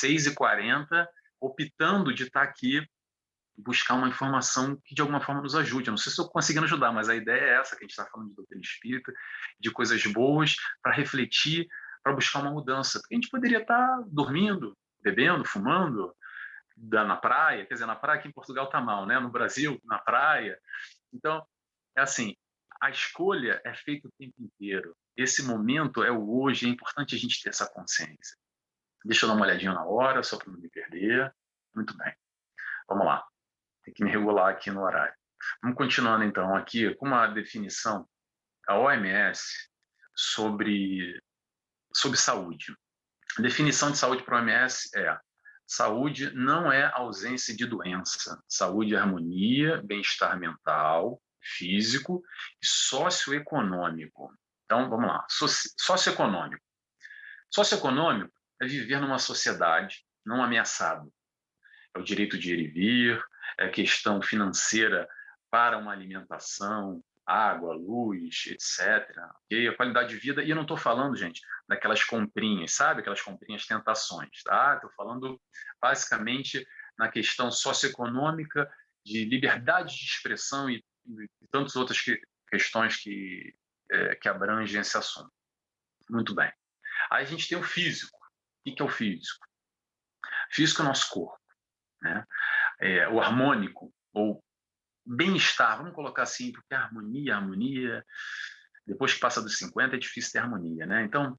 6h40, 0.04 1.08
optando 1.39 2.14
de 2.14 2.24
estar 2.24 2.45
tá 2.45 2.49
aqui 2.49 2.88
buscar 3.58 3.93
uma 3.93 4.08
informação 4.08 4.76
que 4.84 4.95
de 4.95 5.01
alguma 5.01 5.22
forma 5.22 5.41
nos 5.41 5.56
ajude. 5.56 5.88
Eu 5.88 5.91
não 5.91 5.97
sei 5.97 6.06
se 6.06 6.20
estou 6.20 6.30
conseguindo 6.30 6.66
ajudar, 6.66 6.91
mas 6.91 7.10
a 7.10 7.16
ideia 7.16 7.39
é 7.39 7.60
essa, 7.60 7.76
que 7.76 7.84
a 7.84 7.86
gente 7.86 7.91
está 7.91 8.06
falando 8.06 8.30
de 8.30 8.36
doutrina 8.36 8.62
espírita, 8.62 9.14
de 9.60 9.72
coisas 9.72 10.04
boas, 10.08 10.56
para 10.82 10.93
refletir, 10.93 11.68
para 12.01 12.14
buscar 12.14 12.39
uma 12.39 12.51
mudança. 12.51 12.99
Porque 12.99 13.16
a 13.16 13.18
gente 13.18 13.30
poderia 13.30 13.60
estar 13.60 13.88
tá 13.88 14.04
dormindo, 14.08 14.78
bebendo, 15.01 15.45
fumando, 15.45 16.14
da, 16.76 17.03
na 17.03 17.17
praia, 17.17 17.65
quer 17.65 17.74
dizer, 17.74 17.86
na 17.86 17.95
praia 17.95 18.19
aqui 18.19 18.28
em 18.28 18.34
Portugal 18.34 18.69
tá 18.69 18.82
mal, 18.82 19.05
né? 19.05 19.19
No 19.19 19.30
Brasil, 19.30 19.80
na 19.84 19.99
praia. 19.99 20.59
Então, 21.11 21.45
é 21.95 22.01
assim, 22.01 22.36
a 22.82 22.89
escolha 22.89 23.61
é 23.63 23.74
feita 23.74 24.07
o 24.07 24.11
tempo 24.17 24.36
inteiro. 24.39 24.95
Esse 25.15 25.43
momento 25.43 26.03
é 26.03 26.11
o 26.11 26.41
hoje, 26.41 26.65
é 26.65 26.69
importante 26.69 27.15
a 27.15 27.17
gente 27.17 27.41
ter 27.41 27.49
essa 27.49 27.69
consciência. 27.69 28.38
Deixa 29.05 29.26
eu 29.26 29.30
dar 29.30 29.36
uma 29.36 29.45
olhadinha 29.45 29.74
na 29.74 29.86
hora, 29.86 30.24
só 30.24 30.38
para 30.38 30.51
não 30.51 30.59
me 30.59 30.69
perder. 30.69 31.34
Muito 31.76 31.95
bem. 31.97 32.13
Vamos 32.88 33.05
lá. 33.05 33.26
Tem 33.84 33.93
que 33.93 34.03
me 34.03 34.09
regular 34.09 34.49
aqui 34.49 34.71
no 34.71 34.82
horário. 34.82 35.13
Vamos 35.61 35.78
continuando 35.78 36.24
então 36.24 36.55
aqui 36.55 36.93
com 36.95 37.07
uma 37.07 37.28
definição 37.28 38.07
da 38.65 38.78
OMS 38.78 39.69
sobre, 40.15 41.21
sobre 41.93 42.17
saúde. 42.17 42.76
A 43.38 43.41
definição 43.41 43.91
de 43.91 43.97
saúde 43.97 44.24
para 44.24 44.38
a 44.38 44.41
OMS 44.41 44.89
é 44.95 45.19
Saúde 45.66 46.32
não 46.34 46.72
é 46.72 46.91
ausência 46.93 47.55
de 47.55 47.66
doença. 47.66 48.41
Saúde 48.47 48.95
é 48.95 48.97
harmonia, 48.97 49.82
bem-estar 49.84 50.38
mental, 50.39 51.22
físico 51.41 52.24
e 52.61 52.66
socioeconômico. 52.66 54.34
Então, 54.66 54.89
vamos 54.89 55.07
lá. 55.07 55.26
Socioeconômico. 55.78 56.64
Socioeconômico 57.49 58.34
é 58.61 58.68
viver 58.68 58.99
numa 58.99 59.20
sociedade 59.20 60.05
não 60.26 60.43
ameaçada. 60.43 61.07
É 61.95 61.99
o 61.99 62.03
direito 62.03 62.38
de 62.38 62.53
ir 62.53 62.59
e 62.59 62.68
vir, 62.68 63.26
é 63.57 63.68
questão 63.70 64.22
financeira 64.22 65.07
para 65.51 65.78
uma 65.78 65.91
alimentação, 65.91 67.03
água, 67.26 67.74
luz, 67.74 68.45
etc. 68.47 69.07
Okay? 69.45 69.67
A 69.67 69.76
qualidade 69.76 70.09
de 70.09 70.17
vida, 70.17 70.43
e 70.43 70.49
eu 70.49 70.55
não 70.55 70.63
estou 70.63 70.78
falando, 70.78 71.15
gente, 71.15 71.41
daquelas 71.67 72.03
comprinhas, 72.03 72.74
sabe? 72.74 73.01
Aquelas 73.01 73.21
comprinhas 73.21 73.65
tentações, 73.65 74.43
tá? 74.43 74.76
Estou 74.76 74.91
falando 74.91 75.41
basicamente 75.82 76.65
na 76.97 77.09
questão 77.09 77.51
socioeconômica 77.51 78.71
de 79.05 79.26
liberdade 79.26 79.95
de 79.95 80.05
expressão 80.05 80.69
e, 80.69 80.84
e 81.07 81.47
tantas 81.51 81.76
outras 81.76 81.99
que, 82.01 82.21
questões 82.49 82.97
que, 82.97 83.55
é, 83.91 84.15
que 84.15 84.30
abrangem 84.30 84.82
esse 84.82 84.97
assunto. 84.97 85.32
Muito 86.09 86.36
bem. 86.36 86.51
Aí 87.09 87.24
a 87.24 87.28
gente 87.28 87.47
tem 87.47 87.57
o 87.57 87.63
físico. 87.63 88.17
O 88.65 88.76
que 88.76 88.82
é 88.82 88.86
o 88.86 88.89
físico? 88.89 89.45
Físico 90.51 90.82
é 90.82 90.86
o 90.86 90.88
nosso 90.88 91.09
corpo. 91.09 91.39
Né? 92.01 92.26
É, 92.80 93.07
o 93.09 93.19
harmônico, 93.19 93.93
ou 94.13 94.43
bem-estar, 95.06 95.78
vamos 95.78 95.93
colocar 95.93 96.24
assim, 96.24 96.51
porque 96.51 96.74
harmonia, 96.74 97.36
harmonia, 97.36 98.06
depois 98.86 99.14
que 99.14 99.20
passa 99.20 99.41
dos 99.41 99.58
50 99.58 99.95
é 99.95 99.99
difícil 99.99 100.32
ter 100.32 100.39
harmonia, 100.39 100.86
né? 100.86 101.04
Então, 101.04 101.38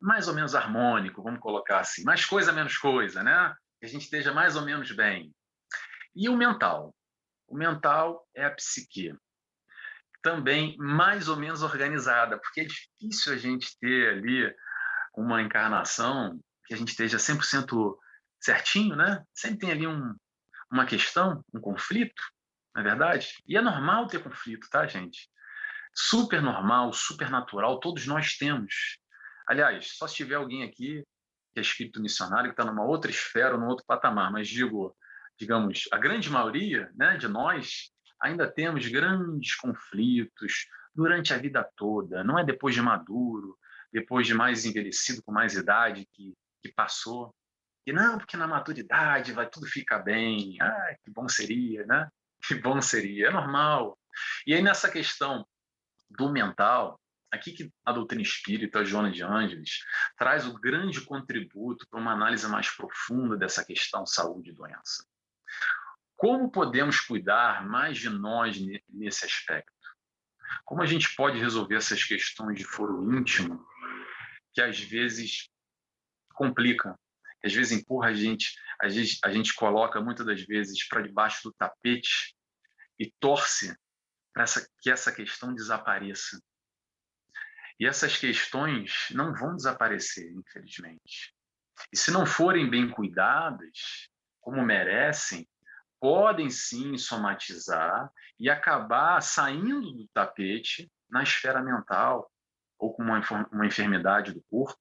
mais 0.00 0.28
ou 0.28 0.34
menos 0.34 0.54
harmônico, 0.54 1.22
vamos 1.22 1.40
colocar 1.40 1.80
assim, 1.80 2.04
mais 2.04 2.24
coisa, 2.24 2.52
menos 2.52 2.76
coisa, 2.76 3.22
né? 3.22 3.54
Que 3.80 3.86
a 3.86 3.88
gente 3.88 4.02
esteja 4.02 4.32
mais 4.32 4.56
ou 4.56 4.62
menos 4.62 4.90
bem. 4.92 5.34
E 6.14 6.28
o 6.28 6.36
mental? 6.36 6.94
O 7.46 7.56
mental 7.56 8.26
é 8.34 8.44
a 8.44 8.50
psique. 8.50 9.14
Também 10.22 10.76
mais 10.78 11.28
ou 11.28 11.36
menos 11.36 11.62
organizada, 11.62 12.38
porque 12.38 12.62
é 12.62 12.64
difícil 12.64 13.32
a 13.32 13.36
gente 13.36 13.78
ter 13.78 14.10
ali 14.10 14.54
uma 15.14 15.40
encarnação 15.40 16.40
que 16.66 16.74
a 16.74 16.76
gente 16.76 16.88
esteja 16.88 17.16
100% 17.16 17.96
certinho, 18.40 18.96
né? 18.96 19.24
Sempre 19.32 19.58
tem 19.60 19.70
ali 19.70 19.86
um, 19.86 20.14
uma 20.70 20.84
questão, 20.84 21.44
um 21.54 21.60
conflito 21.60 22.22
não 22.76 22.82
é 22.82 22.84
verdade? 22.84 23.42
E 23.46 23.56
é 23.56 23.62
normal 23.62 24.06
ter 24.06 24.22
conflito, 24.22 24.68
tá, 24.68 24.86
gente? 24.86 25.30
Super 25.94 26.42
normal, 26.42 26.92
super 26.92 27.30
natural, 27.30 27.80
todos 27.80 28.06
nós 28.06 28.36
temos. 28.36 28.98
Aliás, 29.48 29.96
só 29.96 30.06
se 30.06 30.16
tiver 30.16 30.34
alguém 30.34 30.62
aqui 30.62 31.02
que 31.54 31.60
é 31.60 31.62
espírito 31.62 32.02
missionário, 32.02 32.50
que 32.50 32.60
está 32.60 32.70
numa 32.70 32.84
outra 32.84 33.10
esfera, 33.10 33.56
num 33.56 33.68
outro 33.68 33.86
patamar, 33.86 34.30
mas 34.30 34.46
digo, 34.46 34.94
digamos, 35.38 35.88
a 35.90 35.96
grande 35.96 36.28
maioria 36.28 36.90
né, 36.94 37.16
de 37.16 37.26
nós 37.28 37.90
ainda 38.20 38.46
temos 38.46 38.86
grandes 38.88 39.54
conflitos 39.56 40.66
durante 40.94 41.32
a 41.32 41.38
vida 41.38 41.66
toda. 41.74 42.22
Não 42.22 42.38
é 42.38 42.44
depois 42.44 42.74
de 42.74 42.82
maduro, 42.82 43.58
depois 43.90 44.26
de 44.26 44.34
mais 44.34 44.66
envelhecido, 44.66 45.22
com 45.22 45.32
mais 45.32 45.54
idade, 45.54 46.06
que, 46.12 46.34
que 46.62 46.70
passou. 46.74 47.34
E 47.86 47.92
não, 47.92 48.18
porque 48.18 48.36
na 48.36 48.46
maturidade 48.46 49.32
vai 49.32 49.48
tudo 49.48 49.64
ficar 49.64 50.00
bem. 50.00 50.58
Ah, 50.60 50.94
que 51.02 51.10
bom 51.10 51.26
seria, 51.26 51.86
né? 51.86 52.06
Que 52.46 52.54
bom 52.54 52.80
seria. 52.80 53.28
É 53.28 53.30
normal. 53.30 53.98
E 54.46 54.54
aí, 54.54 54.62
nessa 54.62 54.90
questão 54.90 55.46
do 56.10 56.30
mental, 56.30 57.00
aqui 57.30 57.52
que 57.52 57.70
a 57.84 57.92
doutrina 57.92 58.22
espírita, 58.22 58.80
a 58.80 58.84
Joana 58.84 59.10
de 59.10 59.22
Ângeles, 59.22 59.80
traz 60.16 60.46
o 60.46 60.58
grande 60.58 61.00
contributo 61.00 61.86
para 61.88 62.00
uma 62.00 62.12
análise 62.12 62.46
mais 62.48 62.70
profunda 62.70 63.36
dessa 63.36 63.64
questão 63.64 64.06
saúde 64.06 64.50
e 64.50 64.54
doença. 64.54 65.04
Como 66.16 66.50
podemos 66.50 67.00
cuidar 67.00 67.66
mais 67.66 67.98
de 67.98 68.08
nós 68.08 68.58
nesse 68.88 69.26
aspecto? 69.26 69.72
Como 70.64 70.82
a 70.82 70.86
gente 70.86 71.14
pode 71.14 71.38
resolver 71.38 71.76
essas 71.76 72.02
questões 72.02 72.58
de 72.58 72.64
foro 72.64 73.12
íntimo 73.12 73.64
que 74.54 74.62
às 74.62 74.80
vezes 74.80 75.50
complicam, 76.32 76.96
às 77.46 77.54
vezes 77.54 77.72
empurra 77.72 78.08
a 78.08 78.14
gente, 78.14 78.58
a 78.80 78.88
gente, 78.88 79.18
a 79.24 79.30
gente 79.30 79.54
coloca 79.54 80.00
muitas 80.00 80.26
das 80.26 80.42
vezes 80.42 80.86
para 80.88 81.02
debaixo 81.02 81.42
do 81.44 81.54
tapete 81.54 82.36
e 82.98 83.12
torce 83.20 83.76
para 84.32 84.44
que 84.80 84.90
essa 84.90 85.12
questão 85.12 85.54
desapareça. 85.54 86.40
E 87.78 87.86
essas 87.86 88.16
questões 88.16 89.08
não 89.10 89.34
vão 89.34 89.54
desaparecer, 89.54 90.30
infelizmente. 90.32 91.34
E 91.92 91.96
se 91.96 92.10
não 92.10 92.26
forem 92.26 92.68
bem 92.68 92.90
cuidadas, 92.90 94.08
como 94.40 94.64
merecem, 94.64 95.48
podem 96.00 96.50
sim 96.50 96.96
somatizar 96.96 98.10
e 98.38 98.50
acabar 98.50 99.20
saindo 99.22 99.92
do 99.92 100.08
tapete 100.08 100.90
na 101.08 101.22
esfera 101.22 101.62
mental 101.62 102.30
ou 102.78 102.92
com 102.92 103.02
uma, 103.02 103.20
uma 103.52 103.66
enfermidade 103.66 104.32
do 104.32 104.42
corpo 104.42 104.80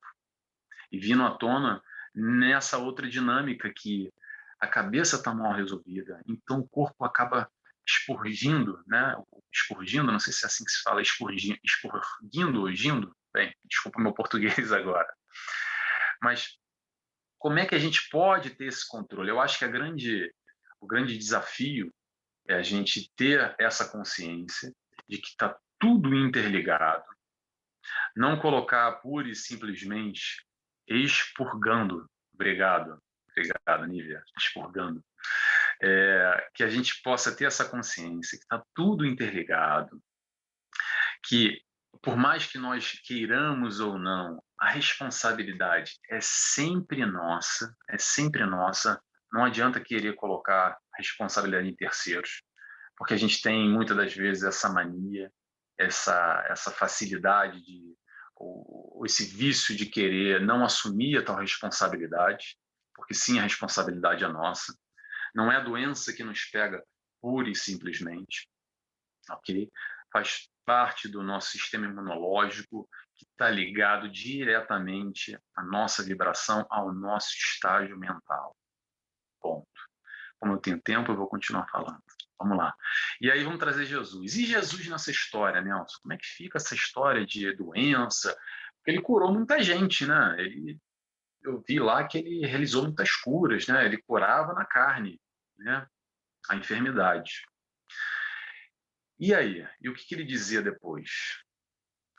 e 0.91 0.97
vindo 0.97 1.23
à 1.23 1.31
tona 1.31 1.81
nessa 2.15 2.77
outra 2.77 3.07
dinâmica 3.09 3.71
que 3.75 4.11
a 4.59 4.67
cabeça 4.67 5.17
está 5.17 5.33
mal 5.33 5.53
resolvida, 5.53 6.21
então 6.27 6.59
o 6.59 6.67
corpo 6.67 7.03
acaba 7.03 7.49
expurgindo, 7.87 8.81
né? 8.87 9.15
Expurgindo, 9.53 10.11
não 10.11 10.19
sei 10.19 10.33
se 10.33 10.43
é 10.43 10.47
assim 10.47 10.63
que 10.63 10.71
se 10.71 10.81
fala, 10.81 11.01
expurgindo, 11.01 11.59
expurgindo, 11.63 12.73
gindo. 12.73 13.15
Bem, 13.33 13.53
desculpa 13.65 14.01
meu 14.01 14.13
português 14.13 14.71
agora. 14.73 15.13
Mas 16.21 16.57
como 17.37 17.59
é 17.59 17.65
que 17.65 17.75
a 17.75 17.79
gente 17.79 18.09
pode 18.09 18.51
ter 18.51 18.65
esse 18.65 18.87
controle? 18.87 19.29
Eu 19.29 19.39
acho 19.39 19.59
que 19.59 19.65
a 19.65 19.67
grande, 19.67 20.33
o 20.79 20.87
grande 20.87 21.17
desafio 21.17 21.93
é 22.47 22.55
a 22.55 22.63
gente 22.63 23.11
ter 23.15 23.55
essa 23.59 23.87
consciência 23.87 24.73
de 25.07 25.17
que 25.17 25.27
está 25.27 25.55
tudo 25.77 26.15
interligado, 26.15 27.05
não 28.15 28.39
colocar 28.39 28.91
pura 28.93 29.27
e 29.29 29.35
simplesmente 29.35 30.44
expurgando. 30.87 32.09
Obrigado, 32.33 32.99
obrigado, 33.29 33.85
Nívia, 33.87 34.23
expurgando 34.37 35.03
é, 35.81 36.49
que 36.53 36.63
a 36.63 36.69
gente 36.69 37.01
possa 37.01 37.35
ter 37.35 37.45
essa 37.45 37.65
consciência 37.65 38.37
que 38.37 38.43
está 38.43 38.63
tudo 38.73 39.05
interligado, 39.05 40.01
que 41.25 41.61
por 42.01 42.15
mais 42.15 42.45
que 42.45 42.57
nós 42.57 42.91
queiramos 43.03 43.79
ou 43.79 43.97
não, 43.97 44.41
a 44.59 44.69
responsabilidade 44.69 45.97
é 46.09 46.19
sempre 46.21 47.05
nossa, 47.05 47.73
é 47.89 47.97
sempre 47.97 48.45
nossa. 48.45 49.01
Não 49.31 49.43
adianta 49.43 49.79
querer 49.79 50.13
colocar 50.13 50.77
responsabilidade 50.97 51.67
em 51.67 51.75
terceiros, 51.75 52.43
porque 52.97 53.13
a 53.13 53.17
gente 53.17 53.41
tem 53.41 53.69
muitas 53.69 53.97
das 53.97 54.13
vezes 54.13 54.43
essa 54.43 54.69
mania, 54.69 55.31
essa 55.77 56.45
essa 56.49 56.71
facilidade 56.71 57.61
de 57.61 57.95
ou 58.35 59.03
esse 59.05 59.25
vício 59.25 59.75
de 59.75 59.85
querer 59.85 60.41
não 60.41 60.63
assumir 60.63 61.17
a 61.17 61.23
tal 61.23 61.37
responsabilidade, 61.37 62.57
porque 62.93 63.13
sim 63.13 63.39
a 63.39 63.43
responsabilidade 63.43 64.23
é 64.23 64.27
nossa. 64.27 64.77
Não 65.33 65.51
é 65.51 65.57
a 65.57 65.63
doença 65.63 66.13
que 66.13 66.23
nos 66.23 66.45
pega 66.45 66.83
pura 67.21 67.49
e 67.49 67.55
simplesmente, 67.55 68.47
ok? 69.29 69.69
Faz 70.11 70.49
parte 70.65 71.07
do 71.07 71.21
nosso 71.21 71.51
sistema 71.51 71.85
imunológico 71.85 72.89
que 73.15 73.25
está 73.25 73.49
ligado 73.49 74.09
diretamente 74.09 75.37
à 75.55 75.63
nossa 75.63 76.03
vibração, 76.03 76.65
ao 76.69 76.93
nosso 76.93 77.29
estágio 77.35 77.97
mental. 77.97 78.55
Ponto. 79.39 79.67
Como 80.39 80.53
eu 80.53 80.57
tenho 80.57 80.81
tempo, 80.81 81.11
eu 81.11 81.15
vou 81.15 81.27
continuar 81.27 81.67
falando. 81.69 82.03
Vamos 82.39 82.57
lá. 82.57 82.75
E 83.21 83.31
aí 83.31 83.43
vamos 83.43 83.59
trazer 83.59 83.85
Jesus. 83.85 84.35
E 84.35 84.45
Jesus 84.45 84.87
nessa 84.87 85.11
história, 85.11 85.61
Nelson? 85.61 85.99
Como 86.01 86.13
é 86.13 86.17
que 86.17 86.25
fica 86.25 86.57
essa 86.57 86.75
história 86.75 87.25
de 87.25 87.53
doença? 87.55 88.35
Porque 88.77 88.91
ele 88.91 89.01
curou 89.01 89.33
muita 89.33 89.61
gente, 89.63 90.05
né? 90.05 90.35
Ele, 90.39 90.79
eu 91.41 91.63
vi 91.67 91.79
lá 91.79 92.05
que 92.07 92.17
ele 92.17 92.45
realizou 92.45 92.83
muitas 92.83 93.15
curas, 93.15 93.67
né? 93.67 93.85
Ele 93.85 94.01
curava 94.01 94.53
na 94.53 94.65
carne 94.65 95.19
né, 95.57 95.87
a 96.49 96.55
enfermidade. 96.55 97.45
E 99.17 99.33
aí? 99.33 99.65
E 99.81 99.89
o 99.89 99.93
que, 99.93 100.05
que 100.05 100.15
ele 100.15 100.25
dizia 100.25 100.61
depois? 100.61 101.41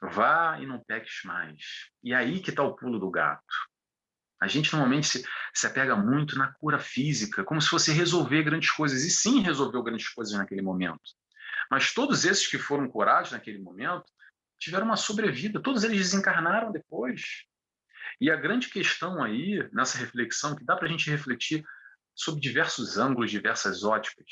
Vá 0.02 0.58
e 0.60 0.66
não 0.66 0.82
peques 0.82 1.22
mais. 1.24 1.90
E 2.02 2.14
aí 2.14 2.40
que 2.40 2.50
está 2.50 2.62
o 2.62 2.74
pulo 2.74 2.98
do 2.98 3.10
gato. 3.10 3.42
A 4.40 4.46
gente 4.46 4.72
normalmente 4.72 5.06
se, 5.06 5.24
se 5.54 5.66
apega 5.66 5.96
muito 5.96 6.36
na 6.38 6.52
cura 6.52 6.78
física, 6.78 7.44
como 7.44 7.60
se 7.60 7.68
fosse 7.68 7.92
resolver 7.92 8.42
grandes 8.42 8.70
coisas. 8.70 9.02
E 9.02 9.10
sim, 9.10 9.40
resolveu 9.40 9.82
grandes 9.82 10.08
coisas 10.08 10.34
naquele 10.34 10.62
momento. 10.62 11.00
Mas 11.70 11.92
todos 11.92 12.24
esses 12.24 12.46
que 12.46 12.58
foram 12.58 12.88
curados 12.88 13.32
naquele 13.32 13.58
momento 13.58 14.04
tiveram 14.58 14.86
uma 14.86 14.96
sobrevida, 14.96 15.60
todos 15.60 15.84
eles 15.84 15.98
desencarnaram 15.98 16.70
depois. 16.70 17.44
E 18.20 18.30
a 18.30 18.36
grande 18.36 18.68
questão 18.68 19.22
aí, 19.22 19.68
nessa 19.72 19.98
reflexão, 19.98 20.54
que 20.54 20.64
dá 20.64 20.76
para 20.76 20.86
a 20.86 20.90
gente 20.90 21.10
refletir 21.10 21.64
sob 22.14 22.40
diversos 22.40 22.96
ângulos, 22.96 23.30
diversas 23.30 23.84
óticas, 23.84 24.26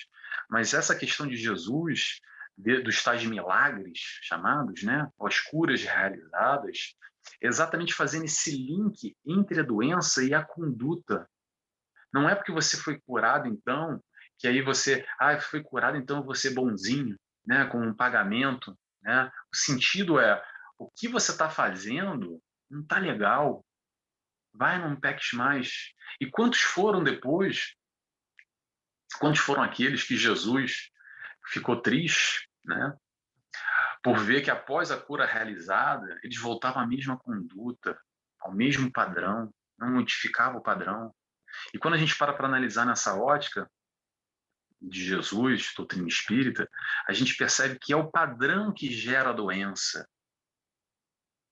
mas 0.48 0.72
essa 0.72 0.96
questão 0.96 1.26
de 1.26 1.36
Jesus, 1.36 2.20
de, 2.56 2.80
dos 2.80 3.02
tais 3.02 3.24
milagres 3.24 3.98
chamados, 4.22 4.82
né, 4.82 5.06
as 5.20 5.38
curas 5.40 5.82
realizadas, 5.82 6.96
exatamente 7.40 7.94
fazendo 7.94 8.24
esse 8.24 8.50
link 8.50 9.16
entre 9.24 9.60
a 9.60 9.64
doença 9.64 10.22
e 10.24 10.34
a 10.34 10.44
conduta. 10.44 11.28
Não 12.12 12.28
é 12.28 12.34
porque 12.34 12.52
você 12.52 12.76
foi 12.76 13.00
curado, 13.00 13.48
então, 13.48 14.00
que 14.38 14.46
aí 14.46 14.62
você, 14.62 15.06
ah, 15.18 15.38
foi 15.40 15.62
curado, 15.62 15.96
então 15.96 16.18
eu 16.18 16.24
vou 16.24 16.34
ser 16.34 16.50
bonzinho, 16.50 17.18
né, 17.46 17.66
com 17.66 17.78
um 17.78 17.94
pagamento. 17.94 18.76
Né? 19.02 19.30
O 19.52 19.56
sentido 19.56 20.18
é, 20.18 20.42
o 20.78 20.90
que 20.90 21.08
você 21.08 21.32
está 21.32 21.50
fazendo 21.50 22.40
não 22.70 22.82
está 22.82 22.98
legal. 22.98 23.64
Vai, 24.52 24.78
não 24.78 24.98
peques 24.98 25.32
mais. 25.32 25.92
E 26.20 26.30
quantos 26.30 26.60
foram 26.60 27.02
depois? 27.02 27.74
Quantos 29.18 29.40
foram 29.40 29.62
aqueles 29.62 30.04
que 30.04 30.16
Jesus 30.16 30.90
ficou 31.46 31.80
triste, 31.80 32.48
né? 32.64 32.96
Por 34.04 34.18
ver 34.18 34.42
que 34.42 34.50
após 34.50 34.90
a 34.90 35.00
cura 35.00 35.24
realizada, 35.24 36.20
eles 36.22 36.38
voltavam 36.38 36.82
à 36.82 36.86
mesma 36.86 37.18
conduta, 37.18 37.98
ao 38.38 38.52
mesmo 38.52 38.92
padrão, 38.92 39.50
não 39.78 39.92
modificava 39.92 40.58
o 40.58 40.62
padrão. 40.62 41.10
E 41.72 41.78
quando 41.78 41.94
a 41.94 41.96
gente 41.96 42.14
para 42.18 42.34
para 42.34 42.46
analisar 42.46 42.84
nessa 42.84 43.14
ótica 43.14 43.66
de 44.78 45.02
Jesus, 45.02 45.72
doutrina 45.74 46.06
espírita, 46.06 46.68
a 47.08 47.14
gente 47.14 47.34
percebe 47.34 47.78
que 47.80 47.94
é 47.94 47.96
o 47.96 48.10
padrão 48.10 48.74
que 48.74 48.92
gera 48.92 49.30
a 49.30 49.32
doença. 49.32 50.06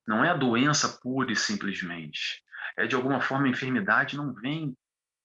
Não 0.06 0.22
é 0.22 0.28
a 0.28 0.36
doença 0.36 0.98
pura 1.00 1.32
e 1.32 1.36
simplesmente. 1.36 2.44
É 2.76 2.86
de 2.86 2.94
alguma 2.94 3.22
forma 3.22 3.46
a 3.46 3.50
enfermidade 3.50 4.14
não 4.14 4.34
vem 4.34 4.76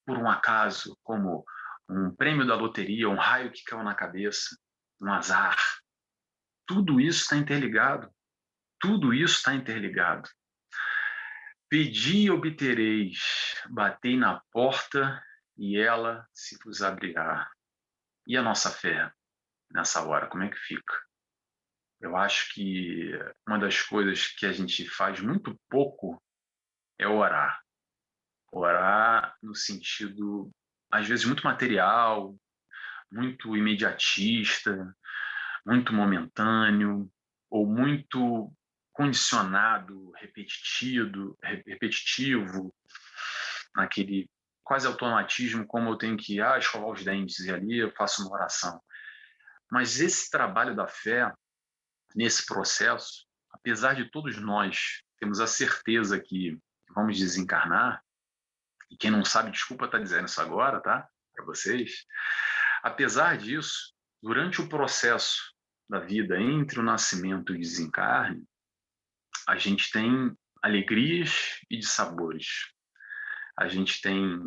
por 0.05 0.17
um 0.17 0.29
acaso, 0.29 0.97
como 1.03 1.43
um 1.89 2.15
prêmio 2.15 2.47
da 2.47 2.55
loteria, 2.55 3.09
um 3.09 3.17
raio 3.17 3.51
que 3.51 3.65
caiu 3.65 3.83
na 3.83 3.93
cabeça, 3.93 4.57
um 5.01 5.11
azar. 5.11 5.57
Tudo 6.67 6.99
isso 6.99 7.21
está 7.21 7.37
interligado. 7.37 8.13
Tudo 8.79 9.13
isso 9.13 9.37
está 9.37 9.55
interligado. 9.55 10.29
Pedi 11.69 12.25
e 12.25 12.31
obtereis, 12.31 13.55
batei 13.69 14.17
na 14.17 14.41
porta 14.51 15.23
e 15.57 15.77
ela 15.77 16.27
se 16.33 16.57
vos 16.63 16.81
abrirá. 16.81 17.49
E 18.27 18.37
a 18.37 18.41
nossa 18.41 18.69
fé 18.69 19.11
nessa 19.71 20.03
hora, 20.03 20.27
como 20.27 20.43
é 20.43 20.49
que 20.49 20.57
fica? 20.57 20.93
Eu 21.99 22.15
acho 22.15 22.53
que 22.53 23.11
uma 23.47 23.57
das 23.57 23.81
coisas 23.81 24.27
que 24.27 24.45
a 24.45 24.51
gente 24.51 24.87
faz 24.87 25.19
muito 25.19 25.59
pouco 25.69 26.21
é 26.99 27.07
orar. 27.07 27.59
Orar 28.51 29.35
no 29.41 29.55
sentido, 29.55 30.51
às 30.91 31.07
vezes, 31.07 31.25
muito 31.25 31.43
material, 31.43 32.37
muito 33.11 33.57
imediatista, 33.57 34.95
muito 35.67 35.93
momentâneo, 35.93 37.11
ou 37.49 37.67
muito 37.67 38.49
condicionado, 38.93 40.11
repetitivo, 40.11 41.37
repetitivo, 41.43 42.73
naquele 43.75 44.29
quase 44.63 44.87
automatismo, 44.87 45.67
como 45.67 45.89
eu 45.89 45.97
tenho 45.97 46.15
que 46.15 46.39
ah, 46.41 46.57
escovar 46.57 46.89
os 46.89 47.03
dentes 47.03 47.39
e 47.39 47.51
ali 47.51 47.79
eu 47.79 47.91
faço 47.91 48.21
uma 48.21 48.33
oração. 48.33 48.81
Mas 49.69 49.99
esse 49.99 50.29
trabalho 50.29 50.73
da 50.73 50.87
fé, 50.87 51.33
nesse 52.15 52.45
processo, 52.45 53.27
apesar 53.51 53.93
de 53.93 54.09
todos 54.09 54.37
nós 54.37 55.03
temos 55.19 55.41
a 55.41 55.47
certeza 55.47 56.17
que 56.17 56.57
vamos 56.95 57.19
desencarnar, 57.19 58.01
e 58.89 58.95
quem 58.95 59.11
não 59.11 59.25
sabe, 59.25 59.51
desculpa 59.51 59.85
estar 59.85 59.99
dizendo 59.99 60.27
isso 60.27 60.41
agora, 60.41 60.79
tá? 60.79 61.05
Para 61.33 61.43
vocês. 61.43 62.05
Apesar 62.81 63.37
disso, 63.37 63.93
durante 64.23 64.61
o 64.61 64.69
processo 64.69 65.56
da 65.89 65.99
vida 65.99 66.39
entre 66.39 66.79
o 66.79 66.83
nascimento 66.83 67.53
e 67.53 67.57
o 67.57 67.59
desencarne, 67.59 68.43
a 69.47 69.57
gente 69.57 69.91
tem 69.91 70.35
alegrias 70.61 71.61
e 71.69 71.77
dissabores. 71.77 72.71
A 73.57 73.67
gente 73.67 74.01
tem 74.01 74.41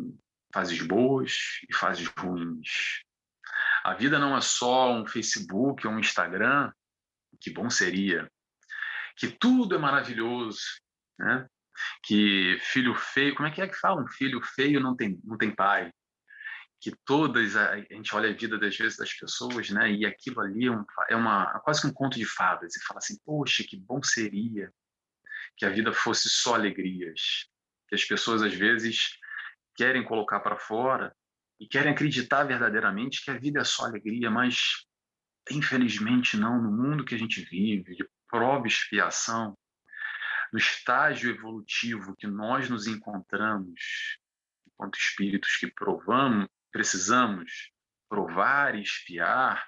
fases 0.53 0.81
boas 0.81 1.59
e 1.67 1.75
fases 1.75 2.07
ruins. 2.07 3.03
A 3.83 3.93
vida 3.93 4.19
não 4.19 4.37
é 4.37 4.41
só 4.41 4.93
um 4.93 5.07
Facebook 5.07 5.87
ou 5.87 5.93
um 5.93 5.99
Instagram, 5.99 6.71
que 7.39 7.49
bom 7.49 7.69
seria. 7.69 8.31
Que 9.15 9.27
tudo 9.27 9.75
é 9.75 9.77
maravilhoso, 9.79 10.61
né? 11.17 11.47
Que 12.03 12.57
filho 12.61 12.93
feio, 12.93 13.33
como 13.35 13.47
é 13.47 13.51
que 13.51 13.61
é 13.61 13.67
que 13.67 13.75
fala? 13.75 14.01
Um 14.01 14.07
filho 14.07 14.41
feio 14.41 14.79
não 14.79 14.95
tem, 14.95 15.19
não 15.23 15.37
tem 15.37 15.53
pai. 15.53 15.91
Que 16.81 16.91
todas, 17.05 17.55
a, 17.55 17.77
gente 17.79 18.15
olha 18.15 18.29
a 18.29 18.33
vida 18.33 18.57
das 18.57 18.75
vezes 18.75 18.97
das 18.97 19.13
pessoas, 19.13 19.69
né? 19.69 19.91
E 19.91 20.05
aquilo 20.05 20.41
ali 20.41 20.65
é, 20.65 20.71
um, 20.71 20.83
é 21.09 21.15
uma, 21.15 21.59
quase 21.59 21.81
que 21.81 21.87
um 21.87 21.93
conto 21.93 22.17
de 22.17 22.25
fadas. 22.25 22.75
E 22.75 22.83
fala 22.83 22.97
assim, 22.97 23.17
poxa, 23.23 23.63
que 23.63 23.77
bom 23.77 24.01
seria 24.01 24.73
que 25.55 25.65
a 25.65 25.69
vida 25.69 25.93
fosse 25.93 26.29
só 26.29 26.55
alegrias, 26.55 27.47
que 27.87 27.95
as 27.95 28.03
pessoas 28.03 28.41
às 28.41 28.53
vezes 28.53 29.19
querem 29.75 30.03
colocar 30.03 30.39
para 30.39 30.57
fora 30.57 31.15
e 31.59 31.67
querem 31.67 31.91
acreditar 31.91 32.43
verdadeiramente 32.43 33.23
que 33.23 33.29
a 33.29 33.37
vida 33.37 33.61
é 33.61 33.63
só 33.63 33.85
alegria, 33.85 34.31
mas 34.31 34.87
infelizmente 35.51 36.37
não, 36.37 36.61
no 36.61 36.71
mundo 36.71 37.05
que 37.05 37.15
a 37.15 37.17
gente 37.17 37.41
vive, 37.41 37.95
de 37.95 38.07
prova 38.27 38.65
e 38.65 38.69
expiação, 38.69 39.57
no 40.51 40.59
estágio 40.59 41.29
evolutivo 41.29 42.15
que 42.15 42.27
nós 42.27 42.69
nos 42.69 42.87
encontramos, 42.87 44.17
enquanto 44.67 44.97
espíritos 44.97 45.55
que 45.57 45.67
provamos, 45.67 46.47
precisamos 46.71 47.71
provar 48.09 48.75
e 48.75 48.81
espiar, 48.81 49.67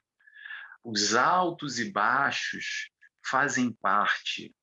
os 0.84 1.16
altos 1.16 1.80
e 1.80 1.91
baixos 1.91 2.89
fazem 3.26 3.72
parte 3.74 4.54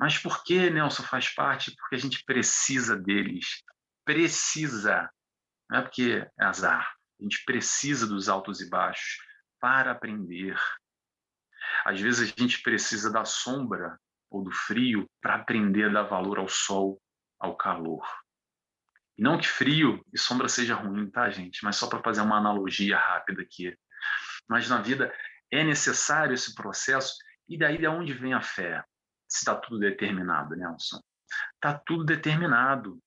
mas 0.00 0.16
por 0.16 0.42
que, 0.42 0.70
Nelson, 0.70 1.02
faz 1.02 1.28
parte? 1.28 1.76
Porque 1.76 1.96
a 1.96 1.98
gente 1.98 2.24
precisa 2.24 2.96
deles. 2.96 3.62
Precisa. 4.02 5.10
Não 5.68 5.80
é 5.80 5.82
porque 5.82 6.26
é 6.40 6.44
azar. 6.44 6.96
A 7.20 7.22
gente 7.22 7.44
precisa 7.44 8.06
dos 8.06 8.26
altos 8.26 8.62
e 8.62 8.70
baixos 8.70 9.18
para 9.60 9.90
aprender. 9.90 10.58
Às 11.84 12.00
vezes 12.00 12.32
a 12.32 12.40
gente 12.40 12.62
precisa 12.62 13.12
da 13.12 13.26
sombra 13.26 14.00
ou 14.30 14.42
do 14.42 14.50
frio 14.50 15.06
para 15.20 15.34
aprender 15.34 15.90
a 15.90 15.92
dar 15.92 16.04
valor 16.04 16.38
ao 16.38 16.48
sol, 16.48 16.98
ao 17.38 17.54
calor. 17.54 18.02
Não 19.20 19.36
que 19.36 19.46
frio 19.46 20.02
e 20.12 20.18
sombra 20.18 20.48
seja 20.48 20.74
ruim, 20.74 21.10
tá, 21.10 21.28
gente? 21.28 21.62
Mas 21.62 21.76
só 21.76 21.86
para 21.86 22.02
fazer 22.02 22.22
uma 22.22 22.38
analogia 22.38 22.96
rápida 22.96 23.42
aqui. 23.42 23.76
Mas 24.48 24.66
na 24.66 24.80
vida 24.80 25.14
é 25.50 25.62
necessário 25.62 26.32
esse 26.32 26.54
processo, 26.54 27.14
e 27.46 27.58
daí 27.58 27.76
de 27.76 27.86
onde 27.86 28.14
vem 28.14 28.32
a 28.32 28.40
fé? 28.40 28.82
se 29.30 29.38
está 29.38 29.54
tudo 29.54 29.78
determinado, 29.78 30.56
Nelson. 30.56 31.00
Está 31.54 31.78
tudo 31.78 32.04
determinado. 32.04 32.98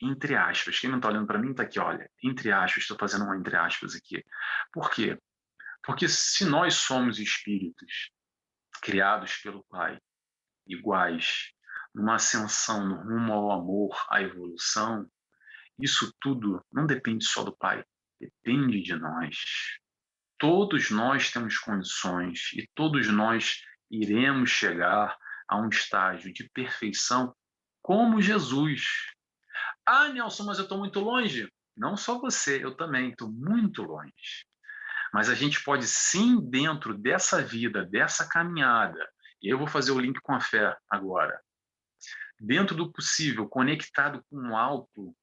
Entre 0.00 0.36
aspas. 0.36 0.78
Quem 0.78 0.90
não 0.90 0.98
está 0.98 1.08
olhando 1.08 1.26
para 1.26 1.38
mim 1.38 1.50
está 1.50 1.64
aqui, 1.64 1.80
olha. 1.80 2.08
Entre 2.22 2.52
aspas, 2.52 2.84
estou 2.84 2.96
fazendo 2.96 3.24
uma 3.24 3.36
entre 3.36 3.56
aspas 3.56 3.96
aqui. 3.96 4.24
Por 4.72 4.90
quê? 4.90 5.18
Porque 5.82 6.08
se 6.08 6.44
nós 6.44 6.74
somos 6.74 7.18
espíritos 7.18 8.12
criados 8.80 9.36
pelo 9.38 9.64
Pai, 9.64 9.98
iguais, 10.66 11.52
numa 11.94 12.14
ascensão 12.14 12.86
no 12.86 12.96
rumo 12.96 13.32
ao 13.32 13.52
amor, 13.52 14.06
à 14.08 14.22
evolução, 14.22 15.10
isso 15.78 16.12
tudo 16.20 16.64
não 16.72 16.86
depende 16.86 17.24
só 17.24 17.42
do 17.42 17.56
Pai, 17.56 17.84
depende 18.20 18.80
de 18.82 18.94
nós. 18.94 19.36
Todos 20.38 20.90
nós 20.90 21.30
temos 21.30 21.58
condições 21.58 22.52
e 22.54 22.68
todos 22.74 23.08
nós 23.08 23.62
iremos 23.90 24.50
chegar 24.50 25.16
a 25.48 25.56
um 25.56 25.68
estágio 25.68 26.32
de 26.32 26.48
perfeição 26.50 27.34
como 27.82 28.20
Jesus. 28.20 28.82
Ah, 29.86 30.08
Nelson, 30.08 30.44
mas 30.44 30.58
eu 30.58 30.64
estou 30.64 30.78
muito 30.78 31.00
longe. 31.00 31.50
Não 31.76 31.96
só 31.96 32.18
você, 32.18 32.64
eu 32.64 32.74
também 32.74 33.10
estou 33.10 33.30
muito 33.30 33.82
longe. 33.82 34.46
Mas 35.12 35.28
a 35.28 35.34
gente 35.34 35.62
pode 35.62 35.86
sim, 35.86 36.40
dentro 36.40 36.96
dessa 36.96 37.42
vida, 37.42 37.84
dessa 37.84 38.28
caminhada, 38.28 39.08
e 39.42 39.48
eu 39.48 39.58
vou 39.58 39.66
fazer 39.66 39.92
o 39.92 39.98
link 39.98 40.20
com 40.20 40.34
a 40.34 40.40
fé 40.40 40.76
agora, 40.88 41.40
dentro 42.40 42.74
do 42.74 42.90
possível, 42.90 43.48
conectado 43.48 44.24
com 44.28 44.50
o 44.50 44.56
alto, 44.56 45.14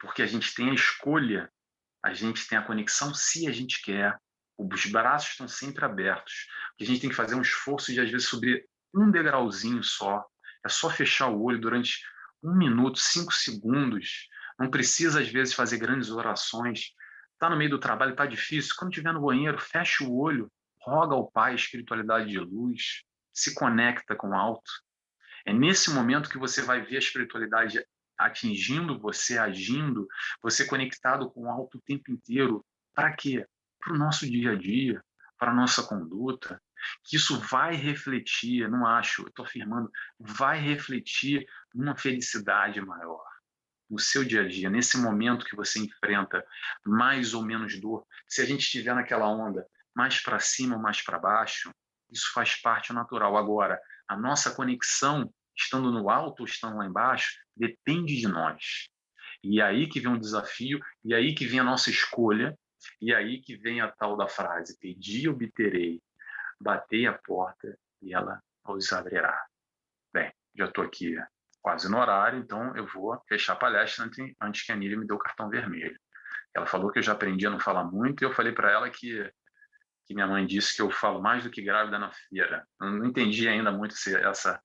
porque 0.00 0.22
a 0.22 0.26
gente 0.26 0.54
tem 0.54 0.70
a 0.70 0.74
escolha, 0.74 1.52
a 2.02 2.12
gente 2.12 2.48
tem 2.48 2.58
a 2.58 2.62
conexão 2.62 3.14
se 3.14 3.46
a 3.46 3.52
gente 3.52 3.82
quer, 3.82 4.18
os 4.58 4.86
braços 4.86 5.30
estão 5.30 5.46
sempre 5.46 5.84
abertos, 5.84 6.46
a 6.80 6.84
gente 6.84 7.00
tem 7.00 7.10
que 7.10 7.16
fazer 7.16 7.34
um 7.34 7.42
esforço 7.42 7.92
de, 7.92 8.00
às 8.00 8.10
vezes, 8.10 8.26
subir 8.26 8.66
um 8.94 9.10
degrauzinho 9.10 9.82
só. 9.82 10.24
É 10.64 10.68
só 10.68 10.90
fechar 10.90 11.28
o 11.28 11.42
olho 11.42 11.60
durante 11.60 12.02
um 12.42 12.54
minuto, 12.54 12.98
cinco 12.98 13.32
segundos. 13.32 14.28
Não 14.58 14.70
precisa, 14.70 15.20
às 15.20 15.28
vezes, 15.28 15.54
fazer 15.54 15.78
grandes 15.78 16.10
orações. 16.10 16.92
Está 17.32 17.48
no 17.48 17.56
meio 17.56 17.70
do 17.70 17.78
trabalho, 17.78 18.12
está 18.12 18.26
difícil. 18.26 18.74
Quando 18.78 18.90
estiver 18.90 19.12
no 19.12 19.22
banheiro, 19.22 19.58
fecha 19.58 20.04
o 20.04 20.18
olho, 20.18 20.50
roga 20.82 21.14
ao 21.14 21.30
Pai, 21.30 21.54
espiritualidade 21.54 22.30
de 22.30 22.38
luz, 22.38 23.02
se 23.32 23.54
conecta 23.54 24.14
com 24.14 24.30
o 24.30 24.34
alto. 24.34 24.70
É 25.46 25.52
nesse 25.52 25.90
momento 25.90 26.28
que 26.28 26.38
você 26.38 26.60
vai 26.60 26.82
ver 26.82 26.96
a 26.96 26.98
espiritualidade 26.98 27.82
atingindo 28.26 28.98
você, 28.98 29.38
agindo, 29.38 30.06
você 30.42 30.64
conectado 30.64 31.30
com 31.30 31.44
o 31.44 31.50
alto 31.50 31.78
o 31.78 31.82
tempo 31.82 32.10
inteiro. 32.10 32.64
Para 32.94 33.12
quê? 33.14 33.46
Para 33.78 33.94
o 33.94 33.98
nosso 33.98 34.30
dia 34.30 34.52
a 34.52 34.54
dia, 34.54 35.02
para 35.38 35.50
a 35.50 35.54
nossa 35.54 35.82
conduta. 35.82 36.60
Que 37.04 37.16
isso 37.16 37.38
vai 37.38 37.74
refletir, 37.74 38.68
não 38.70 38.86
acho, 38.86 39.26
estou 39.28 39.44
afirmando, 39.44 39.90
vai 40.18 40.58
refletir 40.58 41.46
numa 41.74 41.94
felicidade 41.94 42.80
maior 42.80 43.22
no 43.90 43.98
seu 43.98 44.24
dia 44.24 44.42
a 44.42 44.48
dia, 44.48 44.70
nesse 44.70 44.96
momento 44.96 45.44
que 45.44 45.56
você 45.56 45.80
enfrenta 45.80 46.44
mais 46.86 47.34
ou 47.34 47.44
menos 47.44 47.78
dor. 47.80 48.06
Se 48.28 48.40
a 48.40 48.44
gente 48.46 48.60
estiver 48.60 48.94
naquela 48.94 49.28
onda 49.28 49.66
mais 49.94 50.20
para 50.20 50.38
cima 50.38 50.76
ou 50.76 50.82
mais 50.82 51.02
para 51.02 51.18
baixo, 51.18 51.74
isso 52.08 52.32
faz 52.32 52.54
parte 52.54 52.92
natural. 52.92 53.36
Agora, 53.36 53.80
a 54.06 54.16
nossa 54.16 54.54
conexão, 54.54 55.32
estando 55.56 55.90
no 55.90 56.08
alto 56.10 56.40
ou 56.40 56.46
estando 56.46 56.76
lá 56.76 56.86
embaixo, 56.86 57.38
depende 57.56 58.16
de 58.16 58.28
nós. 58.28 58.88
E 59.42 59.60
é 59.60 59.64
aí 59.64 59.88
que 59.88 60.00
vem 60.00 60.12
um 60.12 60.18
desafio, 60.18 60.80
e 61.04 61.14
é 61.14 61.16
aí 61.16 61.34
que 61.34 61.46
vem 61.46 61.60
a 61.60 61.64
nossa 61.64 61.90
escolha, 61.90 62.58
e 63.00 63.12
é 63.12 63.16
aí 63.16 63.40
que 63.40 63.56
vem 63.56 63.80
a 63.80 63.90
tal 63.90 64.16
da 64.16 64.28
frase: 64.28 64.78
pedi, 64.78 65.28
obterei, 65.28 66.02
batei 66.60 67.06
a 67.06 67.12
porta 67.12 67.76
e 68.02 68.14
ela 68.14 68.40
os 68.66 68.92
abrirá. 68.92 69.44
Bem, 70.12 70.32
já 70.56 70.66
estou 70.66 70.84
aqui 70.84 71.16
quase 71.60 71.90
no 71.90 71.98
horário, 71.98 72.38
então 72.38 72.74
eu 72.76 72.86
vou 72.86 73.20
fechar 73.28 73.54
a 73.54 73.56
palestra 73.56 74.08
antes, 74.40 74.64
que 74.64 74.72
a 74.72 74.76
Nília 74.76 74.96
me 74.96 75.06
dê 75.06 75.12
o 75.12 75.18
cartão 75.18 75.48
vermelho. 75.48 75.98
Ela 76.54 76.66
falou 76.66 76.90
que 76.90 76.98
eu 76.98 77.02
já 77.02 77.12
aprendi 77.12 77.46
a 77.46 77.50
não 77.50 77.60
falar 77.60 77.84
muito, 77.84 78.22
e 78.22 78.26
eu 78.26 78.32
falei 78.32 78.52
para 78.52 78.70
ela 78.70 78.90
que 78.90 79.30
que 80.06 80.14
minha 80.14 80.26
mãe 80.26 80.44
disse 80.44 80.74
que 80.74 80.82
eu 80.82 80.90
falo 80.90 81.22
mais 81.22 81.44
do 81.44 81.50
que 81.50 81.62
grávida 81.62 81.96
na 81.96 82.10
feira. 82.10 82.66
Eu 82.80 82.90
não 82.90 83.06
entendi 83.06 83.46
ainda 83.46 83.70
muito 83.70 83.94
esse, 83.94 84.12
essa, 84.16 84.60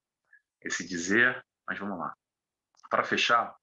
esse 0.66 0.86
dizer, 0.86 1.45
mas 1.68 1.78
vamos 1.78 1.99
lá. 1.99 2.13
Para 2.89 3.03
fechar, 3.03 3.55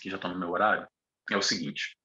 que 0.00 0.10
já 0.10 0.16
estou 0.16 0.30
no 0.30 0.38
meu 0.38 0.50
horário, 0.50 0.88
é 1.30 1.36
o 1.36 1.42
seguinte. 1.42 1.96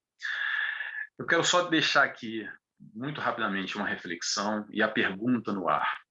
Eu 1.18 1.26
quero 1.26 1.44
só 1.44 1.64
deixar 1.70 2.04
aqui, 2.04 2.48
muito 2.80 3.20
rapidamente, 3.20 3.78
uma 3.78 3.88
reflexão 3.88 4.68
e 4.70 4.84
a 4.84 4.88
pergunta 4.88 5.52
no 5.52 5.68
ar. 5.68 6.02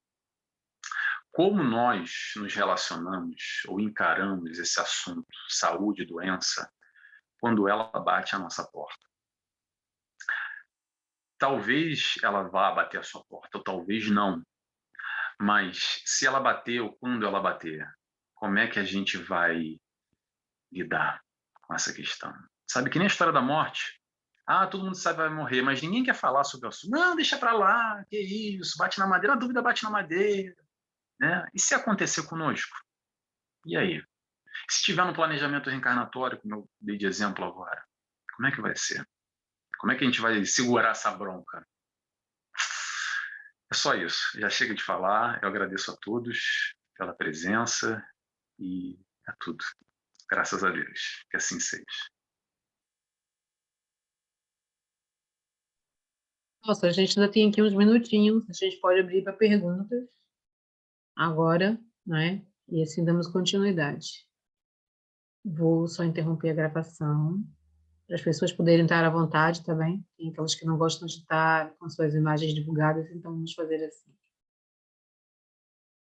Como 1.31 1.63
nós 1.63 2.33
nos 2.37 2.55
relacionamos 2.55 3.63
ou 3.69 3.79
encaramos 3.79 4.59
esse 4.59 4.81
assunto, 4.81 5.29
saúde 5.49 6.03
e 6.03 6.07
doença, 6.07 6.71
quando 7.39 7.69
ela 7.69 7.85
bate 7.85 8.35
a 8.35 8.39
nossa 8.39 8.67
porta? 8.67 9.07
Talvez 11.39 12.17
ela 12.23 12.43
vá 12.43 12.73
bater 12.73 12.99
a 12.99 13.05
sua 13.05 13.25
porta, 13.25 13.59
ou 13.59 13.63
talvez 13.63 14.11
não. 14.11 14.43
Mas 15.41 16.03
se 16.05 16.27
ela 16.27 16.41
bater 16.41 16.81
ou 16.81 16.97
quando 16.97 17.25
ela 17.25 17.41
bater, 17.41 17.89
como 18.39 18.59
é 18.59 18.69
que 18.69 18.79
a 18.79 18.85
gente 18.85 19.17
vai 19.17 19.79
lidar 20.73 21.21
com 21.63 21.75
essa 21.75 21.93
questão? 21.93 22.33
Sabe 22.71 22.89
que 22.89 22.99
nem 22.99 23.07
a 23.07 23.11
história 23.11 23.33
da 23.33 23.43
morte. 23.43 24.01
Ah, 24.47 24.67
todo 24.67 24.85
mundo 24.85 24.97
sabe 24.97 25.17
que 25.17 25.23
vai 25.23 25.35
morrer, 25.35 25.61
mas 25.61 25.83
ninguém 25.83 26.05
quer 26.05 26.15
falar 26.15 26.45
sobre 26.45 26.67
o 26.67 26.69
assunto. 26.69 26.91
Não, 26.91 27.17
deixa 27.17 27.37
para 27.37 27.53
lá, 27.53 28.05
que 28.09 28.19
isso, 28.19 28.79
bate 28.79 28.99
na 28.99 29.07
madeira, 29.07 29.35
a 29.35 29.39
dúvida 29.39 29.61
bate 29.61 29.83
na 29.83 29.91
madeira. 29.91 30.57
Né? 31.21 31.47
E 31.53 31.61
se 31.61 31.75
acontecer 31.75 32.27
conosco? 32.27 32.75
E 33.67 33.77
aí? 33.77 34.01
Se 34.71 34.79
estiver 34.79 35.05
no 35.05 35.13
planejamento 35.13 35.69
reencarnatório, 35.69 36.41
como 36.41 36.55
eu 36.55 36.71
dei 36.81 36.97
de 36.97 37.07
exemplo 37.07 37.45
agora, 37.45 37.85
como 38.37 38.49
é 38.49 38.53
que 38.53 38.61
vai 38.61 38.75
ser? 38.77 39.07
Como 39.79 39.93
é 39.93 39.97
que 39.97 40.05
a 40.05 40.07
gente 40.07 40.21
vai 40.21 40.45
segurar 40.45 40.91
essa 40.91 41.11
bronca? 41.11 41.67
É 43.71 43.75
só 43.75 43.95
isso. 43.95 44.41
Já 44.41 44.49
chega 44.49 44.75
de 44.75 44.83
falar. 44.83 45.43
Eu 45.43 45.49
agradeço 45.49 45.93
a 45.93 45.97
todos 46.01 46.75
pela 46.97 47.15
presença 47.15 48.03
e 48.59 48.99
é 49.29 49.33
tudo. 49.41 49.65
Graças 50.29 50.63
a 50.63 50.71
Deus. 50.71 51.25
Que 51.31 51.37
assim 51.37 51.59
seja. 51.61 51.85
Nossa, 56.65 56.87
a 56.87 56.91
gente 56.91 57.19
ainda 57.19 57.33
tem 57.33 57.49
aqui 57.49 57.63
uns 57.63 57.73
minutinhos. 57.73 58.45
A 58.49 58.53
gente 58.53 58.79
pode 58.81 59.01
abrir 59.01 59.23
para 59.23 59.33
perguntas 59.33 60.07
agora, 61.17 61.81
né? 62.07 62.45
E 62.69 62.83
assim 62.83 63.05
damos 63.05 63.27
continuidade. 63.27 64.27
Vou 65.45 65.89
só 65.89 66.05
interromper 66.05 66.51
a 66.51 66.55
gravação 66.55 67.43
para 68.07 68.17
as 68.17 68.23
pessoas 68.23 68.53
poderem 68.53 68.85
estar 68.85 69.05
à 69.05 69.11
vontade 69.11 69.65
também. 69.65 70.05
Tem 70.17 70.31
aquelas 70.31 70.55
que 70.55 70.67
não 70.67 70.77
gostam 70.77 71.07
de 71.07 71.15
estar 71.15 71.75
com 71.77 71.89
suas 71.89 72.15
imagens 72.15 72.55
divulgadas, 72.55 73.11
então 73.11 73.33
vamos 73.33 73.55
fazer 73.55 73.83
assim. 73.85 74.18